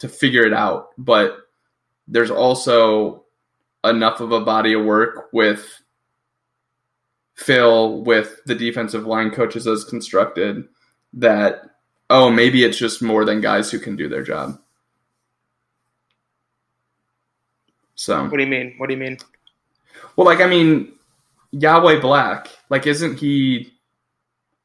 to 0.00 0.08
figure 0.08 0.44
it 0.44 0.52
out, 0.52 0.90
but 0.98 1.38
there's 2.06 2.30
also 2.30 3.24
enough 3.82 4.20
of 4.20 4.30
a 4.30 4.40
body 4.40 4.74
of 4.74 4.84
work 4.84 5.30
with 5.32 5.80
Phil 7.34 8.02
with 8.02 8.40
the 8.44 8.54
defensive 8.54 9.06
line 9.06 9.30
coaches 9.30 9.66
as 9.66 9.84
constructed 9.84 10.68
that 11.14 11.62
oh 12.10 12.30
maybe 12.30 12.62
it's 12.62 12.76
just 12.76 13.00
more 13.00 13.24
than 13.24 13.40
guys 13.40 13.70
who 13.70 13.78
can 13.78 13.96
do 13.96 14.08
their 14.08 14.22
job. 14.22 14.60
So 17.94 18.24
What 18.24 18.36
do 18.36 18.42
you 18.42 18.48
mean? 18.48 18.74
What 18.78 18.88
do 18.88 18.94
you 18.94 19.00
mean? 19.00 19.18
well, 20.16 20.26
like 20.26 20.40
I 20.40 20.46
mean, 20.46 20.92
Yahya 21.52 22.00
Black, 22.00 22.48
like 22.70 22.86
isn't 22.86 23.18
he? 23.18 23.72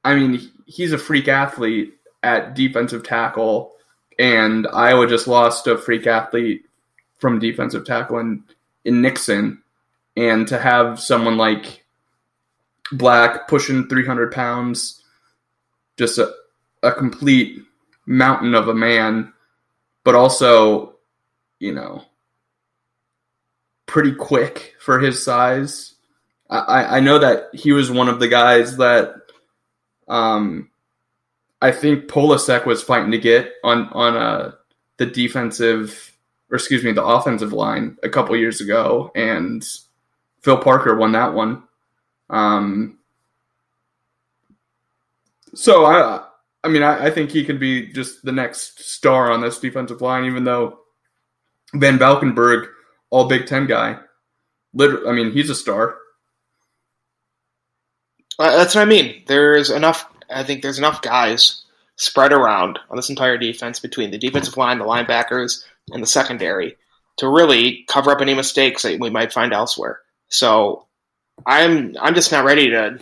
I 0.03 0.15
mean, 0.15 0.39
he's 0.65 0.93
a 0.93 0.97
freak 0.97 1.27
athlete 1.27 1.93
at 2.23 2.55
defensive 2.55 3.03
tackle, 3.03 3.73
and 4.17 4.67
Iowa 4.67 5.07
just 5.07 5.27
lost 5.27 5.67
a 5.67 5.77
freak 5.77 6.07
athlete 6.07 6.65
from 7.19 7.39
defensive 7.39 7.85
tackle 7.85 8.19
in 8.19 8.43
in 8.85 9.01
Nixon, 9.01 9.61
and 10.17 10.47
to 10.47 10.57
have 10.57 10.99
someone 10.99 11.37
like 11.37 11.83
Black 12.91 13.47
pushing 13.47 13.87
three 13.87 14.05
hundred 14.05 14.31
pounds, 14.31 15.03
just 15.97 16.17
a 16.17 16.33
a 16.81 16.91
complete 16.91 17.61
mountain 18.05 18.55
of 18.55 18.67
a 18.67 18.73
man, 18.73 19.31
but 20.03 20.15
also, 20.15 20.95
you 21.59 21.73
know, 21.73 22.03
pretty 23.89 24.13
quick 24.13 24.75
for 24.79 24.99
his 24.99 25.23
size. 25.23 25.95
I, 26.47 26.97
I 26.97 26.99
know 26.99 27.17
that 27.19 27.49
he 27.53 27.71
was 27.71 27.91
one 27.91 28.07
of 28.07 28.19
the 28.19 28.27
guys 28.27 28.77
that 28.77 29.15
um, 30.07 30.69
I 31.61 31.71
think 31.71 32.05
Polasek 32.05 32.65
was 32.65 32.83
fighting 32.83 33.11
to 33.11 33.17
get 33.17 33.51
on 33.63 33.89
on 33.89 34.15
uh, 34.15 34.51
the 34.97 35.07
defensive 35.07 36.15
or 36.51 36.55
excuse 36.55 36.83
me 36.83 36.91
the 36.91 37.03
offensive 37.03 37.51
line 37.51 37.97
a 38.03 38.09
couple 38.09 38.35
years 38.35 38.61
ago, 38.61 39.11
and 39.15 39.65
Phil 40.41 40.57
Parker 40.57 40.95
won 40.95 41.11
that 41.13 41.33
one. 41.33 41.63
Um, 42.29 42.99
so 45.55 45.85
I 45.85 46.25
I 46.63 46.67
mean 46.67 46.83
I, 46.83 47.07
I 47.07 47.11
think 47.11 47.31
he 47.31 47.43
could 47.43 47.59
be 47.59 47.91
just 47.91 48.23
the 48.23 48.31
next 48.31 48.83
star 48.83 49.31
on 49.31 49.41
this 49.41 49.59
defensive 49.59 50.01
line, 50.01 50.25
even 50.25 50.43
though 50.43 50.79
VanValkenburg 51.73 52.69
all 53.09 53.27
Big 53.27 53.47
Ten 53.47 53.67
guy. 53.67 53.99
Literally, 54.73 55.07
I 55.07 55.11
mean, 55.13 55.31
he's 55.31 55.49
a 55.49 55.55
star. 55.55 55.95
Uh, 58.37 58.57
that's 58.57 58.75
what 58.75 58.81
I 58.81 58.85
mean. 58.85 59.23
There's 59.27 59.69
enough. 59.69 60.05
I 60.29 60.43
think 60.43 60.61
there's 60.61 60.77
enough 60.77 61.01
guys 61.01 61.63
spread 61.95 62.31
around 62.31 62.79
on 62.89 62.95
this 62.95 63.09
entire 63.09 63.37
defense 63.37 63.79
between 63.79 64.11
the 64.11 64.17
defensive 64.17 64.57
line, 64.57 64.79
the 64.79 64.85
linebackers, 64.85 65.63
and 65.91 66.01
the 66.01 66.07
secondary 66.07 66.77
to 67.17 67.27
really 67.27 67.83
cover 67.89 68.11
up 68.11 68.21
any 68.21 68.33
mistakes 68.33 68.83
that 68.83 68.99
we 68.99 69.09
might 69.09 69.33
find 69.33 69.53
elsewhere. 69.53 69.99
So 70.29 70.87
I'm 71.45 71.95
I'm 71.99 72.15
just 72.15 72.31
not 72.31 72.45
ready 72.45 72.69
to 72.69 72.99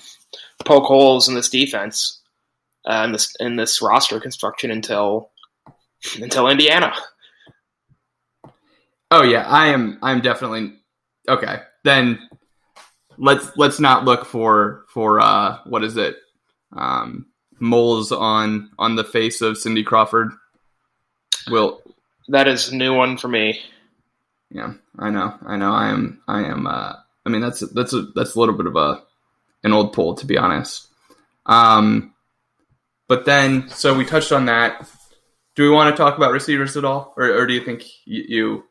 poke 0.66 0.86
holes 0.86 1.28
in 1.28 1.36
this 1.36 1.50
defense 1.50 2.22
uh, 2.88 3.12
this 3.12 3.36
in 3.40 3.56
this 3.58 3.82
roster 3.82 4.20
construction 4.20 4.72
until 4.72 5.30
until 6.16 6.48
Indiana. 6.48 6.94
Oh 9.12 9.24
yeah, 9.24 9.48
I 9.48 9.68
am. 9.68 10.00
I'm 10.02 10.22
definitely 10.22 10.74
okay. 11.30 11.60
Then 11.84 12.20
let's 13.18 13.56
let's 13.58 13.80
not 13.80 14.06
look 14.06 14.26
for 14.26 14.86
for 14.90 15.20
uh 15.20 15.60
what 15.66 15.84
is 15.84 15.98
it 15.98 16.18
um 16.76 17.28
moles 17.60 18.12
on 18.12 18.70
on 18.78 18.96
the 18.96 19.04
face 19.04 19.42
of 19.42 19.58
Cindy 19.58 19.84
Crawford. 19.84 20.32
Will 21.50 21.82
That 22.28 22.48
is 22.48 22.70
a 22.70 22.76
new 22.76 22.94
one 22.94 23.18
for 23.18 23.28
me. 23.30 23.62
yeah, 24.52 24.74
I 25.00 25.10
know, 25.10 25.34
I 25.46 25.56
know. 25.58 25.72
I 25.72 25.90
am, 25.90 26.22
I 26.28 26.44
am. 26.44 26.68
uh 26.68 26.94
I 27.26 27.30
mean, 27.30 27.42
that's 27.42 27.62
that's 27.72 27.94
a 27.94 28.02
that's 28.16 28.36
a 28.36 28.40
little 28.40 28.56
bit 28.56 28.68
of 28.68 28.76
a 28.76 29.02
an 29.64 29.74
old 29.74 29.94
pull 29.94 30.16
to 30.16 30.26
be 30.26 30.38
honest. 30.38 30.88
Um, 31.46 32.14
but 33.08 33.26
then 33.26 33.70
so 33.70 33.96
we 33.98 34.06
touched 34.06 34.32
on 34.34 34.46
that. 34.46 34.90
Do 35.56 35.64
we 35.64 35.70
want 35.70 35.96
to 35.96 35.98
talk 36.02 36.18
about 36.18 36.34
receivers 36.34 36.78
at 36.78 36.86
all, 36.86 37.14
or, 37.18 37.26
or 37.32 37.48
do 37.48 37.54
you 37.54 37.64
think 37.66 37.86
you, 38.06 38.24
you 38.28 38.64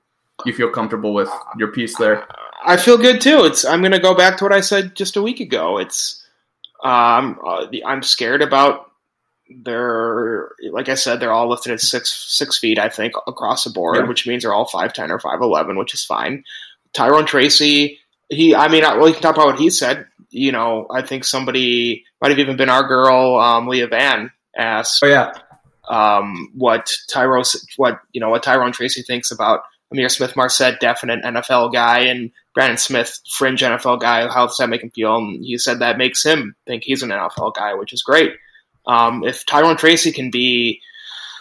you 0.45 0.53
feel 0.53 0.71
comfortable 0.71 1.15
with 1.15 1.31
your 1.57 1.69
piece 1.73 1.97
there? 1.99 2.27
I 2.65 2.77
feel 2.77 2.99
good 2.99 3.21
too. 3.21 3.45
It's 3.45 3.65
I'm 3.65 3.81
going 3.81 3.93
to 3.93 3.99
go 3.99 4.15
back 4.15 4.39
to 4.39 4.45
what 4.45 4.53
I 4.53 4.61
said 4.61 4.95
just 4.95 5.17
a 5.17 5.23
week 5.23 5.41
ago. 5.41 5.79
It's 5.79 6.23
um 6.83 7.39
uh, 7.47 7.67
I'm 7.87 8.03
scared 8.03 8.43
about 8.43 8.91
their 9.49 10.51
like 10.73 10.89
I 10.89 10.95
said 10.95 11.21
they're 11.21 11.33
all 11.33 11.49
lifted 11.49 11.73
at 11.73 11.81
six 11.81 12.13
six 12.29 12.59
feet 12.59 12.79
I 12.79 12.89
think 12.89 13.15
across 13.27 13.65
the 13.65 13.71
board, 13.71 13.97
Yeah. 13.97 14.07
which 14.07 14.27
means 14.27 14.43
they're 14.43 14.53
all 14.53 14.67
five 14.67 14.93
ten 14.93 15.11
or 15.11 15.19
five 15.19 15.41
eleven, 15.41 15.77
which 15.79 15.95
is 15.95 16.05
fine. 16.05 16.45
Tyrone 16.93 17.27
Tracy, 17.27 17.99
he 18.29 18.55
I 18.55 18.69
mean 18.69 18.85
I, 18.85 18.97
well, 18.97 19.09
you 19.09 19.15
can 19.15 19.23
talk 19.23 19.37
about 19.37 19.47
what 19.47 19.59
he 19.59 19.71
said. 19.71 20.07
You 20.31 20.53
know, 20.53 20.87
I 20.91 21.03
think 21.03 21.25
somebody 21.25 22.05
might 22.21 22.31
have 22.31 22.39
even 22.41 22.57
been 22.57 22.69
our 22.69 22.87
girl 22.87 23.39
um, 23.39 23.69
Leah 23.69 23.87
Van 23.87 24.31
asked 24.57 25.01
Oh 25.03 25.07
yeah, 25.07 25.33
um, 25.89 26.51
what 26.55 26.93
Tyrone, 27.09 27.45
what 27.77 28.01
you 28.13 28.21
know, 28.21 28.31
what 28.31 28.43
Tyrone 28.43 28.73
Tracy 28.73 29.03
thinks 29.03 29.31
about 29.31 29.61
Ihmir 29.95 30.11
Smith-Marsette, 30.11 30.81
definite 30.81 31.23
NFL 31.23 31.73
guy, 31.73 32.01
and 32.01 32.31
Brandon 32.55 32.79
Smith, 32.79 33.21
fringe 33.31 33.63
NFL 33.63 34.01
guy. 34.01 34.29
How 34.29 34.47
does 34.47 34.57
that 34.57 34.69
make 34.69 34.83
him 34.83 34.91
feel? 34.91 35.17
And 35.17 35.45
he 35.45 35.59
said 35.59 35.79
that 35.79 35.99
makes 35.99 36.25
him 36.25 36.57
think 36.67 36.85
he's 36.85 37.03
an 37.03 37.11
NFL 37.11 37.55
guy, 37.55 37.75
which 37.75 37.93
is 37.93 38.03
great. 38.03 38.33
Um, 38.87 39.25
if 39.25 39.47
Tyrone 39.47 39.77
Tracy 39.77 40.13
can 40.13 40.31
be, 40.31 40.81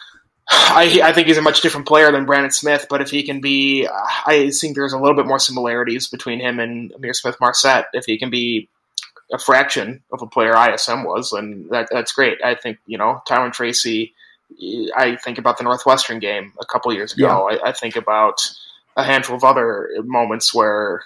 I, 0.49 1.01
I 1.03 1.13
think 1.13 1.27
he's 1.27 1.37
a 1.37 1.41
much 1.41 1.61
different 1.61 1.87
player 1.87 2.11
than 2.11 2.25
Brandon 2.25 2.51
Smith, 2.51 2.87
but 2.89 3.01
if 3.01 3.09
he 3.09 3.23
can 3.23 3.41
be, 3.41 3.87
I 3.87 4.51
think 4.51 4.75
there's 4.75 4.93
a 4.93 4.99
little 4.99 5.15
bit 5.15 5.27
more 5.27 5.39
similarities 5.39 6.07
between 6.07 6.39
him 6.39 6.59
and 6.59 6.91
Ihmir 6.93 7.15
Smith-Marsette. 7.15 7.87
If 7.93 8.05
he 8.05 8.19
can 8.19 8.29
be 8.29 8.69
a 9.31 9.39
fraction 9.39 10.03
of 10.11 10.21
a 10.21 10.27
player 10.27 10.53
ISM 10.55 11.03
was, 11.03 11.31
then 11.31 11.67
that, 11.71 11.87
that's 11.91 12.11
great. 12.11 12.37
I 12.43 12.55
think, 12.55 12.77
you 12.85 12.97
know, 12.97 13.21
Tyrone 13.27 13.51
Tracy, 13.51 14.13
I 14.95 15.17
think 15.23 15.37
about 15.37 15.57
the 15.57 15.63
Northwestern 15.63 16.19
game 16.19 16.53
a 16.59 16.65
couple 16.65 16.93
years 16.93 17.13
ago. 17.13 17.49
I, 17.49 17.69
I 17.69 17.71
think 17.71 17.95
about 17.95 18.41
a 18.95 19.03
handful 19.03 19.35
of 19.35 19.43
other 19.43 19.89
moments 20.03 20.53
where, 20.53 21.03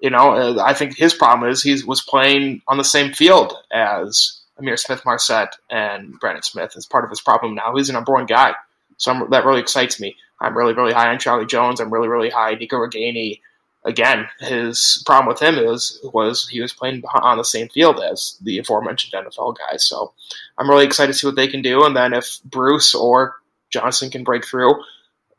you 0.00 0.10
know, 0.10 0.32
uh, 0.32 0.62
I 0.62 0.74
think 0.74 0.96
his 0.96 1.14
problem 1.14 1.50
is 1.50 1.62
he 1.62 1.82
was 1.82 2.00
playing 2.00 2.62
on 2.66 2.78
the 2.78 2.84
same 2.84 3.12
field 3.12 3.54
as 3.70 4.40
Ihmir 4.60 4.78
Smith-Marsette 4.78 5.56
and 5.68 6.18
Brandon 6.18 6.42
Smith. 6.42 6.72
It's 6.76 6.86
part 6.86 7.04
of 7.04 7.10
his 7.10 7.20
problem 7.20 7.54
now. 7.54 7.74
He's 7.76 7.90
a 7.90 7.92
number 7.92 8.12
one 8.12 8.26
guy. 8.26 8.54
So 8.96 9.12
I'm, 9.12 9.30
that 9.30 9.44
really 9.44 9.60
excites 9.60 10.00
me. 10.00 10.16
I'm 10.40 10.56
really, 10.56 10.72
really 10.72 10.92
high 10.92 11.10
on 11.10 11.18
Charlie 11.18 11.46
Jones. 11.46 11.80
I'm 11.80 11.92
really, 11.92 12.08
really 12.08 12.30
high 12.30 12.52
on 12.52 12.58
Nico 12.58 12.76
Ragaini. 12.76 13.40
Again, 13.86 14.26
his 14.40 15.02
problem 15.06 15.28
with 15.28 15.40
him 15.40 15.56
is 15.56 16.00
was 16.02 16.48
he 16.48 16.60
was 16.60 16.72
playing 16.72 17.04
on 17.22 17.38
the 17.38 17.44
same 17.44 17.68
field 17.68 18.00
as 18.00 18.36
the 18.42 18.58
aforementioned 18.58 19.12
NFL 19.24 19.56
guys. 19.56 19.86
So 19.86 20.12
I'm 20.58 20.68
really 20.68 20.84
excited 20.84 21.12
to 21.12 21.18
see 21.18 21.26
what 21.26 21.36
they 21.36 21.46
can 21.46 21.62
do. 21.62 21.84
And 21.84 21.96
then 21.96 22.12
if 22.12 22.40
Bruce 22.44 22.96
or 22.96 23.36
Johnson 23.70 24.10
can 24.10 24.24
break 24.24 24.44
through, 24.44 24.74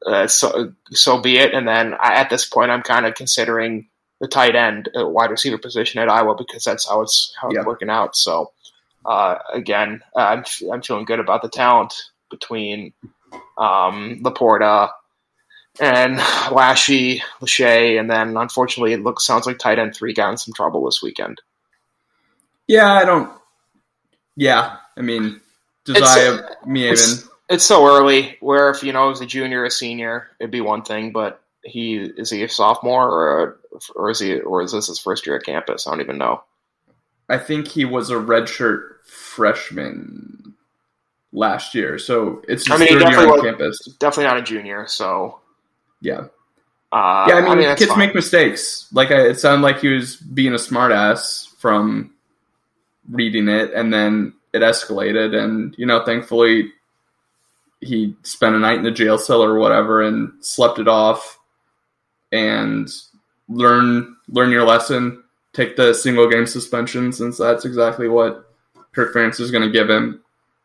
uh, 0.05 0.27
so 0.27 0.73
so 0.91 1.19
be 1.19 1.37
it. 1.37 1.53
And 1.53 1.67
then 1.67 1.93
I, 1.93 2.15
at 2.15 2.29
this 2.29 2.45
point, 2.45 2.71
I'm 2.71 2.83
kind 2.83 3.05
of 3.05 3.15
considering 3.15 3.89
the 4.21 4.27
tight 4.29 4.55
end, 4.55 4.89
uh, 4.97 5.07
wide 5.07 5.29
receiver 5.29 5.57
position 5.57 6.01
at 6.01 6.09
Iowa 6.09 6.35
because 6.35 6.63
that's 6.63 6.87
how 6.87 7.01
it's 7.01 7.33
how 7.39 7.49
it's 7.49 7.65
working 7.65 7.89
out. 7.89 8.15
So 8.15 8.51
uh, 9.05 9.39
again, 9.53 10.01
uh, 10.15 10.19
I'm 10.19 10.45
I'm 10.71 10.81
feeling 10.81 11.05
good 11.05 11.19
about 11.19 11.41
the 11.41 11.49
talent 11.49 11.93
between 12.29 12.93
um, 13.57 14.21
LaPorta 14.23 14.91
and 15.79 16.17
Lashy, 16.17 17.21
Lachey, 17.41 17.99
and 17.99 18.09
then 18.09 18.37
unfortunately, 18.37 18.93
it 18.93 19.03
looks 19.03 19.25
sounds 19.25 19.45
like 19.45 19.57
tight 19.59 19.79
end 19.79 19.95
three 19.95 20.13
got 20.13 20.31
in 20.31 20.37
some 20.37 20.53
trouble 20.53 20.85
this 20.85 21.01
weekend. 21.01 21.41
yeah. 22.67 22.93
I 22.93 23.05
don't. 23.05 23.31
Yeah, 24.35 24.77
I 24.95 25.01
mean, 25.01 25.41
Josiah 25.85 26.39
Miamen. 26.65 26.93
it's- 26.93 27.27
It's 27.49 27.65
so 27.65 27.85
early. 27.87 28.37
Where 28.41 28.69
if 28.69 28.83
you 28.83 28.91
know, 28.93 29.09
as 29.09 29.21
a 29.21 29.25
junior 29.25 29.63
or 29.63 29.69
senior, 29.69 30.27
it'd 30.39 30.51
be 30.51 30.59
one 30.61 30.81
thing, 30.83 31.11
but 31.13 31.41
he 31.63 31.95
is 31.95 32.29
he 32.29 32.43
a 32.43 32.49
sophomore 32.49 33.07
or 33.09 33.59
or 33.95 34.09
is 34.09 34.19
he 34.19 34.39
or 34.39 34.61
is 34.61 34.73
this 34.73 34.87
his 34.87 34.99
first 34.99 35.25
year 35.25 35.37
at 35.37 35.43
campus? 35.45 35.87
I 35.87 35.91
don't 35.91 36.01
even 36.01 36.17
know. 36.17 36.43
I 37.29 37.37
think 37.37 37.67
he 37.69 37.85
was 37.85 38.09
a 38.09 38.15
redshirt 38.15 39.05
freshman 39.05 40.55
last 41.31 41.73
year, 41.73 41.97
so 41.99 42.41
it's 42.47 42.67
his 42.67 42.75
I 42.75 42.77
mean, 42.83 42.99
third 42.99 43.09
year 43.09 43.19
on 43.21 43.29
was- 43.31 43.41
campus. 43.41 43.79
Definitely 43.99 44.25
not 44.25 44.37
a 44.37 44.41
junior, 44.41 44.85
so 44.87 45.39
Yeah, 46.01 46.27
uh, 46.91 47.25
yeah. 47.27 47.35
I 47.35 47.55
mean, 47.55 47.65
that's 47.65 47.79
kids 47.79 47.91
fine. 47.91 47.99
make 47.99 48.15
mistakes. 48.15 48.87
Like 48.93 49.11
I, 49.11 49.27
it 49.27 49.39
sounded 49.39 49.63
like 49.63 49.79
he 49.79 49.89
was 49.89 50.15
being 50.15 50.53
a 50.53 50.57
smartass 50.57 51.47
from 51.57 52.13
reading 53.09 53.49
it, 53.49 53.73
and 53.73 53.93
then 53.93 54.33
it 54.53 54.59
escalated, 54.59 55.35
and 55.35 55.75
you 55.77 55.85
know, 55.85 56.03
thankfully, 56.05 56.71
he 57.81 58.15
spent 58.23 58.55
a 58.55 58.59
night 58.59 58.77
in 58.77 58.83
the 58.83 58.91
jail 58.91 59.17
cell 59.17 59.43
or 59.43 59.57
whatever 59.59 60.01
and 60.01 60.31
slept 60.39 60.79
it 60.79 60.87
off, 60.87 61.39
and 62.31 62.89
learn 63.49 64.15
learn 64.29 64.51
your 64.51 64.65
lesson. 64.65 65.23
Take 65.53 65.75
the 65.75 65.93
single 65.93 66.29
game 66.29 66.45
suspension 66.45 67.11
since 67.11 67.37
that's 67.37 67.65
exactly 67.65 68.07
what 68.07 68.47
Kirk 68.93 69.13
Ferentz 69.13 69.39
is 69.39 69.51
going 69.51 69.63
to 69.63 69.71
give 69.71 69.89
him, 69.89 70.21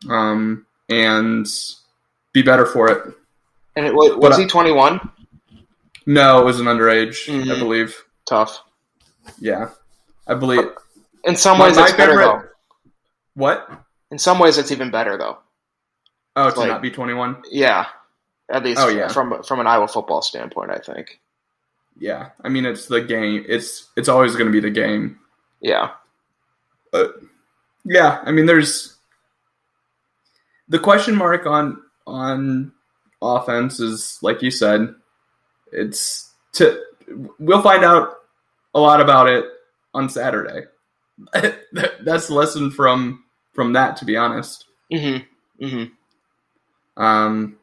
um, 0.09 0.65
and 0.89 1.47
be 2.31 2.43
better 2.43 2.65
for 2.65 2.89
it. 2.89 3.13
And 3.75 3.87
it, 3.87 3.93
was, 3.93 4.15
was 4.15 4.37
he 4.37 4.45
21? 4.45 5.09
No, 6.05 6.39
it 6.41 6.45
was 6.45 6.59
an 6.59 6.65
underage, 6.65 7.29
I 7.29 7.45
Mhm. 7.45 7.59
believe. 7.59 8.03
Tough. 8.25 8.61
Yeah, 9.39 9.69
I 10.27 10.33
believe. 10.33 10.69
In 11.23 11.35
some 11.35 11.57
ways, 11.59 11.75
my 11.77 11.83
it's 11.83 11.93
better 11.93 12.11
favorite- 12.17 12.25
though. 12.25 12.43
What? 13.35 13.69
In 14.11 14.19
some 14.19 14.37
ways, 14.39 14.57
it's 14.57 14.71
even 14.71 14.91
better 14.91 15.17
though. 15.17 15.37
Oh, 16.35 16.49
to 16.51 16.59
Like- 16.59 16.69
not 16.69 16.81
be 16.81 16.91
twenty 16.91 17.13
one. 17.13 17.41
Yeah, 17.49 17.87
at 18.49 18.63
least 18.63 18.81
Oh, 18.81 18.89
yeah. 18.89 19.07
from 19.07 19.41
from 19.43 19.59
an 19.59 19.67
Iowa 19.67 19.87
football 19.87 20.21
standpoint, 20.21 20.71
I 20.71 20.77
think. 20.79 21.19
Yeah, 21.97 22.31
I 22.43 22.49
mean 22.49 22.65
it's 22.65 22.87
the 22.87 23.01
game. 23.01 23.45
It's 23.47 23.89
it's 23.95 24.09
always 24.09 24.33
going 24.35 24.47
to 24.47 24.51
be 24.51 24.59
the 24.59 24.69
game. 24.71 25.19
Yeah, 25.61 25.91
But 26.91 27.15
Yeah, 27.85 28.21
I 28.25 28.31
mean 28.31 28.45
there's 28.45 28.95
the 30.69 30.79
question 30.79 31.15
mark 31.15 31.45
on 31.45 31.81
on 32.07 32.73
offense 33.21 33.79
is 33.79 34.19
like 34.21 34.41
you 34.41 34.51
said. 34.51 34.93
It's 35.73 36.31
to 36.53 36.81
we'll 37.39 37.61
find 37.61 37.83
out 37.83 38.13
a 38.73 38.79
lot 38.79 39.01
about 39.01 39.27
it 39.27 39.45
on 39.93 40.09
Saturday. 40.09 40.67
That's 41.33 42.27
the 42.27 42.33
lesson 42.33 42.71
from 42.71 43.23
from 43.53 43.73
that, 43.73 43.97
to 43.97 44.05
be 44.05 44.17
honest. 44.17 44.65
mm-hmm. 44.91 45.63
Mm-hmm. 45.65 47.01
Um, 47.01 47.57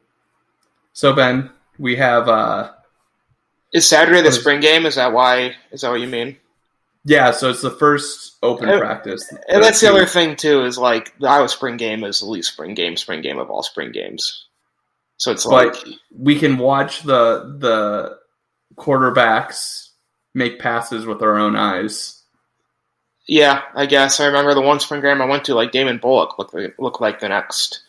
so 0.93 1.13
Ben, 1.13 1.49
we 1.77 1.95
have 1.97 2.27
uh, 2.27 2.71
Is 3.73 3.87
Saturday 3.87 4.21
the 4.21 4.31
spring 4.31 4.59
game? 4.59 4.85
Is 4.85 4.95
that 4.95 5.13
why? 5.13 5.55
Is 5.71 5.81
that 5.81 5.89
what 5.91 6.01
you 6.01 6.07
mean? 6.07 6.37
yeah. 7.05 7.31
So 7.31 7.49
it's 7.49 7.61
the 7.61 7.71
first 7.71 8.37
open 8.43 8.69
And- 8.69 8.79
practice, 8.79 9.27
And 9.49 9.63
that's 9.63 9.81
the 9.81 9.89
other 9.89 10.05
thing 10.05 10.35
too. 10.35 10.63
Is 10.65 10.77
like 10.77 11.17
the 11.19 11.27
Iowa 11.29 11.49
spring 11.49 11.77
game 11.77 12.03
is 12.03 12.19
the 12.19 12.25
least 12.27 12.53
spring 12.53 12.73
game, 12.73 12.95
spring 12.97 13.21
game 13.21 13.37
of 13.39 13.49
all 13.49 13.63
spring 13.63 13.91
games. 13.91 14.45
So 15.21 15.31
it's 15.31 15.45
like 15.45 15.75
we 16.17 16.39
can 16.39 16.57
watch 16.57 17.03
the 17.03 17.55
the 17.59 18.17
quarterbacks 18.75 19.89
make 20.33 20.57
passes 20.57 21.05
with 21.05 21.21
our 21.21 21.37
own 21.37 21.55
eyes. 21.55 22.23
Yeah, 23.27 23.61
I 23.75 23.85
guess 23.85 24.19
I 24.19 24.25
remember 24.25 24.55
the 24.55 24.61
one 24.61 24.79
spring 24.79 25.03
game 25.03 25.21
I 25.21 25.25
went 25.25 25.45
to. 25.45 25.53
Like 25.53 25.71
Damon 25.71 25.99
Bullock 25.99 26.39
looked 26.39 26.55
like, 26.55 26.73
looked 26.79 27.01
like 27.01 27.19
the 27.19 27.29
next 27.29 27.83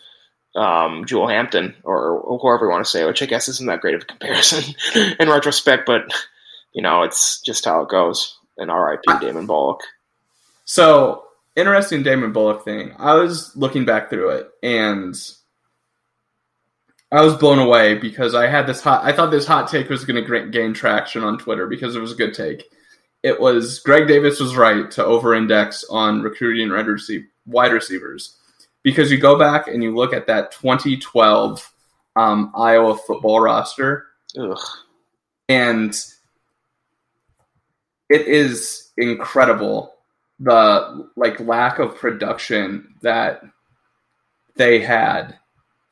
um, 0.54 1.06
Jewel 1.06 1.26
Hampton 1.26 1.74
or 1.84 2.20
whoever 2.38 2.66
you 2.66 2.70
want 2.70 2.84
to 2.84 2.90
say, 2.90 3.06
which 3.06 3.22
I 3.22 3.26
guess 3.26 3.48
isn't 3.48 3.66
that 3.66 3.80
great 3.80 3.94
of 3.94 4.02
a 4.02 4.04
comparison 4.04 4.74
in 5.18 5.30
retrospect. 5.30 5.86
But 5.86 6.12
you 6.74 6.82
know, 6.82 7.02
it's 7.02 7.40
just 7.40 7.64
how 7.64 7.80
it 7.80 7.88
goes. 7.88 8.36
And 8.58 8.70
R.I.P. 8.70 9.24
Damon 9.24 9.46
Bullock. 9.46 9.80
So 10.66 11.24
interesting 11.56 12.02
Damon 12.02 12.34
Bullock 12.34 12.62
thing. 12.62 12.94
I 12.98 13.14
was 13.14 13.56
looking 13.56 13.86
back 13.86 14.10
through 14.10 14.32
it 14.32 14.50
and 14.62 15.16
I 17.12 17.20
was 17.20 17.36
blown 17.36 17.58
away 17.58 17.94
because 17.94 18.34
I 18.34 18.46
had 18.46 18.66
this 18.66 18.80
hot. 18.80 19.04
I 19.04 19.12
thought 19.12 19.30
this 19.30 19.46
hot 19.46 19.68
take 19.68 19.90
was 19.90 20.04
going 20.06 20.24
to 20.24 20.46
gain 20.48 20.72
traction 20.72 21.22
on 21.22 21.36
Twitter 21.36 21.66
because 21.66 21.94
it 21.94 22.00
was 22.00 22.12
a 22.12 22.16
good 22.16 22.32
take. 22.32 22.64
It 23.22 23.38
was 23.38 23.80
Greg 23.80 24.08
Davis 24.08 24.40
was 24.40 24.56
right 24.56 24.90
to 24.92 25.04
over-index 25.04 25.84
on 25.90 26.22
recruiting 26.22 26.70
wide 26.70 26.86
receiv- 26.86 27.26
wide 27.46 27.72
receivers 27.72 28.38
because 28.82 29.12
you 29.12 29.18
go 29.18 29.38
back 29.38 29.68
and 29.68 29.82
you 29.82 29.94
look 29.94 30.14
at 30.14 30.26
that 30.26 30.52
2012 30.52 31.72
um, 32.16 32.50
Iowa 32.56 32.96
football 32.96 33.40
roster 33.40 34.06
Ugh. 34.38 34.58
and 35.48 35.94
it 38.08 38.26
is 38.26 38.90
incredible 38.96 39.94
the 40.40 41.08
like 41.16 41.40
lack 41.40 41.78
of 41.78 41.96
production 41.96 42.94
that 43.02 43.42
they 44.56 44.80
had 44.80 45.38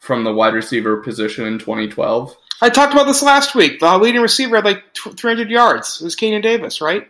from 0.00 0.24
the 0.24 0.32
wide 0.32 0.54
receiver 0.54 0.96
position 0.98 1.46
in 1.46 1.58
2012. 1.58 2.36
I 2.62 2.68
talked 2.68 2.92
about 2.92 3.06
this 3.06 3.22
last 3.22 3.54
week. 3.54 3.80
The 3.80 3.96
leading 3.96 4.20
receiver 4.20 4.56
had 4.56 4.64
like 4.64 4.82
300 4.94 5.48
yards. 5.48 6.00
It 6.00 6.04
was 6.04 6.16
Keenan 6.16 6.42
Davis, 6.42 6.80
right? 6.80 7.08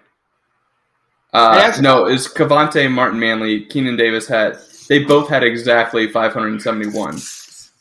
Uh, 1.33 1.73
no, 1.81 2.07
it's 2.07 2.29
Kevonte 2.29 2.91
Martin-Manley. 2.91 3.67
Keenan 3.67 3.97
Davis 3.97 4.27
had 4.27 4.59
they 4.89 5.05
both 5.05 5.29
had 5.29 5.45
exactly 5.45 6.09
571, 6.09 7.21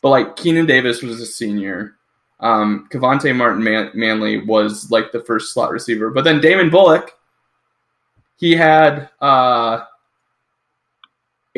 but 0.01 0.09
like 0.09 0.35
Keenan 0.35 0.67
Davis 0.67 1.01
was 1.01 1.19
a 1.19 1.25
senior. 1.25 1.95
Um, 2.39 2.87
Kevonte 2.91 3.35
Martin 3.35 3.63
Man- 3.63 3.91
Manley 3.95 4.45
was 4.45 4.91
like 4.91 5.11
the 5.11 5.23
first 5.23 5.51
slot 5.53 5.71
receiver, 5.71 6.11
but 6.11 6.23
then 6.23 6.39
Damon 6.39 6.69
Bullock, 6.69 7.11
he 8.37 8.55
had 8.55 9.09
uh, 9.19 9.83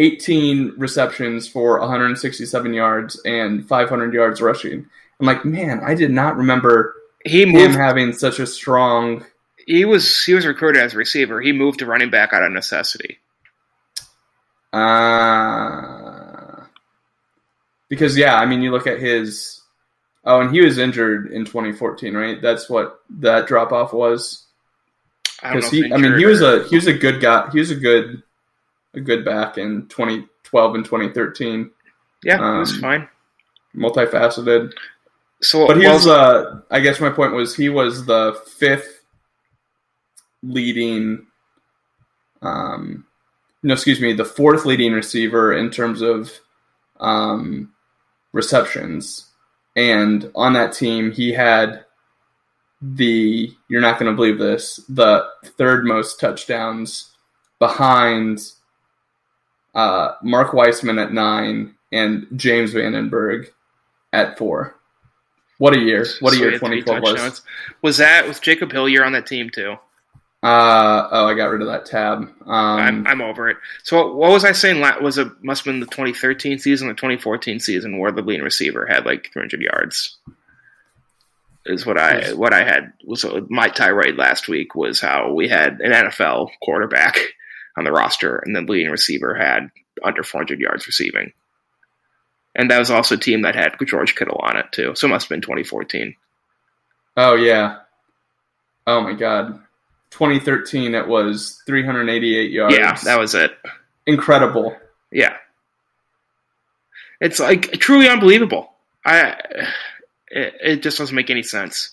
18 0.01 0.73
receptions 0.77 1.47
for 1.47 1.79
167 1.79 2.73
yards 2.73 3.21
and 3.25 3.67
500 3.67 4.13
yards 4.13 4.41
rushing. 4.41 4.87
I'm 5.19 5.25
like, 5.25 5.45
man, 5.45 5.81
I 5.85 5.93
did 5.93 6.11
not 6.11 6.37
remember 6.37 6.95
He 7.23 7.43
him 7.43 7.49
moved. 7.49 7.75
having 7.75 8.13
such 8.13 8.39
a 8.39 8.47
strong. 8.47 9.25
He 9.67 9.85
was 9.85 10.23
he 10.23 10.33
was 10.33 10.45
recruited 10.45 10.81
as 10.81 10.93
a 10.93 10.97
receiver. 10.97 11.39
He 11.39 11.51
moved 11.51 11.79
to 11.79 11.85
running 11.85 12.09
back 12.09 12.33
out 12.33 12.43
of 12.43 12.51
necessity. 12.51 13.19
Uh, 14.73 16.63
because 17.89 18.17
yeah, 18.17 18.35
I 18.35 18.45
mean, 18.45 18.61
you 18.61 18.71
look 18.71 18.87
at 18.87 18.99
his. 18.99 19.61
Oh, 20.23 20.39
and 20.41 20.51
he 20.53 20.61
was 20.61 20.77
injured 20.77 21.31
in 21.31 21.45
2014, 21.45 22.13
right? 22.15 22.41
That's 22.41 22.69
what 22.69 23.01
that 23.21 23.47
drop 23.47 23.71
off 23.71 23.91
was. 23.91 24.45
I 25.41 25.53
don't 25.53 25.61
know. 25.61 25.69
Because 25.69 25.71
he, 25.71 25.93
I 25.93 25.97
mean, 25.97 26.17
he 26.17 26.25
was 26.25 26.41
a 26.41 26.63
he 26.67 26.75
was 26.75 26.87
a 26.87 26.93
good 26.93 27.21
guy. 27.21 27.49
He 27.51 27.59
was 27.59 27.71
a 27.71 27.75
good, 27.75 28.21
a 28.93 28.99
good 28.99 29.23
back 29.23 29.57
in 29.57 29.87
2012 29.87 30.75
and 30.75 30.85
2013. 30.85 31.71
yeah, 32.23 32.37
he 32.37 32.59
was 32.59 32.73
um, 32.73 32.81
fine. 32.81 33.09
Multifaceted, 33.75 34.73
So, 35.41 35.67
but 35.67 35.77
he 35.77 35.83
well, 35.83 35.93
was. 35.93 36.07
Uh, 36.07 36.61
I 36.69 36.79
guess 36.81 36.99
my 36.99 37.09
point 37.09 37.33
was 37.33 37.55
he 37.55 37.69
was 37.69 38.05
the 38.05 38.39
fifth 38.57 39.03
leading. 40.43 41.25
Um, 42.41 43.05
no, 43.63 43.73
excuse 43.73 44.01
me, 44.01 44.13
the 44.13 44.25
fourth 44.25 44.65
leading 44.65 44.91
receiver 44.93 45.53
in 45.53 45.69
terms 45.69 46.01
of 46.01 46.31
um, 46.99 47.71
receptions. 48.33 49.27
And 49.75 50.31
on 50.35 50.53
that 50.53 50.73
team, 50.73 51.11
he 51.11 51.31
had 51.31 51.85
the, 52.81 53.53
you're 53.69 53.81
not 53.81 53.99
going 53.99 54.11
to 54.11 54.15
believe 54.15 54.39
this, 54.39 54.77
the 54.89 55.27
third 55.57 55.85
most 55.85 56.19
touchdowns 56.19 57.11
behind 57.59 58.41
uh, 59.73 60.13
Mark 60.21 60.53
Weissman 60.53 60.99
at 60.99 61.13
nine 61.13 61.75
and 61.91 62.27
James 62.35 62.73
Vandenberg 62.73 63.49
at 64.13 64.37
four. 64.37 64.75
What 65.57 65.75
a 65.75 65.79
year. 65.79 66.05
What 66.21 66.33
a 66.33 66.37
so 66.37 66.41
year 66.41 66.49
he 66.49 66.53
had 66.53 66.61
three 66.61 66.81
2012 66.81 67.29
was. 67.29 67.41
Was 67.81 67.97
that 67.97 68.27
was 68.27 68.39
Jacob 68.39 68.71
Hillyer 68.71 69.05
on 69.05 69.13
that 69.13 69.27
team 69.27 69.49
too? 69.49 69.77
Uh, 70.43 71.07
oh, 71.11 71.27
I 71.27 71.35
got 71.35 71.51
rid 71.51 71.61
of 71.61 71.67
that 71.67 71.85
tab. 71.85 72.21
Um, 72.21 72.31
I'm, 72.47 73.07
I'm 73.07 73.21
over 73.21 73.47
it. 73.47 73.57
So 73.83 74.15
what 74.15 74.31
was 74.31 74.43
I 74.43 74.53
saying? 74.53 74.81
Was 75.01 75.19
it 75.19 75.27
must 75.43 75.63
have 75.63 75.71
been 75.71 75.79
the 75.79 75.85
2013 75.85 76.57
season, 76.57 76.87
the 76.87 76.95
2014 76.95 77.59
season, 77.59 77.99
where 77.99 78.11
the 78.11 78.23
leading 78.23 78.43
receiver 78.43 78.87
had 78.87 79.05
like 79.05 79.31
300 79.33 79.61
yards? 79.61 80.17
Is 81.67 81.85
what 81.85 81.99
I 81.99 82.33
what 82.33 82.55
I 82.55 82.63
had 82.63 82.91
was 83.05 83.23
my 83.49 83.69
tirade 83.69 84.15
last 84.15 84.47
week 84.47 84.73
was 84.73 84.99
how 84.99 85.31
we 85.31 85.47
had 85.47 85.79
an 85.79 85.91
NFL 85.91 86.49
quarterback 86.63 87.19
on 87.77 87.83
the 87.83 87.91
roster, 87.91 88.37
and 88.37 88.55
the 88.55 88.61
leading 88.61 88.91
receiver 88.91 89.35
had 89.35 89.71
under 90.03 90.23
400 90.23 90.59
yards 90.59 90.87
receiving, 90.87 91.33
and 92.55 92.69
that 92.69 92.79
was 92.79 92.91
also 92.91 93.15
a 93.15 93.19
team 93.19 93.43
that 93.43 93.55
had 93.55 93.75
George 93.85 94.15
Kittle 94.15 94.39
on 94.43 94.57
it 94.57 94.71
too. 94.71 94.93
So 94.95 95.07
it 95.07 95.11
must 95.11 95.25
have 95.25 95.29
been 95.29 95.41
2014. 95.41 96.15
oh, 97.17 97.35
yeah. 97.35 97.77
Oh, 98.87 99.01
my 99.01 99.13
God. 99.13 99.59
2013, 100.11 100.95
it 100.95 101.07
was 101.07 101.61
388 101.65 102.51
yards. 102.51 102.75
Yeah, 102.75 102.97
that 103.05 103.19
was 103.19 103.35
it. 103.35 103.51
incredible. 104.05 104.75
Yeah. 105.11 105.37
It's 107.21 107.39
like 107.39 107.71
truly 107.73 108.09
unbelievable. 108.09 108.71
I 109.05 109.35
it, 110.27 110.53
it 110.61 110.83
just 110.83 110.97
doesn't 110.97 111.15
make 111.15 111.29
any 111.29 111.43
sense. 111.43 111.91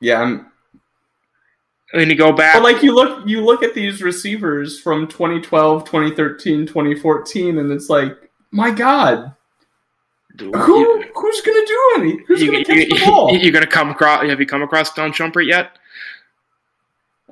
Yeah, 0.00 0.20
I'm, 0.20 0.51
Mean, 1.94 2.08
you 2.10 2.16
go 2.16 2.32
back. 2.32 2.54
but 2.54 2.62
like 2.62 2.82
you 2.82 2.94
look, 2.94 3.26
you 3.28 3.44
look 3.44 3.62
at 3.62 3.74
these 3.74 4.02
receivers 4.02 4.80
from 4.80 5.06
2012, 5.08 5.84
2013, 5.84 6.66
2014, 6.66 7.58
and 7.58 7.70
it's 7.70 7.90
like, 7.90 8.16
my 8.50 8.70
God, 8.70 9.34
dude, 10.36 10.54
who 10.54 10.78
you, 10.78 11.04
who's 11.14 11.40
gonna 11.42 11.66
do 11.66 11.92
any? 11.96 12.16
Who's 12.26 12.40
you, 12.40 12.46
gonna 12.46 12.58
you, 12.60 12.64
catch 12.64 12.88
the 12.88 13.04
ball? 13.06 13.32
you, 13.36 13.48
are 13.48 13.52
gonna 13.52 13.66
come 13.66 13.90
across? 13.90 14.24
Have 14.26 14.40
you 14.40 14.46
come 14.46 14.62
across 14.62 14.92
Don 14.94 15.12
Shumpert 15.12 15.46
yet? 15.46 15.78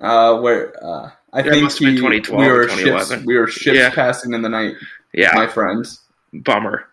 Uh, 0.01 0.39
where 0.41 0.73
uh, 0.85 1.11
I 1.33 1.43
That 1.43 1.51
think 1.53 1.65
must 1.65 1.79
have 1.79 1.87
been 1.87 1.97
2012 1.97 2.41
we 2.41 2.47
or 2.49 2.55
were 2.57 2.69
ships, 2.69 3.25
we 3.25 3.37
were 3.39 3.47
ships 3.47 3.77
Yeah. 3.79 3.91
passing 3.91 4.33
in 4.35 4.43
the 4.43 4.49
night. 4.49 4.75
Yeah, 5.13 5.33
my 5.35 5.47
friends. 5.47 6.01
bummer. 6.33 6.85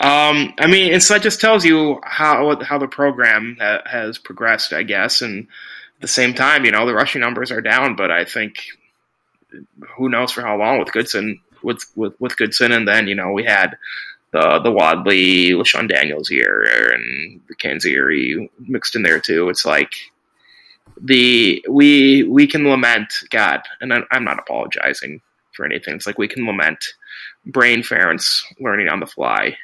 Um, 0.00 0.54
I 0.58 0.66
mean, 0.66 0.94
and 0.94 1.02
so 1.02 1.14
that 1.14 1.22
just 1.22 1.40
tells 1.40 1.64
you 1.64 2.00
how 2.02 2.58
how 2.62 2.78
the 2.78 2.88
program 2.88 3.56
ha- 3.60 3.82
has 3.84 4.18
progressed, 4.18 4.72
I 4.72 4.82
guess. 4.82 5.20
And 5.20 5.46
the 6.00 6.08
same 6.08 6.34
time, 6.34 6.64
you 6.64 6.70
know, 6.70 6.86
the 6.86 6.94
rushing 6.94 7.20
numbers 7.20 7.50
are 7.50 7.60
down, 7.60 7.96
but 7.96 8.10
I 8.10 8.24
think 8.24 8.56
who 9.96 10.08
knows 10.08 10.32
for 10.32 10.42
how 10.42 10.56
long 10.56 10.78
with 10.78 10.92
Goodson 10.92 11.40
with 11.62 11.84
with, 11.94 12.14
with 12.20 12.36
Goodson, 12.36 12.72
and 12.72 12.86
then 12.86 13.06
you 13.08 13.14
know 13.14 13.32
we 13.32 13.44
had 13.44 13.76
the 14.32 14.60
the 14.60 14.70
Wadley, 14.70 15.50
LeShun 15.50 15.88
Daniels 15.88 16.30
year, 16.30 16.92
and 16.92 17.40
the 17.48 17.56
Kanziri 17.56 18.48
mixed 18.60 18.96
in 18.96 19.02
there 19.02 19.20
too. 19.20 19.48
It's 19.48 19.64
like 19.64 19.92
the 21.00 21.64
we 21.68 22.24
we 22.24 22.46
can 22.46 22.68
lament 22.68 23.12
God, 23.30 23.62
and 23.80 23.92
I'm 24.10 24.24
not 24.24 24.38
apologizing 24.38 25.20
for 25.52 25.64
anything. 25.64 25.94
It's 25.94 26.06
like 26.06 26.18
we 26.18 26.28
can 26.28 26.46
lament 26.46 26.84
Brian 27.46 27.80
Ferentz 27.80 28.42
learning 28.60 28.88
on 28.88 29.00
the 29.00 29.06
fly. 29.06 29.56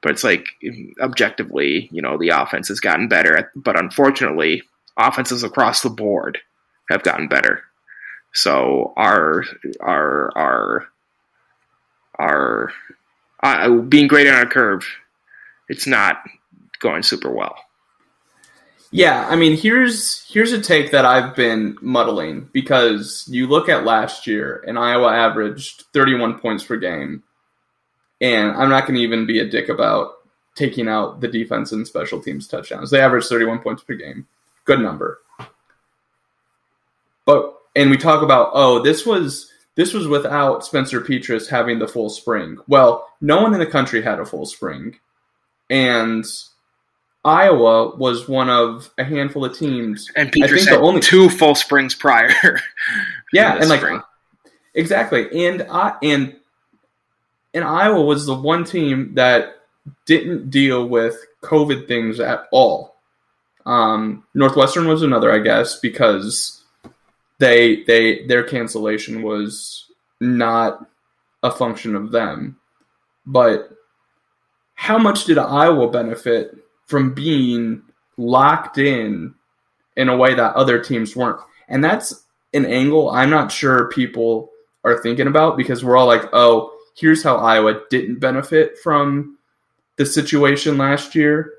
But 0.00 0.12
it's 0.12 0.22
like 0.22 0.46
objectively, 1.00 1.88
you 1.90 2.00
know, 2.00 2.18
the 2.18 2.28
offense 2.28 2.68
has 2.68 2.78
gotten 2.78 3.08
better. 3.08 3.50
But 3.56 3.78
unfortunately, 3.78 4.62
offenses 4.98 5.44
across 5.44 5.82
the 5.82 5.90
board 5.90 6.38
have 6.90 7.02
gotten 7.02 7.28
better. 7.28 7.62
So 8.34 8.92
our 8.96 9.44
our 9.80 10.30
our 10.36 10.88
our 12.18 12.72
uh, 13.42 13.70
being 13.70 14.08
great 14.08 14.26
on 14.26 14.34
our 14.34 14.46
curve, 14.46 14.86
it's 15.68 15.86
not 15.86 16.22
going 16.80 17.02
super 17.02 17.30
well. 17.30 17.56
Yeah, 18.90 19.26
I 19.28 19.36
mean, 19.36 19.56
here's 19.56 20.24
here's 20.30 20.52
a 20.52 20.60
take 20.60 20.92
that 20.92 21.04
I've 21.04 21.36
been 21.36 21.76
muddling 21.82 22.48
because 22.52 23.24
you 23.28 23.46
look 23.46 23.68
at 23.68 23.84
last 23.84 24.26
year 24.26 24.64
and 24.66 24.78
Iowa 24.78 25.12
averaged 25.12 25.84
31 25.92 26.38
points 26.38 26.64
per 26.64 26.76
game. 26.76 27.22
And 28.20 28.50
I'm 28.52 28.70
not 28.70 28.86
going 28.86 28.96
to 28.96 29.02
even 29.02 29.26
be 29.26 29.38
a 29.38 29.48
dick 29.48 29.68
about 29.68 30.14
taking 30.56 30.88
out 30.88 31.20
the 31.20 31.28
defense 31.28 31.70
and 31.70 31.86
special 31.86 32.20
teams 32.20 32.48
touchdowns. 32.48 32.90
They 32.90 33.00
averaged 33.00 33.28
31 33.28 33.60
points 33.60 33.84
per 33.84 33.94
game. 33.94 34.26
Good 34.68 34.80
number. 34.80 35.20
But 37.24 37.54
and 37.74 37.88
we 37.88 37.96
talk 37.96 38.22
about, 38.22 38.50
oh, 38.52 38.82
this 38.82 39.06
was 39.06 39.50
this 39.76 39.94
was 39.94 40.06
without 40.06 40.62
Spencer 40.62 41.00
Petras 41.00 41.48
having 41.48 41.78
the 41.78 41.88
full 41.88 42.10
spring. 42.10 42.58
Well, 42.68 43.08
no 43.22 43.40
one 43.42 43.54
in 43.54 43.60
the 43.60 43.66
country 43.66 44.02
had 44.02 44.20
a 44.20 44.26
full 44.26 44.44
spring. 44.44 44.96
And 45.70 46.26
Iowa 47.24 47.96
was 47.96 48.28
one 48.28 48.50
of 48.50 48.90
a 48.98 49.04
handful 49.04 49.46
of 49.46 49.56
teams. 49.56 50.10
And 50.16 50.28
I 50.28 50.30
think 50.32 50.50
had 50.50 50.74
the 50.74 50.80
only 50.80 51.00
two 51.00 51.30
full 51.30 51.54
springs 51.54 51.94
prior. 51.94 52.28
yeah, 53.32 53.56
and 53.56 53.70
like 53.70 53.80
spring. 53.80 54.02
exactly, 54.74 55.46
and 55.46 55.62
I 55.70 55.96
and 56.02 56.36
and 57.54 57.64
Iowa 57.64 58.04
was 58.04 58.26
the 58.26 58.34
one 58.34 58.64
team 58.64 59.14
that 59.14 59.62
didn't 60.04 60.50
deal 60.50 60.86
with 60.86 61.16
COVID 61.42 61.88
things 61.88 62.20
at 62.20 62.48
all. 62.52 62.97
Um, 63.68 64.24
Northwestern 64.32 64.88
was 64.88 65.02
another, 65.02 65.30
I 65.30 65.40
guess, 65.40 65.78
because 65.78 66.64
they 67.38 67.84
they 67.84 68.26
their 68.26 68.42
cancellation 68.42 69.22
was 69.22 69.84
not 70.20 70.86
a 71.42 71.50
function 71.50 71.94
of 71.94 72.10
them. 72.10 72.56
But 73.26 73.68
how 74.74 74.96
much 74.96 75.26
did 75.26 75.36
Iowa 75.36 75.90
benefit 75.90 76.56
from 76.86 77.12
being 77.12 77.82
locked 78.16 78.78
in 78.78 79.34
in 79.96 80.08
a 80.08 80.16
way 80.16 80.34
that 80.34 80.54
other 80.54 80.82
teams 80.82 81.14
weren't? 81.14 81.40
And 81.68 81.84
that's 81.84 82.24
an 82.54 82.64
angle 82.64 83.10
I'm 83.10 83.28
not 83.28 83.52
sure 83.52 83.90
people 83.90 84.50
are 84.82 85.02
thinking 85.02 85.26
about 85.26 85.58
because 85.58 85.84
we're 85.84 85.98
all 85.98 86.06
like, 86.06 86.24
oh, 86.32 86.72
here's 86.96 87.22
how 87.22 87.36
Iowa 87.36 87.82
didn't 87.90 88.18
benefit 88.18 88.78
from 88.78 89.36
the 89.96 90.06
situation 90.06 90.78
last 90.78 91.14
year. 91.14 91.52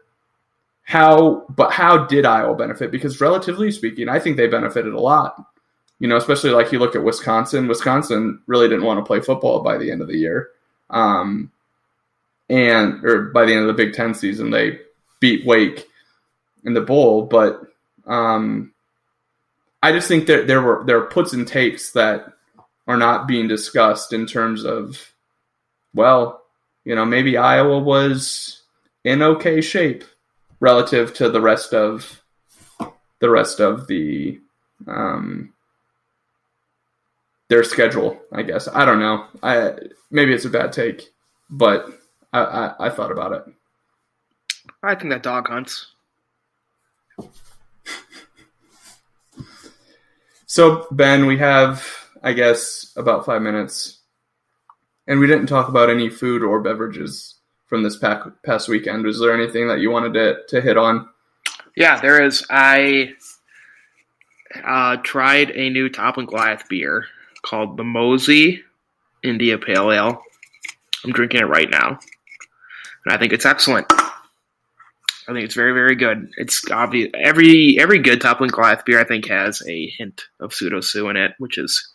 How, 0.90 1.46
but 1.50 1.72
how 1.72 2.08
did 2.08 2.26
Iowa 2.26 2.56
benefit? 2.56 2.90
Because 2.90 3.22
relatively 3.22 3.70
speaking, 3.70 4.10
I 4.10 4.18
think 4.18 4.38
they 4.38 4.48
benefited 4.48 4.92
a 4.92 5.00
lot. 5.00 5.36
You 6.00 6.08
know, 6.08 6.18
especially 6.18 6.50
like 6.50 6.72
you 6.72 6.80
look 6.80 6.96
at 6.96 7.04
Wisconsin. 7.04 7.68
Wisconsin 7.68 8.42
really 8.48 8.68
didn't 8.68 8.86
want 8.86 9.00
to 9.00 9.06
play 9.06 9.20
football 9.20 9.60
by 9.62 9.78
the 9.78 9.92
end 9.92 10.02
of 10.02 10.08
the 10.08 10.18
year, 10.18 10.50
um, 10.90 11.52
and 12.50 13.06
or 13.06 13.26
by 13.26 13.46
the 13.46 13.54
end 13.54 13.62
of 13.62 13.68
the 13.68 13.86
Big 13.86 13.94
Ten 13.94 14.16
season, 14.16 14.50
they 14.50 14.80
beat 15.20 15.46
Wake 15.46 15.88
in 16.64 16.74
the 16.74 16.82
bowl. 16.82 17.22
But 17.22 17.62
um, 18.08 18.74
I 19.84 19.92
just 19.92 20.08
think 20.08 20.26
that 20.26 20.48
there 20.48 20.64
were 20.64 20.84
there 20.88 20.98
are 20.98 21.06
puts 21.06 21.34
and 21.34 21.48
takes 21.48 21.92
that 21.92 22.34
are 22.88 22.98
not 22.98 23.28
being 23.28 23.48
discussed 23.48 24.12
in 24.12 24.26
terms 24.26 24.66
of, 24.66 25.14
well, 25.94 26.42
you 26.84 26.96
know, 26.96 27.06
maybe 27.06 27.38
Iowa 27.38 27.78
was 27.78 28.64
in 29.04 29.22
okay 29.22 29.62
shape 29.62 30.04
relative 30.60 31.14
to 31.16 31.30
the 31.30 31.42
rest 31.42 31.74
of 31.74 32.22
the 33.20 33.30
rest 33.30 33.60
of 33.60 33.88
the 33.88 34.40
um, 34.88 35.54
their 37.50 37.64
schedule. 37.64 38.20
I 38.32 38.44
guess 38.44 38.68
I 38.68 38.86
don't 38.86 39.00
know. 39.00 39.26
I 39.44 39.74
maybe 40.12 40.34
it's 40.34 40.46
a 40.46 40.50
bad 40.50 40.72
take, 40.72 41.10
but 41.50 41.88
I, 42.32 42.40
I, 42.40 42.88
I 42.88 42.90
thought 42.90 43.12
about 43.12 43.34
it. 43.34 43.44
I 44.84 44.96
think 44.96 45.12
that 45.12 45.24
dog 45.24 45.48
hunts. 45.48 45.88
So 50.46 50.88
Ben, 50.92 51.26
we 51.26 51.38
have 51.38 51.86
I 52.24 52.34
guess 52.34 52.94
about 52.96 53.26
five 53.26 53.42
minutes, 53.42 54.00
and 55.08 55.20
we 55.20 55.28
didn't 55.28 55.48
talk 55.48 55.70
about 55.70 55.90
any 55.90 56.10
food 56.10 56.44
or 56.44 56.62
beverages 56.62 57.39
from 57.70 57.84
this 57.84 57.98
past 57.98 58.68
weekend. 58.68 59.06
Was 59.06 59.20
there 59.20 59.34
anything 59.34 59.68
that 59.68 59.80
you 59.80 59.92
wanted 59.92 60.14
to 60.16 60.38
to 60.50 60.62
hit 60.62 60.76
on? 60.76 61.08
Yeah, 61.78 62.02
there 62.02 62.22
is. 62.22 62.46
I 62.50 63.14
uh, 64.66 64.98
tried 64.98 65.52
a 65.52 65.70
new 65.70 65.88
Toppling 65.88 66.26
Goliath 66.26 66.68
beer 66.68 67.06
called 67.44 67.78
the 67.78 67.84
Mosey 67.84 68.64
India 69.24 69.58
Pale 69.58 69.92
Ale. 69.92 70.22
I'm 71.06 71.14
drinking 71.14 71.42
it 71.42 71.48
right 71.48 71.70
now, 71.70 72.00
and 73.06 73.14
I 73.14 73.18
think 73.18 73.32
it's 73.32 73.46
excellent. 73.46 73.86
I 73.92 75.34
think 75.34 75.46
it's 75.46 75.56
very, 75.56 75.74
very 75.74 75.96
good. 75.96 76.32
It's 76.38 76.70
obvious. 76.72 77.12
Every 77.14 77.80
every 77.80 78.00
good 78.00 78.20
Toppling 78.20 78.50
Goliath 78.50 78.84
beer, 78.84 79.00
I 79.00 79.06
think, 79.06 79.28
has 79.28 79.62
a 79.68 79.94
hint 79.98 80.24
of 80.40 80.54
Pseudo 80.54 80.82
Sue 80.82 81.08
in 81.10 81.16
it, 81.18 81.34
which 81.38 81.58
is 81.58 81.88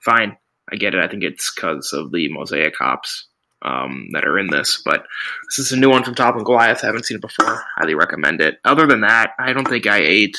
fine. 0.00 0.36
I 0.72 0.76
get 0.76 0.94
it. 0.94 1.04
I 1.04 1.08
think 1.08 1.22
it's 1.22 1.52
because 1.54 1.92
of 1.92 2.12
the 2.12 2.28
mosaic 2.30 2.76
hops 2.76 3.27
um, 3.62 4.08
that 4.12 4.24
are 4.24 4.38
in 4.38 4.48
this. 4.48 4.82
But 4.84 5.06
this 5.46 5.58
is 5.58 5.72
a 5.72 5.76
new 5.76 5.90
one 5.90 6.04
from 6.04 6.14
Toppling 6.14 6.44
Goliath. 6.44 6.82
I 6.82 6.86
haven't 6.86 7.06
seen 7.06 7.16
it 7.16 7.22
before. 7.22 7.64
Highly 7.76 7.94
recommend 7.94 8.40
it. 8.40 8.58
Other 8.64 8.86
than 8.86 9.00
that, 9.02 9.32
I 9.38 9.52
don't 9.52 9.68
think 9.68 9.86
I 9.86 9.98
ate. 9.98 10.36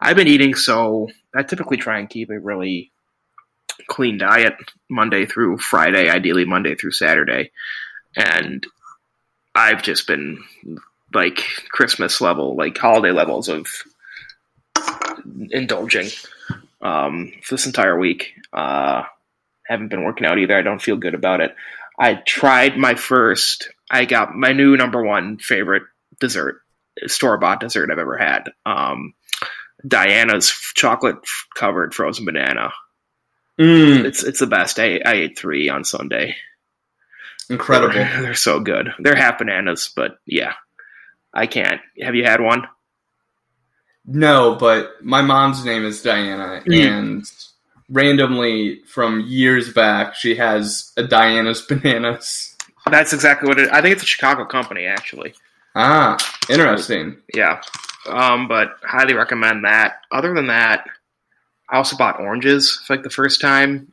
I've 0.00 0.16
been 0.16 0.28
eating 0.28 0.54
so. 0.54 1.08
I 1.34 1.42
typically 1.42 1.76
try 1.76 1.98
and 1.98 2.10
keep 2.10 2.30
a 2.30 2.38
really 2.38 2.90
clean 3.86 4.18
diet 4.18 4.54
Monday 4.90 5.26
through 5.26 5.58
Friday, 5.58 6.08
ideally 6.08 6.44
Monday 6.44 6.74
through 6.74 6.92
Saturday, 6.92 7.50
and 8.16 8.66
I've 9.54 9.82
just 9.82 10.06
been 10.06 10.42
like 11.14 11.38
Christmas 11.70 12.20
level, 12.20 12.54
like 12.54 12.76
holiday 12.76 13.12
levels 13.12 13.48
of 13.48 13.66
indulging 15.50 16.08
um, 16.82 17.32
this 17.50 17.66
entire 17.66 17.98
week. 17.98 18.34
Uh, 18.52 19.04
haven't 19.66 19.88
been 19.88 20.04
working 20.04 20.26
out 20.26 20.38
either. 20.38 20.56
I 20.56 20.62
don't 20.62 20.82
feel 20.82 20.96
good 20.96 21.14
about 21.14 21.40
it. 21.40 21.54
I 21.98 22.14
tried 22.14 22.76
my 22.76 22.94
first. 22.94 23.70
I 23.90 24.04
got 24.04 24.34
my 24.34 24.52
new 24.52 24.76
number 24.76 25.02
one 25.02 25.38
favorite 25.38 25.82
dessert, 26.20 26.60
store 27.06 27.38
bought 27.38 27.60
dessert 27.60 27.90
I've 27.90 27.98
ever 27.98 28.16
had. 28.18 28.50
Um, 28.66 29.14
Diana's 29.86 30.50
chocolate 30.74 31.16
covered 31.54 31.94
frozen 31.94 32.24
banana. 32.24 32.72
Mm, 33.58 34.04
It's 34.04 34.22
it's 34.22 34.40
the 34.40 34.46
best. 34.46 34.78
I, 34.78 35.00
I 35.04 35.12
ate 35.14 35.38
three 35.38 35.68
on 35.68 35.84
Sunday. 35.84 36.36
incredible. 37.50 37.94
They're, 37.94 38.22
they're 38.22 38.34
so 38.34 38.60
good. 38.60 38.90
They're 39.00 39.16
half 39.16 39.38
bananas, 39.38 39.90
but 39.94 40.18
yeah, 40.26 40.52
I 41.34 41.46
can't. 41.46 41.80
Have 42.00 42.14
you 42.14 42.24
had 42.24 42.40
one? 42.40 42.66
No, 44.06 44.54
but 44.54 44.92
my 45.02 45.22
mom's 45.22 45.64
name 45.64 45.84
is 45.84 46.02
Diana, 46.02 46.62
Mm. 46.66 46.86
and 46.88 47.32
randomly 47.88 48.80
from 48.86 49.20
years 49.22 49.72
back, 49.72 50.14
she 50.14 50.36
has 50.36 50.92
a 50.96 51.02
Diana's 51.02 51.62
bananas. 51.62 52.56
That's 52.90 53.12
exactly 53.12 53.48
what 53.48 53.58
it. 53.58 53.70
I 53.70 53.82
think 53.82 53.94
it's 53.94 54.02
a 54.02 54.06
Chicago 54.06 54.44
company, 54.44 54.86
actually. 54.86 55.34
Ah, 55.74 56.16
interesting. 56.48 57.18
Yeah, 57.34 57.60
um, 58.08 58.48
but 58.48 58.76
highly 58.82 59.14
recommend 59.14 59.64
that. 59.64 60.00
Other 60.10 60.34
than 60.34 60.46
that, 60.46 60.86
I 61.70 61.76
also 61.76 61.96
bought 61.96 62.20
oranges 62.20 62.82
for 62.86 62.96
like 62.96 63.02
the 63.02 63.10
first 63.10 63.40
time 63.40 63.92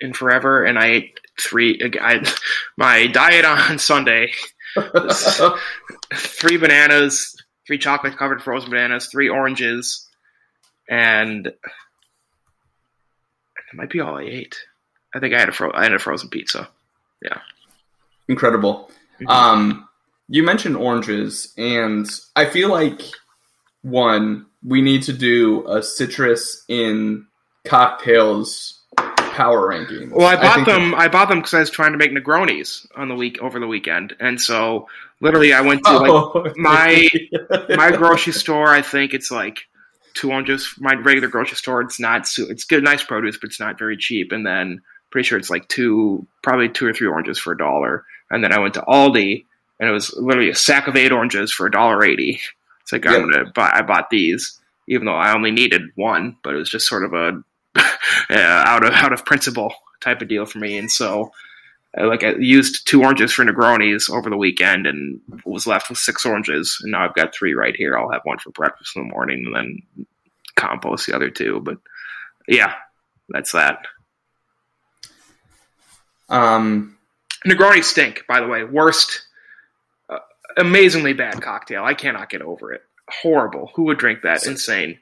in 0.00 0.12
forever, 0.12 0.64
and 0.64 0.78
I 0.78 0.86
ate 0.86 1.20
three. 1.40 1.80
I, 2.00 2.24
my 2.76 3.06
diet 3.08 3.44
on 3.44 3.78
Sunday: 3.78 4.32
three 6.14 6.56
bananas, 6.56 7.36
three 7.66 7.78
chocolate 7.78 8.16
covered 8.16 8.42
frozen 8.42 8.70
bananas, 8.70 9.06
three 9.06 9.28
oranges, 9.28 10.06
and 10.88 11.52
it 13.72 13.76
might 13.76 13.90
be 13.90 14.00
all 14.00 14.16
I 14.18 14.22
ate. 14.22 14.56
I 15.14 15.18
think 15.20 15.34
I 15.34 15.38
had 15.40 15.48
a 15.48 15.52
fro- 15.52 15.72
I 15.74 15.82
had 15.84 15.92
a 15.94 15.98
frozen 15.98 16.28
pizza. 16.28 16.68
Yeah. 17.22 17.38
incredible. 18.28 18.90
Mhm. 19.20 19.28
Um, 19.28 19.88
you 20.28 20.42
mentioned 20.42 20.76
oranges, 20.76 21.52
and 21.58 22.08
I 22.36 22.44
feel 22.46 22.68
like 22.70 23.02
one 23.82 24.46
we 24.64 24.82
need 24.82 25.02
to 25.04 25.12
do 25.12 25.66
a 25.68 25.82
citrus 25.82 26.64
in 26.68 27.26
cocktails 27.64 28.78
power 28.96 29.68
ranking. 29.68 30.10
Well, 30.10 30.26
I 30.26 30.36
bought 30.36 30.54
think 30.56 30.66
them. 30.68 30.94
I 30.94 31.08
bought 31.08 31.28
them 31.28 31.38
because 31.38 31.54
I 31.54 31.60
was 31.60 31.70
trying 31.70 31.92
to 31.92 31.98
make 31.98 32.12
Negronis 32.12 32.86
on 32.96 33.08
the 33.08 33.14
week 33.14 33.38
over 33.40 33.58
the 33.58 33.66
weekend, 33.66 34.14
and 34.20 34.40
so 34.40 34.88
literally 35.20 35.52
I 35.52 35.60
went 35.62 35.84
to 35.84 35.92
like 35.96 36.10
Oh. 36.12 36.52
my- 36.56 37.08
my 37.70 37.90
grocery 37.90 38.32
store. 38.32 38.68
I 38.68 38.82
think 38.82 39.14
it's 39.14 39.30
like 39.30 39.66
two 40.14 40.30
oranges. 40.30 40.74
My 40.78 40.94
regular 40.94 41.28
grocery 41.28 41.56
store. 41.56 41.80
It's 41.80 42.00
not. 42.00 42.28
It's 42.38 42.64
good, 42.64 42.84
nice 42.84 43.02
produce, 43.02 43.38
but 43.38 43.48
it's 43.48 43.60
not 43.60 43.78
very 43.78 43.96
cheap. 43.96 44.32
And 44.32 44.46
then 44.46 44.80
pretty 45.10 45.26
sure 45.26 45.38
it's 45.38 45.50
like 45.50 45.68
two, 45.68 46.26
probably 46.42 46.68
two 46.68 46.86
or 46.86 46.92
three 46.92 47.08
oranges 47.08 47.38
for 47.38 47.52
a 47.52 47.58
dollar. 47.58 48.04
And 48.30 48.44
then 48.44 48.52
I 48.52 48.60
went 48.60 48.74
to 48.74 48.82
Aldi, 48.82 49.44
and 49.78 49.88
it 49.88 49.92
was 49.92 50.14
literally 50.16 50.50
a 50.50 50.54
sack 50.54 50.86
of 50.86 50.96
eight 50.96 51.12
oranges 51.12 51.52
for 51.52 51.66
a 51.66 51.70
dollar 51.70 52.04
eighty. 52.04 52.40
It's 52.82 52.92
like 52.92 53.06
I'm 53.06 53.30
gonna 53.30 53.52
buy. 53.54 53.70
I 53.72 53.82
bought 53.82 54.10
these, 54.10 54.58
even 54.88 55.04
though 55.04 55.14
I 55.14 55.32
only 55.34 55.52
needed 55.52 55.82
one, 55.94 56.36
but 56.42 56.54
it 56.54 56.56
was 56.56 56.70
just 56.70 56.88
sort 56.88 57.04
of 57.04 57.12
a 57.12 57.40
uh, 57.76 57.84
out 58.30 58.84
of 58.84 58.92
out 58.94 59.12
of 59.12 59.24
principle 59.24 59.72
type 60.00 60.22
of 60.22 60.28
deal 60.28 60.46
for 60.46 60.58
me. 60.58 60.76
And 60.76 60.90
so. 60.90 61.30
I, 61.98 62.02
like 62.02 62.22
I 62.22 62.32
used 62.38 62.86
two 62.86 63.02
oranges 63.02 63.32
for 63.32 63.44
Negronis 63.44 64.08
over 64.10 64.30
the 64.30 64.36
weekend 64.36 64.86
and 64.86 65.20
was 65.44 65.66
left 65.66 65.88
with 65.88 65.98
six 65.98 66.24
oranges. 66.24 66.78
And 66.82 66.92
now 66.92 67.04
I've 67.04 67.14
got 67.14 67.34
three 67.34 67.54
right 67.54 67.74
here. 67.76 67.96
I'll 67.96 68.10
have 68.12 68.22
one 68.24 68.38
for 68.38 68.50
breakfast 68.50 68.96
in 68.96 69.02
the 69.02 69.12
morning 69.12 69.44
and 69.46 69.54
then 69.56 70.06
compost 70.56 71.06
the 71.06 71.16
other 71.16 71.30
two. 71.30 71.60
But 71.60 71.78
yeah, 72.48 72.74
that's 73.28 73.52
that. 73.52 73.78
um, 76.28 76.96
Negroni 77.46 77.82
stink, 77.82 78.24
by 78.28 78.40
the 78.40 78.46
way. 78.46 78.64
Worst, 78.64 79.22
uh, 80.08 80.18
amazingly 80.56 81.12
bad 81.12 81.40
cocktail. 81.42 81.84
I 81.84 81.94
cannot 81.94 82.30
get 82.30 82.42
over 82.42 82.72
it. 82.72 82.82
Horrible. 83.08 83.70
Who 83.74 83.84
would 83.84 83.98
drink 83.98 84.22
that? 84.22 84.46
Insane. 84.46 84.98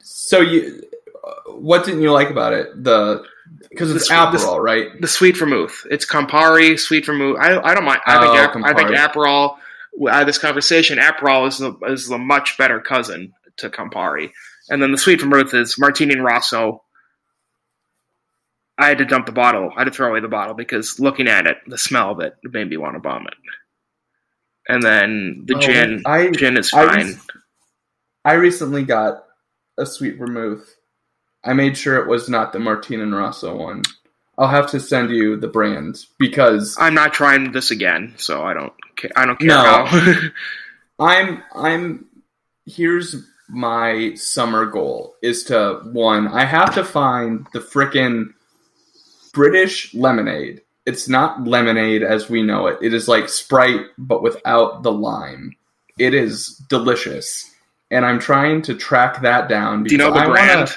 so 0.00 0.40
you, 0.40 0.82
uh, 1.26 1.52
what 1.52 1.84
didn't 1.84 2.02
you 2.02 2.12
like 2.12 2.30
about 2.30 2.52
it? 2.54 2.82
The 2.82 3.24
because 3.70 3.90
it's 3.94 4.08
The 4.08 4.14
sweet- 4.14 4.38
the- 4.40 4.46
Aperol, 4.46 4.58
right? 4.62 5.00
The 5.00 5.08
sweet 5.08 5.36
vermouth. 5.36 5.86
It's 5.90 6.04
Campari, 6.06 6.78
sweet 6.78 7.06
vermouth. 7.06 7.38
I, 7.40 7.58
I 7.60 7.74
don't 7.74 7.84
mind. 7.84 8.00
I 8.06 8.18
think, 8.20 8.34
Oh, 8.34 8.36
Ap- 8.36 8.56
I 8.64 8.74
think. 8.74 8.90
Aperol. 8.90 9.56
I 10.08 10.14
had 10.14 10.22
uh, 10.22 10.24
this 10.24 10.38
conversation. 10.38 10.98
Aperol 10.98 11.46
is 11.48 11.58
the 11.58 11.74
is 11.86 12.08
the 12.08 12.18
much 12.18 12.56
better 12.56 12.80
cousin 12.80 13.34
to 13.58 13.68
Campari, 13.68 14.30
and 14.70 14.82
then 14.82 14.90
the 14.92 14.96
sweet 14.98 15.20
vermouth 15.20 15.52
is 15.54 15.78
Martini 15.78 16.14
and 16.14 16.24
Rossi. 16.24 16.72
I 18.78 18.88
had 18.88 18.98
to 18.98 19.04
dump 19.04 19.26
the 19.26 19.32
bottle. 19.32 19.70
I 19.76 19.80
had 19.80 19.84
to 19.84 19.90
throw 19.90 20.08
away 20.08 20.20
the 20.20 20.28
bottle 20.28 20.54
because 20.54 20.98
looking 20.98 21.28
at 21.28 21.46
it, 21.46 21.58
the 21.66 21.76
smell 21.78 22.10
of 22.12 22.20
it 22.20 22.34
made 22.42 22.68
me 22.70 22.78
want 22.78 22.94
to 22.94 23.00
vomit. 23.00 23.34
And 24.66 24.82
then 24.82 25.42
the 25.46 25.56
Oh, 25.56 25.60
gin, 25.60 26.02
I 26.06 26.30
gin 26.30 26.56
is 26.56 26.70
I 26.72 26.86
fine. 26.86 27.06
rec- 27.08 27.18
I 28.24 28.32
recently 28.34 28.84
got 28.84 29.24
a 29.76 29.84
sweet 29.84 30.16
vermouth. 30.18 30.74
I 31.44 31.52
made 31.54 31.76
sure 31.76 31.96
it 31.96 32.08
was 32.08 32.28
not 32.28 32.52
the 32.52 32.58
Martina 32.58 33.02
and 33.02 33.14
Rosso 33.14 33.56
one. 33.56 33.82
I'll 34.38 34.48
have 34.48 34.70
to 34.70 34.80
send 34.80 35.10
you 35.10 35.36
the 35.36 35.48
brand 35.48 35.98
because 36.18 36.76
I'm 36.80 36.94
not 36.94 37.12
trying 37.12 37.52
this 37.52 37.70
again, 37.70 38.14
so 38.16 38.42
I 38.44 38.54
don't. 38.54 38.72
Ca- 38.96 39.10
I 39.16 39.26
don't 39.26 39.38
care 39.38 39.48
No. 39.48 39.84
how. 39.84 40.18
I'm 40.98 41.42
I'm 41.54 42.06
here's 42.66 43.16
my 43.48 44.14
summer 44.14 44.64
goal 44.66 45.16
is 45.22 45.44
to 45.44 45.80
one 45.92 46.28
I 46.28 46.44
have 46.44 46.74
to 46.74 46.84
find 46.84 47.46
the 47.52 47.58
frickin' 47.60 48.32
British 49.32 49.92
lemonade. 49.94 50.62
It's 50.86 51.08
not 51.08 51.44
lemonade 51.46 52.02
as 52.02 52.28
we 52.30 52.42
know 52.42 52.66
it. 52.68 52.78
It 52.82 52.94
is 52.94 53.08
like 53.08 53.28
Sprite 53.28 53.86
but 53.98 54.22
without 54.22 54.82
the 54.82 54.92
lime. 54.92 55.54
It 55.98 56.14
is 56.14 56.56
delicious. 56.68 57.50
And 57.90 58.04
I'm 58.06 58.18
trying 58.18 58.62
to 58.62 58.74
track 58.74 59.20
that 59.22 59.48
down 59.48 59.84
Do 59.84 59.92
you 59.92 59.98
know 59.98 60.10
the 60.12 60.20
I 60.20 60.26
wanna- 60.26 60.32
brand? 60.32 60.76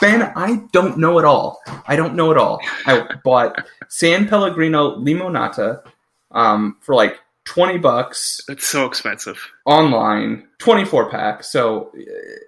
Ben, 0.00 0.22
I 0.36 0.62
don't 0.72 0.98
know 0.98 1.18
it 1.18 1.24
all. 1.24 1.60
I 1.86 1.96
don't 1.96 2.14
know 2.14 2.30
it 2.30 2.36
all. 2.38 2.60
I 2.86 3.06
bought 3.22 3.64
San 3.88 4.28
Pellegrino 4.28 4.96
Limonata 4.98 5.82
um, 6.30 6.76
for 6.80 6.94
like 6.94 7.18
20 7.44 7.78
bucks 7.78 8.40
It's 8.48 8.66
so 8.66 8.86
expensive. 8.86 9.38
online, 9.66 10.48
24 10.58 11.10
pack. 11.10 11.44
So 11.44 11.92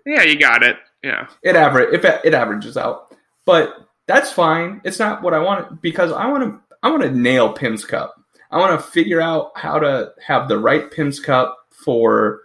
Yeah, 0.04 0.22
you 0.22 0.38
got 0.38 0.62
it. 0.62 0.76
Yeah. 1.02 1.28
it 1.42 1.54
average 1.54 1.94
if 1.94 2.04
it, 2.04 2.20
it 2.24 2.34
averages 2.34 2.76
out. 2.76 3.14
But 3.44 3.74
that's 4.06 4.32
fine. 4.32 4.80
It's 4.84 4.98
not 4.98 5.22
what 5.22 5.34
I 5.34 5.38
want 5.38 5.80
because 5.82 6.10
I 6.12 6.26
want 6.26 6.44
to 6.44 6.60
I 6.82 6.90
want 6.90 7.02
to 7.02 7.10
nail 7.10 7.52
Pimm's 7.52 7.84
cup. 7.84 8.14
I 8.50 8.58
want 8.58 8.80
to 8.80 8.86
figure 8.86 9.20
out 9.20 9.52
how 9.56 9.78
to 9.78 10.12
have 10.24 10.48
the 10.48 10.58
right 10.58 10.90
Pimm's 10.90 11.20
cup 11.20 11.56
for 11.70 12.40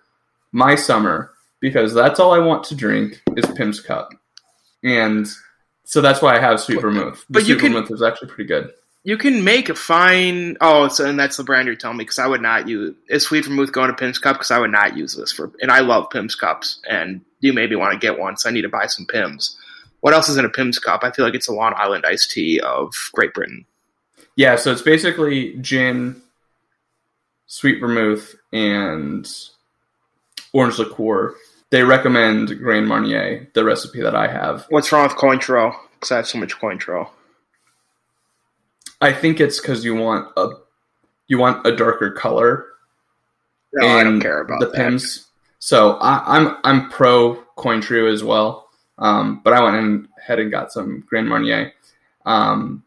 my 0.51 0.75
summer 0.75 1.31
because 1.59 1.93
that's 1.93 2.19
all 2.19 2.33
I 2.33 2.39
want 2.39 2.63
to 2.65 2.75
drink 2.75 3.21
is 3.37 3.45
Pimm's 3.55 3.79
cup. 3.79 4.09
And 4.83 5.27
so 5.83 6.01
that's 6.01 6.21
why 6.21 6.35
I 6.35 6.39
have 6.39 6.59
sweet 6.59 6.81
vermouth. 6.81 7.25
The 7.27 7.33
But 7.33 7.39
you 7.47 7.55
sweet 7.55 7.59
can- 7.59 7.73
vermouth 7.73 7.91
is 7.91 8.01
actually 8.01 8.29
pretty 8.29 8.45
good. 8.47 8.71
You 9.03 9.17
can 9.17 9.43
make 9.43 9.67
a 9.69 9.73
fine. 9.73 10.57
Oh, 10.61 10.87
so 10.87 11.05
and 11.07 11.19
that's 11.19 11.37
the 11.37 11.43
brand 11.43 11.65
you're 11.65 11.75
telling 11.75 11.97
me 11.97 12.03
because 12.03 12.19
I 12.19 12.27
would 12.27 12.41
not 12.41 12.67
use 12.67 12.93
is 13.09 13.23
sweet 13.23 13.45
vermouth 13.45 13.71
going 13.71 13.89
to 13.89 13.95
Pimm's 13.95 14.19
Cup 14.19 14.35
because 14.35 14.51
I 14.51 14.59
would 14.59 14.69
not 14.71 14.95
use 14.95 15.15
this 15.15 15.31
for. 15.31 15.51
And 15.59 15.71
I 15.71 15.79
love 15.79 16.11
Pimm's 16.11 16.35
cups, 16.35 16.79
and 16.87 17.21
you 17.39 17.51
maybe 17.51 17.75
want 17.75 17.93
to 17.93 17.97
get 17.99 18.19
one, 18.19 18.37
so 18.37 18.47
I 18.47 18.51
need 18.51 18.61
to 18.61 18.69
buy 18.69 18.85
some 18.85 19.07
Pimm's. 19.07 19.57
What 20.01 20.13
else 20.13 20.29
is 20.29 20.37
in 20.37 20.45
a 20.45 20.49
Pimm's 20.49 20.77
cup? 20.77 21.03
I 21.03 21.09
feel 21.09 21.25
like 21.25 21.33
it's 21.33 21.47
a 21.47 21.51
Long 21.53 21.73
Island 21.75 22.05
iced 22.07 22.29
tea 22.29 22.59
of 22.59 22.93
Great 23.13 23.33
Britain. 23.33 23.65
Yeah, 24.35 24.55
so 24.55 24.71
it's 24.71 24.83
basically 24.83 25.55
gin, 25.61 26.21
sweet 27.47 27.79
vermouth, 27.79 28.35
and 28.53 29.27
orange 30.53 30.77
liqueur. 30.77 31.35
They 31.71 31.83
recommend 31.83 32.59
Grand 32.59 32.87
Marnier, 32.87 33.49
the 33.53 33.63
recipe 33.63 34.01
that 34.01 34.15
I 34.15 34.27
have. 34.27 34.65
What's 34.69 34.91
wrong 34.91 35.03
with 35.03 35.13
Cointreau? 35.13 35.73
Because 35.93 36.11
I 36.11 36.17
have 36.17 36.27
so 36.27 36.37
much 36.37 36.55
Cointreau. 36.57 37.09
I 38.99 39.13
think 39.13 39.39
it's 39.39 39.59
because 39.59 39.83
you 39.83 39.95
want 39.95 40.31
a 40.37 40.49
you 41.27 41.39
want 41.39 41.65
a 41.65 41.75
darker 41.75 42.11
color 42.11 42.65
No, 43.73 43.87
I 43.87 44.03
don't 44.03 44.19
care 44.19 44.41
about 44.41 44.59
the 44.59 44.67
that. 44.67 44.75
Pimm's. 44.75 45.27
So 45.59 45.93
I, 45.93 46.37
I'm 46.37 46.57
I'm 46.63 46.89
pro 46.89 47.41
Cointreau 47.57 48.11
as 48.11 48.23
well, 48.23 48.69
um, 48.97 49.41
but 49.43 49.53
I 49.53 49.63
went 49.63 50.09
ahead 50.19 50.39
and 50.39 50.51
got 50.51 50.71
some 50.71 51.05
Grand 51.07 51.29
Marnier, 51.29 51.71
um, 52.25 52.83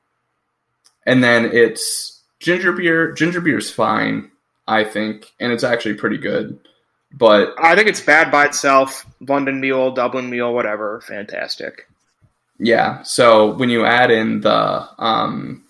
and 1.06 1.24
then 1.24 1.46
it's 1.46 2.22
ginger 2.38 2.72
beer. 2.72 3.12
Ginger 3.12 3.40
beer 3.40 3.58
is 3.58 3.70
fine, 3.70 4.30
I 4.68 4.84
think, 4.84 5.32
and 5.40 5.52
it's 5.52 5.64
actually 5.64 5.94
pretty 5.94 6.18
good. 6.18 6.58
But 7.16 7.54
I 7.58 7.76
think 7.76 7.88
it's 7.88 8.00
bad 8.00 8.32
by 8.32 8.46
itself. 8.46 9.06
London 9.20 9.60
Mule, 9.60 9.92
Dublin 9.92 10.30
Mule, 10.30 10.52
whatever. 10.52 11.00
Fantastic. 11.02 11.88
yeah, 12.58 13.02
so 13.02 13.54
when 13.54 13.68
you 13.68 13.84
add 13.84 14.10
in 14.10 14.40
the 14.40 14.88
um, 14.98 15.62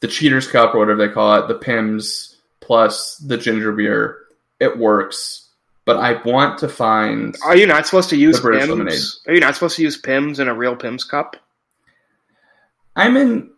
the 0.00 0.08
Cheaters 0.08 0.48
Cup 0.48 0.74
or 0.74 0.78
whatever 0.78 1.06
they 1.06 1.12
call 1.12 1.36
it, 1.38 1.48
the 1.48 1.54
Pimm's 1.54 2.36
plus 2.60 3.16
the 3.18 3.36
ginger 3.36 3.72
beer, 3.72 4.18
it 4.60 4.78
works. 4.78 5.48
But 5.84 5.96
I 5.96 6.22
want 6.22 6.58
to 6.60 6.68
find 6.68 7.36
Are 7.44 7.56
you 7.56 7.66
not 7.66 7.86
supposed 7.86 8.08
to 8.10 8.16
use 8.16 8.40
British 8.40 8.68
lemonade. 8.68 8.92
Pimm's? 8.92 9.20
Are 9.26 9.34
you 9.34 9.40
not 9.40 9.54
supposed 9.54 9.76
to 9.76 9.82
use 9.82 9.96
Pimm's 9.96 10.38
in 10.38 10.48
a 10.48 10.54
real 10.54 10.76
Pimm's 10.76 11.04
cup? 11.04 11.36
I'm 12.94 13.16
in 13.16 13.50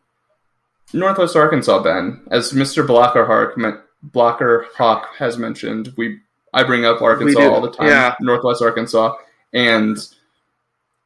Northwest 0.93 1.37
Arkansas, 1.37 1.83
Ben. 1.83 2.23
As 2.31 2.53
Mr. 2.53 2.87
Blocker 2.87 3.27
Hawk, 3.27 3.57
Blocker 4.13 4.67
Hawk 4.77 5.11
has 5.19 5.39
mentioned, 5.39 5.93
we 5.97 6.21
I 6.53 6.63
bring 6.63 6.85
up 6.85 7.03
Arkansas 7.03 7.41
all 7.41 7.61
the 7.61 7.71
time. 7.73 7.89
yeah. 7.89 8.15
Northwest 8.21 8.63
Arkansas, 8.63 9.17
and 9.53 9.97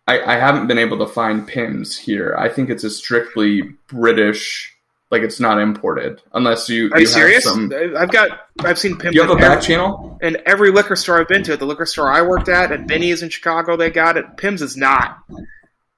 I, 0.07 0.21
I 0.21 0.37
haven't 0.39 0.67
been 0.67 0.79
able 0.79 0.99
to 0.99 1.07
find 1.07 1.47
Pimm's 1.47 1.97
here. 1.97 2.35
I 2.39 2.49
think 2.49 2.69
it's 2.71 2.85
a 2.85 2.91
strictly 2.91 3.63
British, 3.89 4.75
like 5.11 5.23
it's 5.23 5.39
not 5.41 5.59
imported, 5.61 6.21
unless 6.35 6.69
you. 6.69 6.91
Are 6.93 7.01
you, 7.01 7.07
have 7.07 7.15
serious? 7.15 7.45
some- 7.45 7.73
I've 7.97 8.11
got 8.11 8.49
I've 8.61 8.79
seen 8.79 8.99
Pimm's 8.99 9.15
you 9.15 9.23
have 9.23 9.31
a 9.31 9.37
back 9.37 9.53
every- 9.59 9.63
channel? 9.67 10.19
And 10.21 10.37
every 10.45 10.71
liquor 10.71 10.97
store 10.97 11.21
I've 11.21 11.29
been 11.29 11.45
to. 11.45 11.57
The 11.57 11.65
liquor 11.67 11.87
store 11.87 12.11
I 12.11 12.23
worked 12.23 12.49
at, 12.49 12.73
at 12.73 12.87
Binny's 12.87 13.23
in 13.23 13.29
Chicago, 13.31 13.77
they 13.77 13.91
got 13.91 14.17
it. 14.17 14.37
Pimm's 14.37 14.61
is 14.63 14.77
not. 14.77 15.19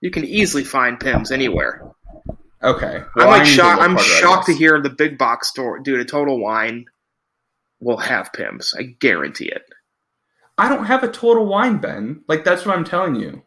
You 0.01 0.11
can 0.11 0.25
easily 0.25 0.63
find 0.65 0.99
Pimm's 1.01 1.31
anywhere. 1.33 1.83
Okay, 2.63 3.03
I'm 3.17 3.27
like 3.27 3.47
shocked. 3.47 3.81
I'm 3.83 3.97
shocked 3.99 4.47
to 4.47 4.55
hear 4.55 4.81
the 4.81 4.91
big 4.91 5.17
box 5.17 5.49
store, 5.49 5.79
dude. 5.79 6.01
A 6.01 6.05
Total 6.05 6.39
Wine 6.39 6.85
will 7.81 7.97
have 7.97 8.33
Pimm's. 8.35 8.75
I 8.79 8.83
guarantee 8.83 9.47
it, 9.49 9.63
I 10.59 10.69
don't 10.69 10.85
have 10.85 11.03
a 11.03 11.09
total 11.09 11.47
wine, 11.47 11.79
Ben. 11.79 12.23
Like 12.29 12.45
that's 12.45 12.67
what 12.67 12.77
I'm 12.77 12.85
telling 12.85 13.15
you. 13.15 13.43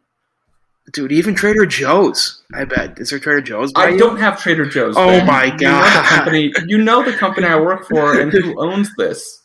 dude. 0.92 1.12
Even 1.12 1.36
Trader 1.36 1.64
Joe's. 1.64 2.42
I 2.52 2.64
bet 2.64 2.98
is 2.98 3.10
there 3.10 3.20
Trader 3.20 3.40
Joe's? 3.40 3.70
I 3.76 3.90
you? 3.90 3.98
don't 3.98 4.16
have 4.18 4.40
Trader 4.42 4.66
Joe's. 4.66 4.96
Oh 4.96 5.06
Ben. 5.06 5.26
my 5.26 5.44
You 5.44 5.50
know 5.52 5.56
the 5.56 5.62
God. 5.62 6.04
company. 6.06 6.52
You 6.66 6.78
know 6.78 7.04
the 7.04 7.12
company 7.16 7.46
I 7.46 7.60
work 7.60 7.86
for 7.88 8.18
and 8.20 8.32
who 8.32 8.60
owns 8.60 8.90
this 8.96 9.42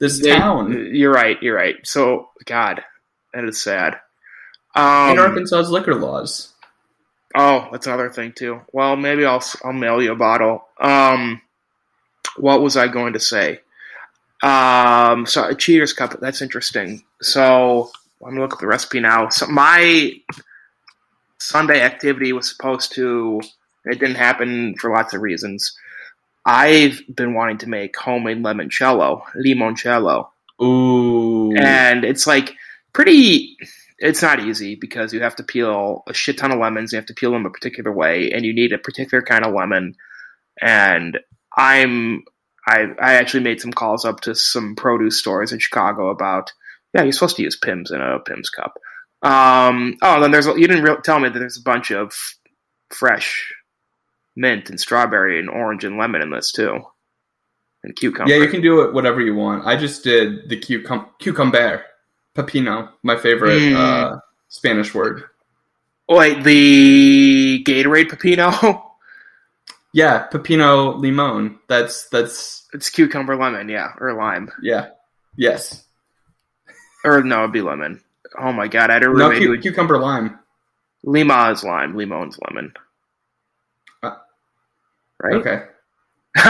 this 0.00 0.20
They- 0.20 0.34
town 0.36 0.90
You're 0.92 1.12
right. 1.12 1.40
You're 1.40 1.54
right. 1.56 1.76
So 1.84 2.30
God, 2.44 2.82
that 3.34 3.44
is 3.44 3.62
sad. 3.62 3.98
Um, 4.74 5.10
in 5.12 5.18
Arkansas's 5.20 5.70
liquor 5.70 5.94
laws. 5.94 6.51
Oh, 7.34 7.68
that's 7.72 7.86
another 7.86 8.10
thing 8.10 8.32
too. 8.32 8.60
Well, 8.72 8.96
maybe 8.96 9.24
I'll 9.24 9.42
I'll 9.64 9.72
mail 9.72 10.02
you 10.02 10.12
a 10.12 10.16
bottle. 10.16 10.66
Um, 10.78 11.40
what 12.36 12.62
was 12.62 12.76
I 12.76 12.88
going 12.88 13.14
to 13.14 13.20
say? 13.20 13.60
Um, 14.42 15.24
so 15.26 15.48
a 15.48 15.54
Cheaters 15.54 15.92
Cup. 15.92 16.18
That's 16.20 16.42
interesting. 16.42 17.02
So 17.20 17.90
I'm 18.22 18.30
gonna 18.30 18.40
look 18.40 18.54
at 18.54 18.58
the 18.58 18.66
recipe 18.66 19.00
now. 19.00 19.28
So 19.28 19.46
my 19.46 20.12
Sunday 21.38 21.80
activity 21.80 22.32
was 22.32 22.48
supposed 22.48 22.92
to. 22.94 23.40
It 23.84 23.98
didn't 23.98 24.16
happen 24.16 24.76
for 24.78 24.90
lots 24.90 25.14
of 25.14 25.22
reasons. 25.22 25.76
I've 26.44 27.00
been 27.14 27.34
wanting 27.34 27.58
to 27.58 27.68
make 27.68 27.96
homemade 27.96 28.42
limoncello, 28.42 29.22
limoncello, 29.36 30.28
Ooh. 30.60 31.54
and 31.56 32.04
it's 32.04 32.26
like 32.26 32.54
pretty. 32.92 33.56
It's 34.02 34.20
not 34.20 34.40
easy 34.40 34.74
because 34.74 35.14
you 35.14 35.22
have 35.22 35.36
to 35.36 35.44
peel 35.44 36.02
a 36.08 36.12
shit 36.12 36.36
ton 36.36 36.50
of 36.50 36.58
lemons. 36.58 36.92
You 36.92 36.96
have 36.96 37.06
to 37.06 37.14
peel 37.14 37.30
them 37.30 37.46
a 37.46 37.50
particular 37.50 37.92
way, 37.92 38.32
and 38.32 38.44
you 38.44 38.52
need 38.52 38.72
a 38.72 38.78
particular 38.78 39.22
kind 39.22 39.44
of 39.46 39.54
lemon. 39.54 39.94
And 40.60 41.18
I'm 41.56 42.24
I 42.66 42.86
I 43.00 43.14
actually 43.14 43.44
made 43.44 43.60
some 43.60 43.72
calls 43.72 44.04
up 44.04 44.20
to 44.22 44.34
some 44.34 44.74
produce 44.76 45.18
stores 45.18 45.52
in 45.52 45.58
Chicago 45.58 46.10
about 46.10 46.52
yeah 46.94 47.02
you're 47.02 47.12
supposed 47.12 47.36
to 47.36 47.42
use 47.42 47.56
Pimm's 47.56 47.90
in 47.90 48.00
a 48.00 48.18
Pimm's 48.20 48.50
cup. 48.50 48.78
Um, 49.22 49.96
oh, 50.02 50.20
then 50.20 50.32
there's 50.32 50.46
you 50.46 50.66
didn't 50.66 50.82
re- 50.82 50.96
tell 51.04 51.20
me 51.20 51.28
that 51.28 51.38
there's 51.38 51.58
a 51.58 51.62
bunch 51.62 51.90
of 51.92 52.12
fresh 52.90 53.54
mint 54.34 54.68
and 54.68 54.80
strawberry 54.80 55.38
and 55.38 55.48
orange 55.48 55.84
and 55.84 55.96
lemon 55.96 56.22
in 56.22 56.30
this 56.30 56.50
too, 56.50 56.80
and 57.84 57.94
cucumber. 57.94 58.30
yeah, 58.30 58.42
you 58.42 58.48
can 58.48 58.62
do 58.62 58.80
it 58.82 58.94
whatever 58.94 59.20
you 59.20 59.34
want. 59.34 59.64
I 59.64 59.76
just 59.76 60.02
did 60.02 60.48
the 60.48 60.56
cucum- 60.58 61.08
cucumber, 61.20 61.84
pepino, 62.34 62.90
my 63.02 63.16
favorite 63.16 63.60
Mm. 63.60 63.76
uh, 63.76 64.18
Spanish 64.48 64.94
word. 64.94 65.24
Wait, 66.08 66.42
the 66.44 67.62
Gatorade 67.66 68.08
Pepino. 68.10 68.82
Yeah, 69.94 70.26
pepino 70.32 70.98
limon. 70.98 71.58
That's 71.68 72.08
that's 72.08 72.66
it's 72.72 72.88
cucumber 72.88 73.36
lemon, 73.36 73.68
yeah, 73.68 73.92
or 74.00 74.14
lime, 74.14 74.50
yeah. 74.62 74.88
Yes. 75.36 75.84
or 77.04 77.22
no, 77.22 77.40
it'd 77.40 77.52
be 77.52 77.60
lemon. 77.60 78.00
Oh 78.38 78.54
my 78.54 78.68
god, 78.68 78.88
I 78.88 78.94
had 78.94 79.02
a 79.02 79.12
No, 79.12 79.30
cu- 79.30 79.50
would- 79.50 79.60
cucumber 79.60 79.98
lime. 79.98 80.38
Lima 81.04 81.50
is 81.50 81.62
lime, 81.62 81.94
limon's 81.94 82.38
lemon. 82.48 82.72
Uh, 84.02 84.16
right? 85.22 85.34
Okay. 85.34 85.64
um, 86.44 86.48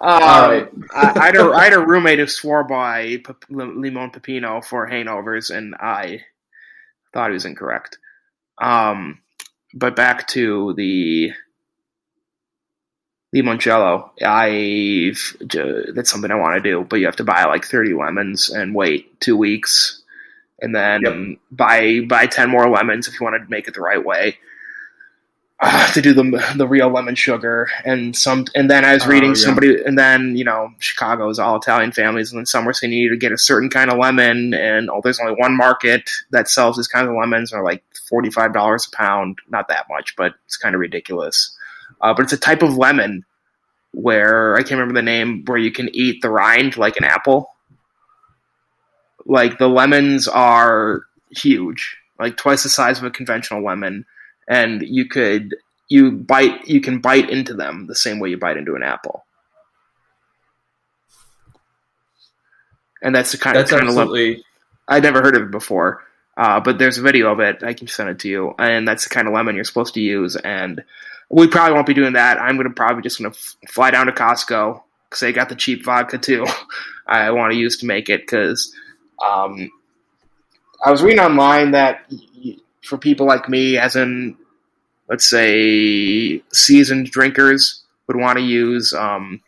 right. 0.00 0.68
I, 0.94 1.12
I, 1.16 1.26
had 1.26 1.36
a, 1.36 1.52
I 1.52 1.64
had 1.64 1.72
a 1.72 1.80
roommate 1.80 2.18
who 2.18 2.26
swore 2.26 2.64
by 2.64 3.18
Pe- 3.18 3.34
Limon 3.50 4.10
Pepino 4.10 4.64
for 4.64 4.88
hangovers, 4.88 5.54
and 5.54 5.74
I 5.76 6.20
thought 7.12 7.30
he 7.30 7.34
was 7.34 7.46
incorrect. 7.46 7.98
Um, 8.60 9.20
but 9.74 9.96
back 9.96 10.28
to 10.28 10.74
the 10.74 11.32
limoncello. 13.34 14.10
I've 14.22 15.36
that's 15.94 16.10
something 16.10 16.30
I 16.30 16.34
want 16.34 16.62
to 16.62 16.70
do, 16.70 16.84
but 16.84 16.96
you 16.96 17.06
have 17.06 17.16
to 17.16 17.24
buy 17.24 17.44
like 17.44 17.64
thirty 17.64 17.94
lemons 17.94 18.50
and 18.50 18.74
wait 18.74 19.20
two 19.20 19.36
weeks, 19.36 20.02
and 20.60 20.74
then 20.74 21.00
Yep. 21.02 21.38
buy 21.50 22.00
buy 22.00 22.26
ten 22.26 22.50
more 22.50 22.68
lemons 22.68 23.08
if 23.08 23.18
you 23.18 23.24
want 23.24 23.42
to 23.42 23.50
make 23.50 23.68
it 23.68 23.74
the 23.74 23.80
right 23.80 24.04
way. 24.04 24.38
Uh, 25.64 25.86
to 25.92 26.02
do 26.02 26.12
the 26.12 26.54
the 26.56 26.66
real 26.66 26.88
lemon 26.90 27.14
sugar 27.14 27.68
and 27.84 28.16
some 28.16 28.44
and 28.56 28.68
then 28.68 28.84
I 28.84 28.94
was 28.94 29.04
Oh, 29.04 29.10
reading 29.10 29.30
yeah. 29.30 29.34
somebody 29.36 29.80
and 29.84 29.96
then 29.96 30.34
you 30.34 30.42
know 30.42 30.70
Chicago 30.80 31.28
is 31.28 31.38
all 31.38 31.54
Italian 31.54 31.92
families 31.92 32.32
and 32.32 32.40
then 32.40 32.46
some 32.46 32.64
were 32.64 32.72
saying 32.72 32.92
you 32.92 33.04
need 33.04 33.10
to 33.10 33.16
get 33.16 33.30
a 33.30 33.38
certain 33.38 33.70
kind 33.70 33.88
of 33.88 33.96
lemon 33.96 34.54
and 34.54 34.90
oh 34.90 35.00
there's 35.04 35.20
only 35.20 35.34
one 35.34 35.56
market 35.56 36.10
that 36.32 36.48
sells 36.48 36.76
this 36.76 36.88
kind 36.88 37.08
of 37.08 37.14
lemons 37.14 37.52
are 37.52 37.62
like 37.62 37.84
forty 38.08 38.28
five 38.28 38.52
dollars 38.52 38.88
a 38.92 38.96
pound 38.96 39.38
not 39.50 39.68
that 39.68 39.86
much 39.88 40.16
but 40.16 40.34
it's 40.46 40.56
kind 40.56 40.74
of 40.74 40.80
ridiculous. 40.80 41.56
Uh, 42.00 42.12
but 42.12 42.24
it's 42.24 42.32
a 42.32 42.36
type 42.38 42.62
of 42.62 42.76
lemon 42.76 43.24
where 43.92 44.54
I 44.56 44.62
can't 44.62 44.72
remember 44.80 44.94
the 44.94 45.02
name 45.02 45.44
where 45.46 45.58
you 45.58 45.70
can 45.70 45.88
eat 45.94 46.22
the 46.22 46.30
rind 46.30 46.76
like 46.76 46.96
an 46.96 47.04
apple. 47.04 47.50
Like 49.26 49.58
the 49.58 49.68
lemons 49.68 50.26
are 50.26 51.02
huge 51.30 51.96
like 52.18 52.36
twice 52.36 52.64
the 52.64 52.68
size 52.68 52.98
of 52.98 53.04
a 53.04 53.10
conventional 53.10 53.62
lemon 53.64 54.04
and 54.48 54.82
you 54.82 55.06
could 55.08 55.56
you 55.88 56.10
bite 56.10 56.66
you 56.66 56.80
can 56.80 57.00
bite 57.00 57.30
into 57.30 57.54
them 57.54 57.86
the 57.86 57.94
same 57.94 58.18
way 58.18 58.30
you 58.30 58.38
bite 58.38 58.56
into 58.56 58.74
an 58.74 58.82
apple. 58.82 59.24
And 63.02 63.14
that's 63.14 63.32
the 63.32 63.38
kind 63.38 63.56
That's 63.56 63.72
of 63.72 63.78
kind 63.80 63.88
of 63.90 63.96
lemon 63.96 64.42
i'd 64.88 65.02
never 65.02 65.22
heard 65.22 65.36
of 65.36 65.42
it 65.42 65.50
before 65.50 66.02
uh, 66.36 66.60
but 66.60 66.78
there's 66.78 66.98
a 66.98 67.02
video 67.02 67.30
of 67.32 67.40
it 67.40 67.62
i 67.62 67.72
can 67.72 67.88
send 67.88 68.08
it 68.08 68.18
to 68.20 68.28
you 68.28 68.54
and 68.58 68.86
that's 68.86 69.04
the 69.04 69.10
kind 69.10 69.26
of 69.26 69.34
lemon 69.34 69.54
you're 69.54 69.64
supposed 69.64 69.94
to 69.94 70.00
use 70.00 70.36
and 70.36 70.82
we 71.28 71.46
probably 71.46 71.72
won't 71.74 71.86
be 71.86 71.94
doing 71.94 72.12
that. 72.12 72.38
I'm 72.38 72.56
gonna 72.58 72.70
probably 72.70 73.02
just 73.02 73.18
gonna 73.18 73.30
f- 73.30 73.56
fly 73.68 73.90
down 73.90 74.06
to 74.06 74.12
costco 74.12 74.82
because 75.08 75.20
they 75.20 75.32
got 75.32 75.48
the 75.48 75.56
cheap 75.56 75.84
vodka 75.84 76.18
too 76.18 76.46
i 77.06 77.30
want 77.30 77.52
to 77.52 77.58
use 77.58 77.78
to 77.78 77.86
make 77.86 78.08
it 78.08 78.20
because 78.20 78.74
um, 79.24 79.70
i 80.84 80.90
was 80.90 81.02
reading 81.02 81.20
online 81.20 81.72
that 81.72 82.04
y- 82.10 82.56
for 82.84 82.98
people 82.98 83.26
like 83.26 83.48
me, 83.48 83.78
as 83.78 83.96
in, 83.96 84.36
let's 85.08 85.28
say, 85.28 86.42
seasoned 86.52 87.10
drinkers, 87.10 87.82
would 88.06 88.16
want 88.16 88.38
to 88.38 88.44
use 88.44 88.92
um, 88.92 89.40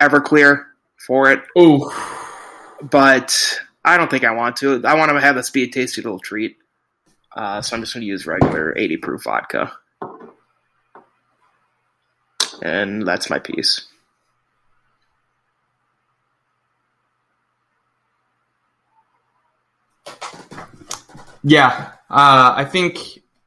Everclear 0.00 0.64
for 1.06 1.30
it. 1.30 1.42
Ooh. 1.58 1.90
But 2.82 3.60
I 3.84 3.96
don't 3.96 4.10
think 4.10 4.24
I 4.24 4.32
want 4.32 4.56
to. 4.56 4.82
I 4.84 4.94
want 4.94 5.10
to 5.10 5.20
have 5.20 5.36
this 5.36 5.50
be 5.50 5.64
a 5.64 5.68
tasty 5.68 6.02
little 6.02 6.18
treat. 6.18 6.56
Uh, 7.34 7.60
so 7.60 7.74
I'm 7.74 7.82
just 7.82 7.94
going 7.94 8.02
to 8.02 8.06
use 8.06 8.26
regular 8.26 8.76
80 8.76 8.96
proof 8.98 9.24
vodka. 9.24 9.72
And 12.62 13.06
that's 13.06 13.28
my 13.28 13.38
piece. 13.38 13.86
Yeah. 21.44 21.92
Uh, 22.10 22.54
I 22.56 22.64
think 22.64 22.98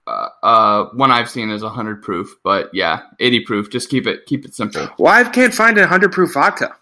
uh, 0.06 0.30
uh, 0.42 0.86
one 0.94 1.12
I've 1.12 1.30
seen 1.30 1.50
is 1.50 1.64
100 1.64 2.02
proof, 2.02 2.36
but 2.44 2.70
yeah, 2.74 3.02
80 3.20 3.42
proof. 3.42 3.70
Just 3.70 3.90
keep 3.90 4.08
it 4.08 4.26
keep 4.26 4.46
it 4.46 4.56
simple. 4.56 4.88
Well, 4.98 5.14
I 5.14 5.30
can't 5.30 5.54
find 5.54 5.78
a 5.78 5.82
100 5.82 6.12
proof 6.12 6.34
vodka. 6.34 6.76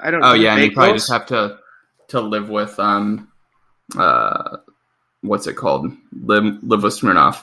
I 0.00 0.10
don't 0.10 0.20
know. 0.20 0.30
Oh 0.30 0.34
yeah, 0.34 0.54
and 0.54 0.64
you 0.64 0.72
probably 0.72 0.92
those? 0.92 1.02
just 1.02 1.12
have 1.12 1.26
to 1.26 1.58
to 2.08 2.20
live 2.20 2.48
with 2.48 2.78
um 2.78 3.28
uh 3.96 4.58
what's 5.22 5.46
it 5.46 5.54
called? 5.54 5.90
Live 6.12 6.44
live 6.62 6.82
with 6.82 6.94
Smirnoff. 6.94 7.42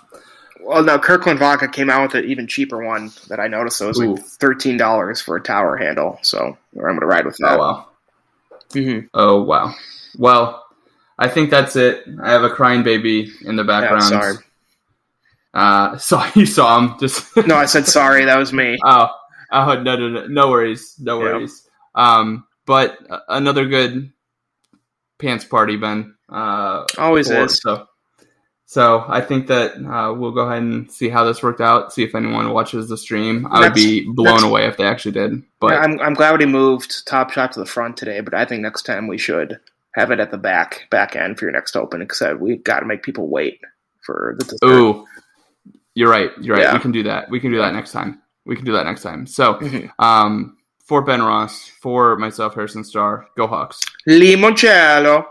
Well, 0.61 0.83
no, 0.83 0.97
Kirkland 0.97 1.39
Vodka 1.39 1.67
came 1.67 1.89
out 1.89 2.03
with 2.03 2.23
an 2.23 2.29
even 2.29 2.47
cheaper 2.47 2.81
one 2.81 3.11
that 3.27 3.39
I 3.39 3.47
noticed. 3.47 3.77
So 3.77 3.85
it 3.85 3.89
was 3.89 3.99
Ooh. 3.99 4.15
like 4.15 4.23
thirteen 4.23 4.77
dollars 4.77 5.19
for 5.19 5.35
a 5.35 5.41
tower 5.41 5.75
handle. 5.75 6.19
So 6.21 6.57
I'm 6.75 6.81
going 6.81 6.99
to 6.99 7.05
ride 7.05 7.25
with 7.25 7.37
that. 7.37 7.53
Oh 7.53 7.57
wow. 7.57 7.87
Mhm. 8.69 9.09
Oh 9.13 9.41
wow. 9.41 9.73
Well, 10.17 10.62
I 11.19 11.27
think 11.29 11.49
that's 11.49 11.75
it. 11.75 12.03
I 12.21 12.31
have 12.31 12.43
a 12.43 12.49
crying 12.49 12.83
baby 12.83 13.31
in 13.45 13.55
the 13.55 13.63
background. 13.63 14.03
sorry. 14.03 14.35
Uh, 15.53 15.97
so 16.09 16.23
you 16.35 16.45
saw 16.45 16.79
him 16.79 16.95
just. 16.99 17.35
No, 17.47 17.55
I 17.55 17.65
said 17.65 17.87
sorry. 17.87 18.25
That 18.25 18.37
was 18.37 18.51
me. 18.53 18.77
Oh, 18.83 19.09
oh 19.51 19.81
no, 19.81 19.95
no, 19.95 20.09
no, 20.09 20.27
no 20.27 20.49
worries, 20.49 20.95
no 20.99 21.19
Yeah. 21.19 21.33
worries. 21.33 21.67
Um, 21.95 22.45
but 22.65 22.97
uh, 23.09 23.19
another 23.29 23.65
good 23.67 24.11
pants 25.19 25.45
party, 25.45 25.77
Ben. 25.77 26.15
Uh, 26.29 26.85
Always 26.97 27.27
for- 27.29 27.43
is. 27.45 27.59
So, 27.61 27.87
so 28.65 29.05
I 29.07 29.21
think 29.21 29.45
that 29.47 29.75
uh, 29.75 30.13
we'll 30.13 30.31
go 30.31 30.47
ahead 30.47 30.63
and 30.63 30.91
see 30.91 31.09
how 31.09 31.23
this 31.25 31.43
worked 31.43 31.61
out. 31.61 31.93
See 31.93 32.03
if 32.03 32.15
anyone 32.15 32.51
watches 32.51 32.89
the 32.89 32.97
stream. 32.97 33.45
I 33.51 33.59
would 33.59 33.75
be 33.75 34.09
blown 34.11 34.43
away 34.43 34.65
if 34.65 34.77
they 34.77 34.85
actually 34.85 35.11
did. 35.11 35.43
But 35.59 35.73
I'm 35.73 35.99
I'm 35.99 36.15
glad 36.15 36.39
we 36.39 36.47
moved 36.47 37.05
Top 37.07 37.29
Shot 37.31 37.51
to 37.51 37.59
the 37.59 37.67
front 37.67 37.97
today, 37.97 38.21
but 38.21 38.33
I 38.33 38.45
think 38.45 38.61
next 38.63 38.83
time 38.83 39.05
we 39.07 39.19
should 39.19 39.59
have 39.95 40.11
it 40.11 40.19
at 40.19 40.31
the 40.31 40.37
back 40.37 40.87
back 40.89 41.15
end 41.15 41.37
for 41.37 41.45
your 41.45 41.51
next 41.51 41.75
opening 41.75 42.07
because 42.07 42.37
we've 42.39 42.63
got 42.63 42.79
to 42.79 42.85
make 42.85 43.03
people 43.03 43.27
wait 43.29 43.59
for 44.05 44.35
the 44.39 44.45
dessert. 44.45 44.63
ooh, 44.65 45.05
you're 45.95 46.09
right. 46.09 46.31
You're 46.41 46.55
right. 46.55 46.63
Yeah. 46.63 46.73
We 46.73 46.79
can 46.79 46.91
do 46.91 47.03
that. 47.03 47.29
We 47.29 47.39
can 47.39 47.51
do 47.51 47.57
that 47.59 47.73
next 47.73 47.91
time. 47.91 48.21
We 48.45 48.55
can 48.55 48.65
do 48.65 48.73
that 48.73 48.85
next 48.85 49.03
time. 49.03 49.25
So, 49.27 49.55
Mhm. 49.55 49.89
um, 49.99 50.57
for 50.85 51.01
Ben 51.01 51.21
Ross, 51.21 51.67
for 51.81 52.17
myself, 52.17 52.55
Harrison 52.55 52.83
Starr, 52.83 53.27
go 53.37 53.47
Hawks. 53.47 53.79
Limoncello. 54.09 55.25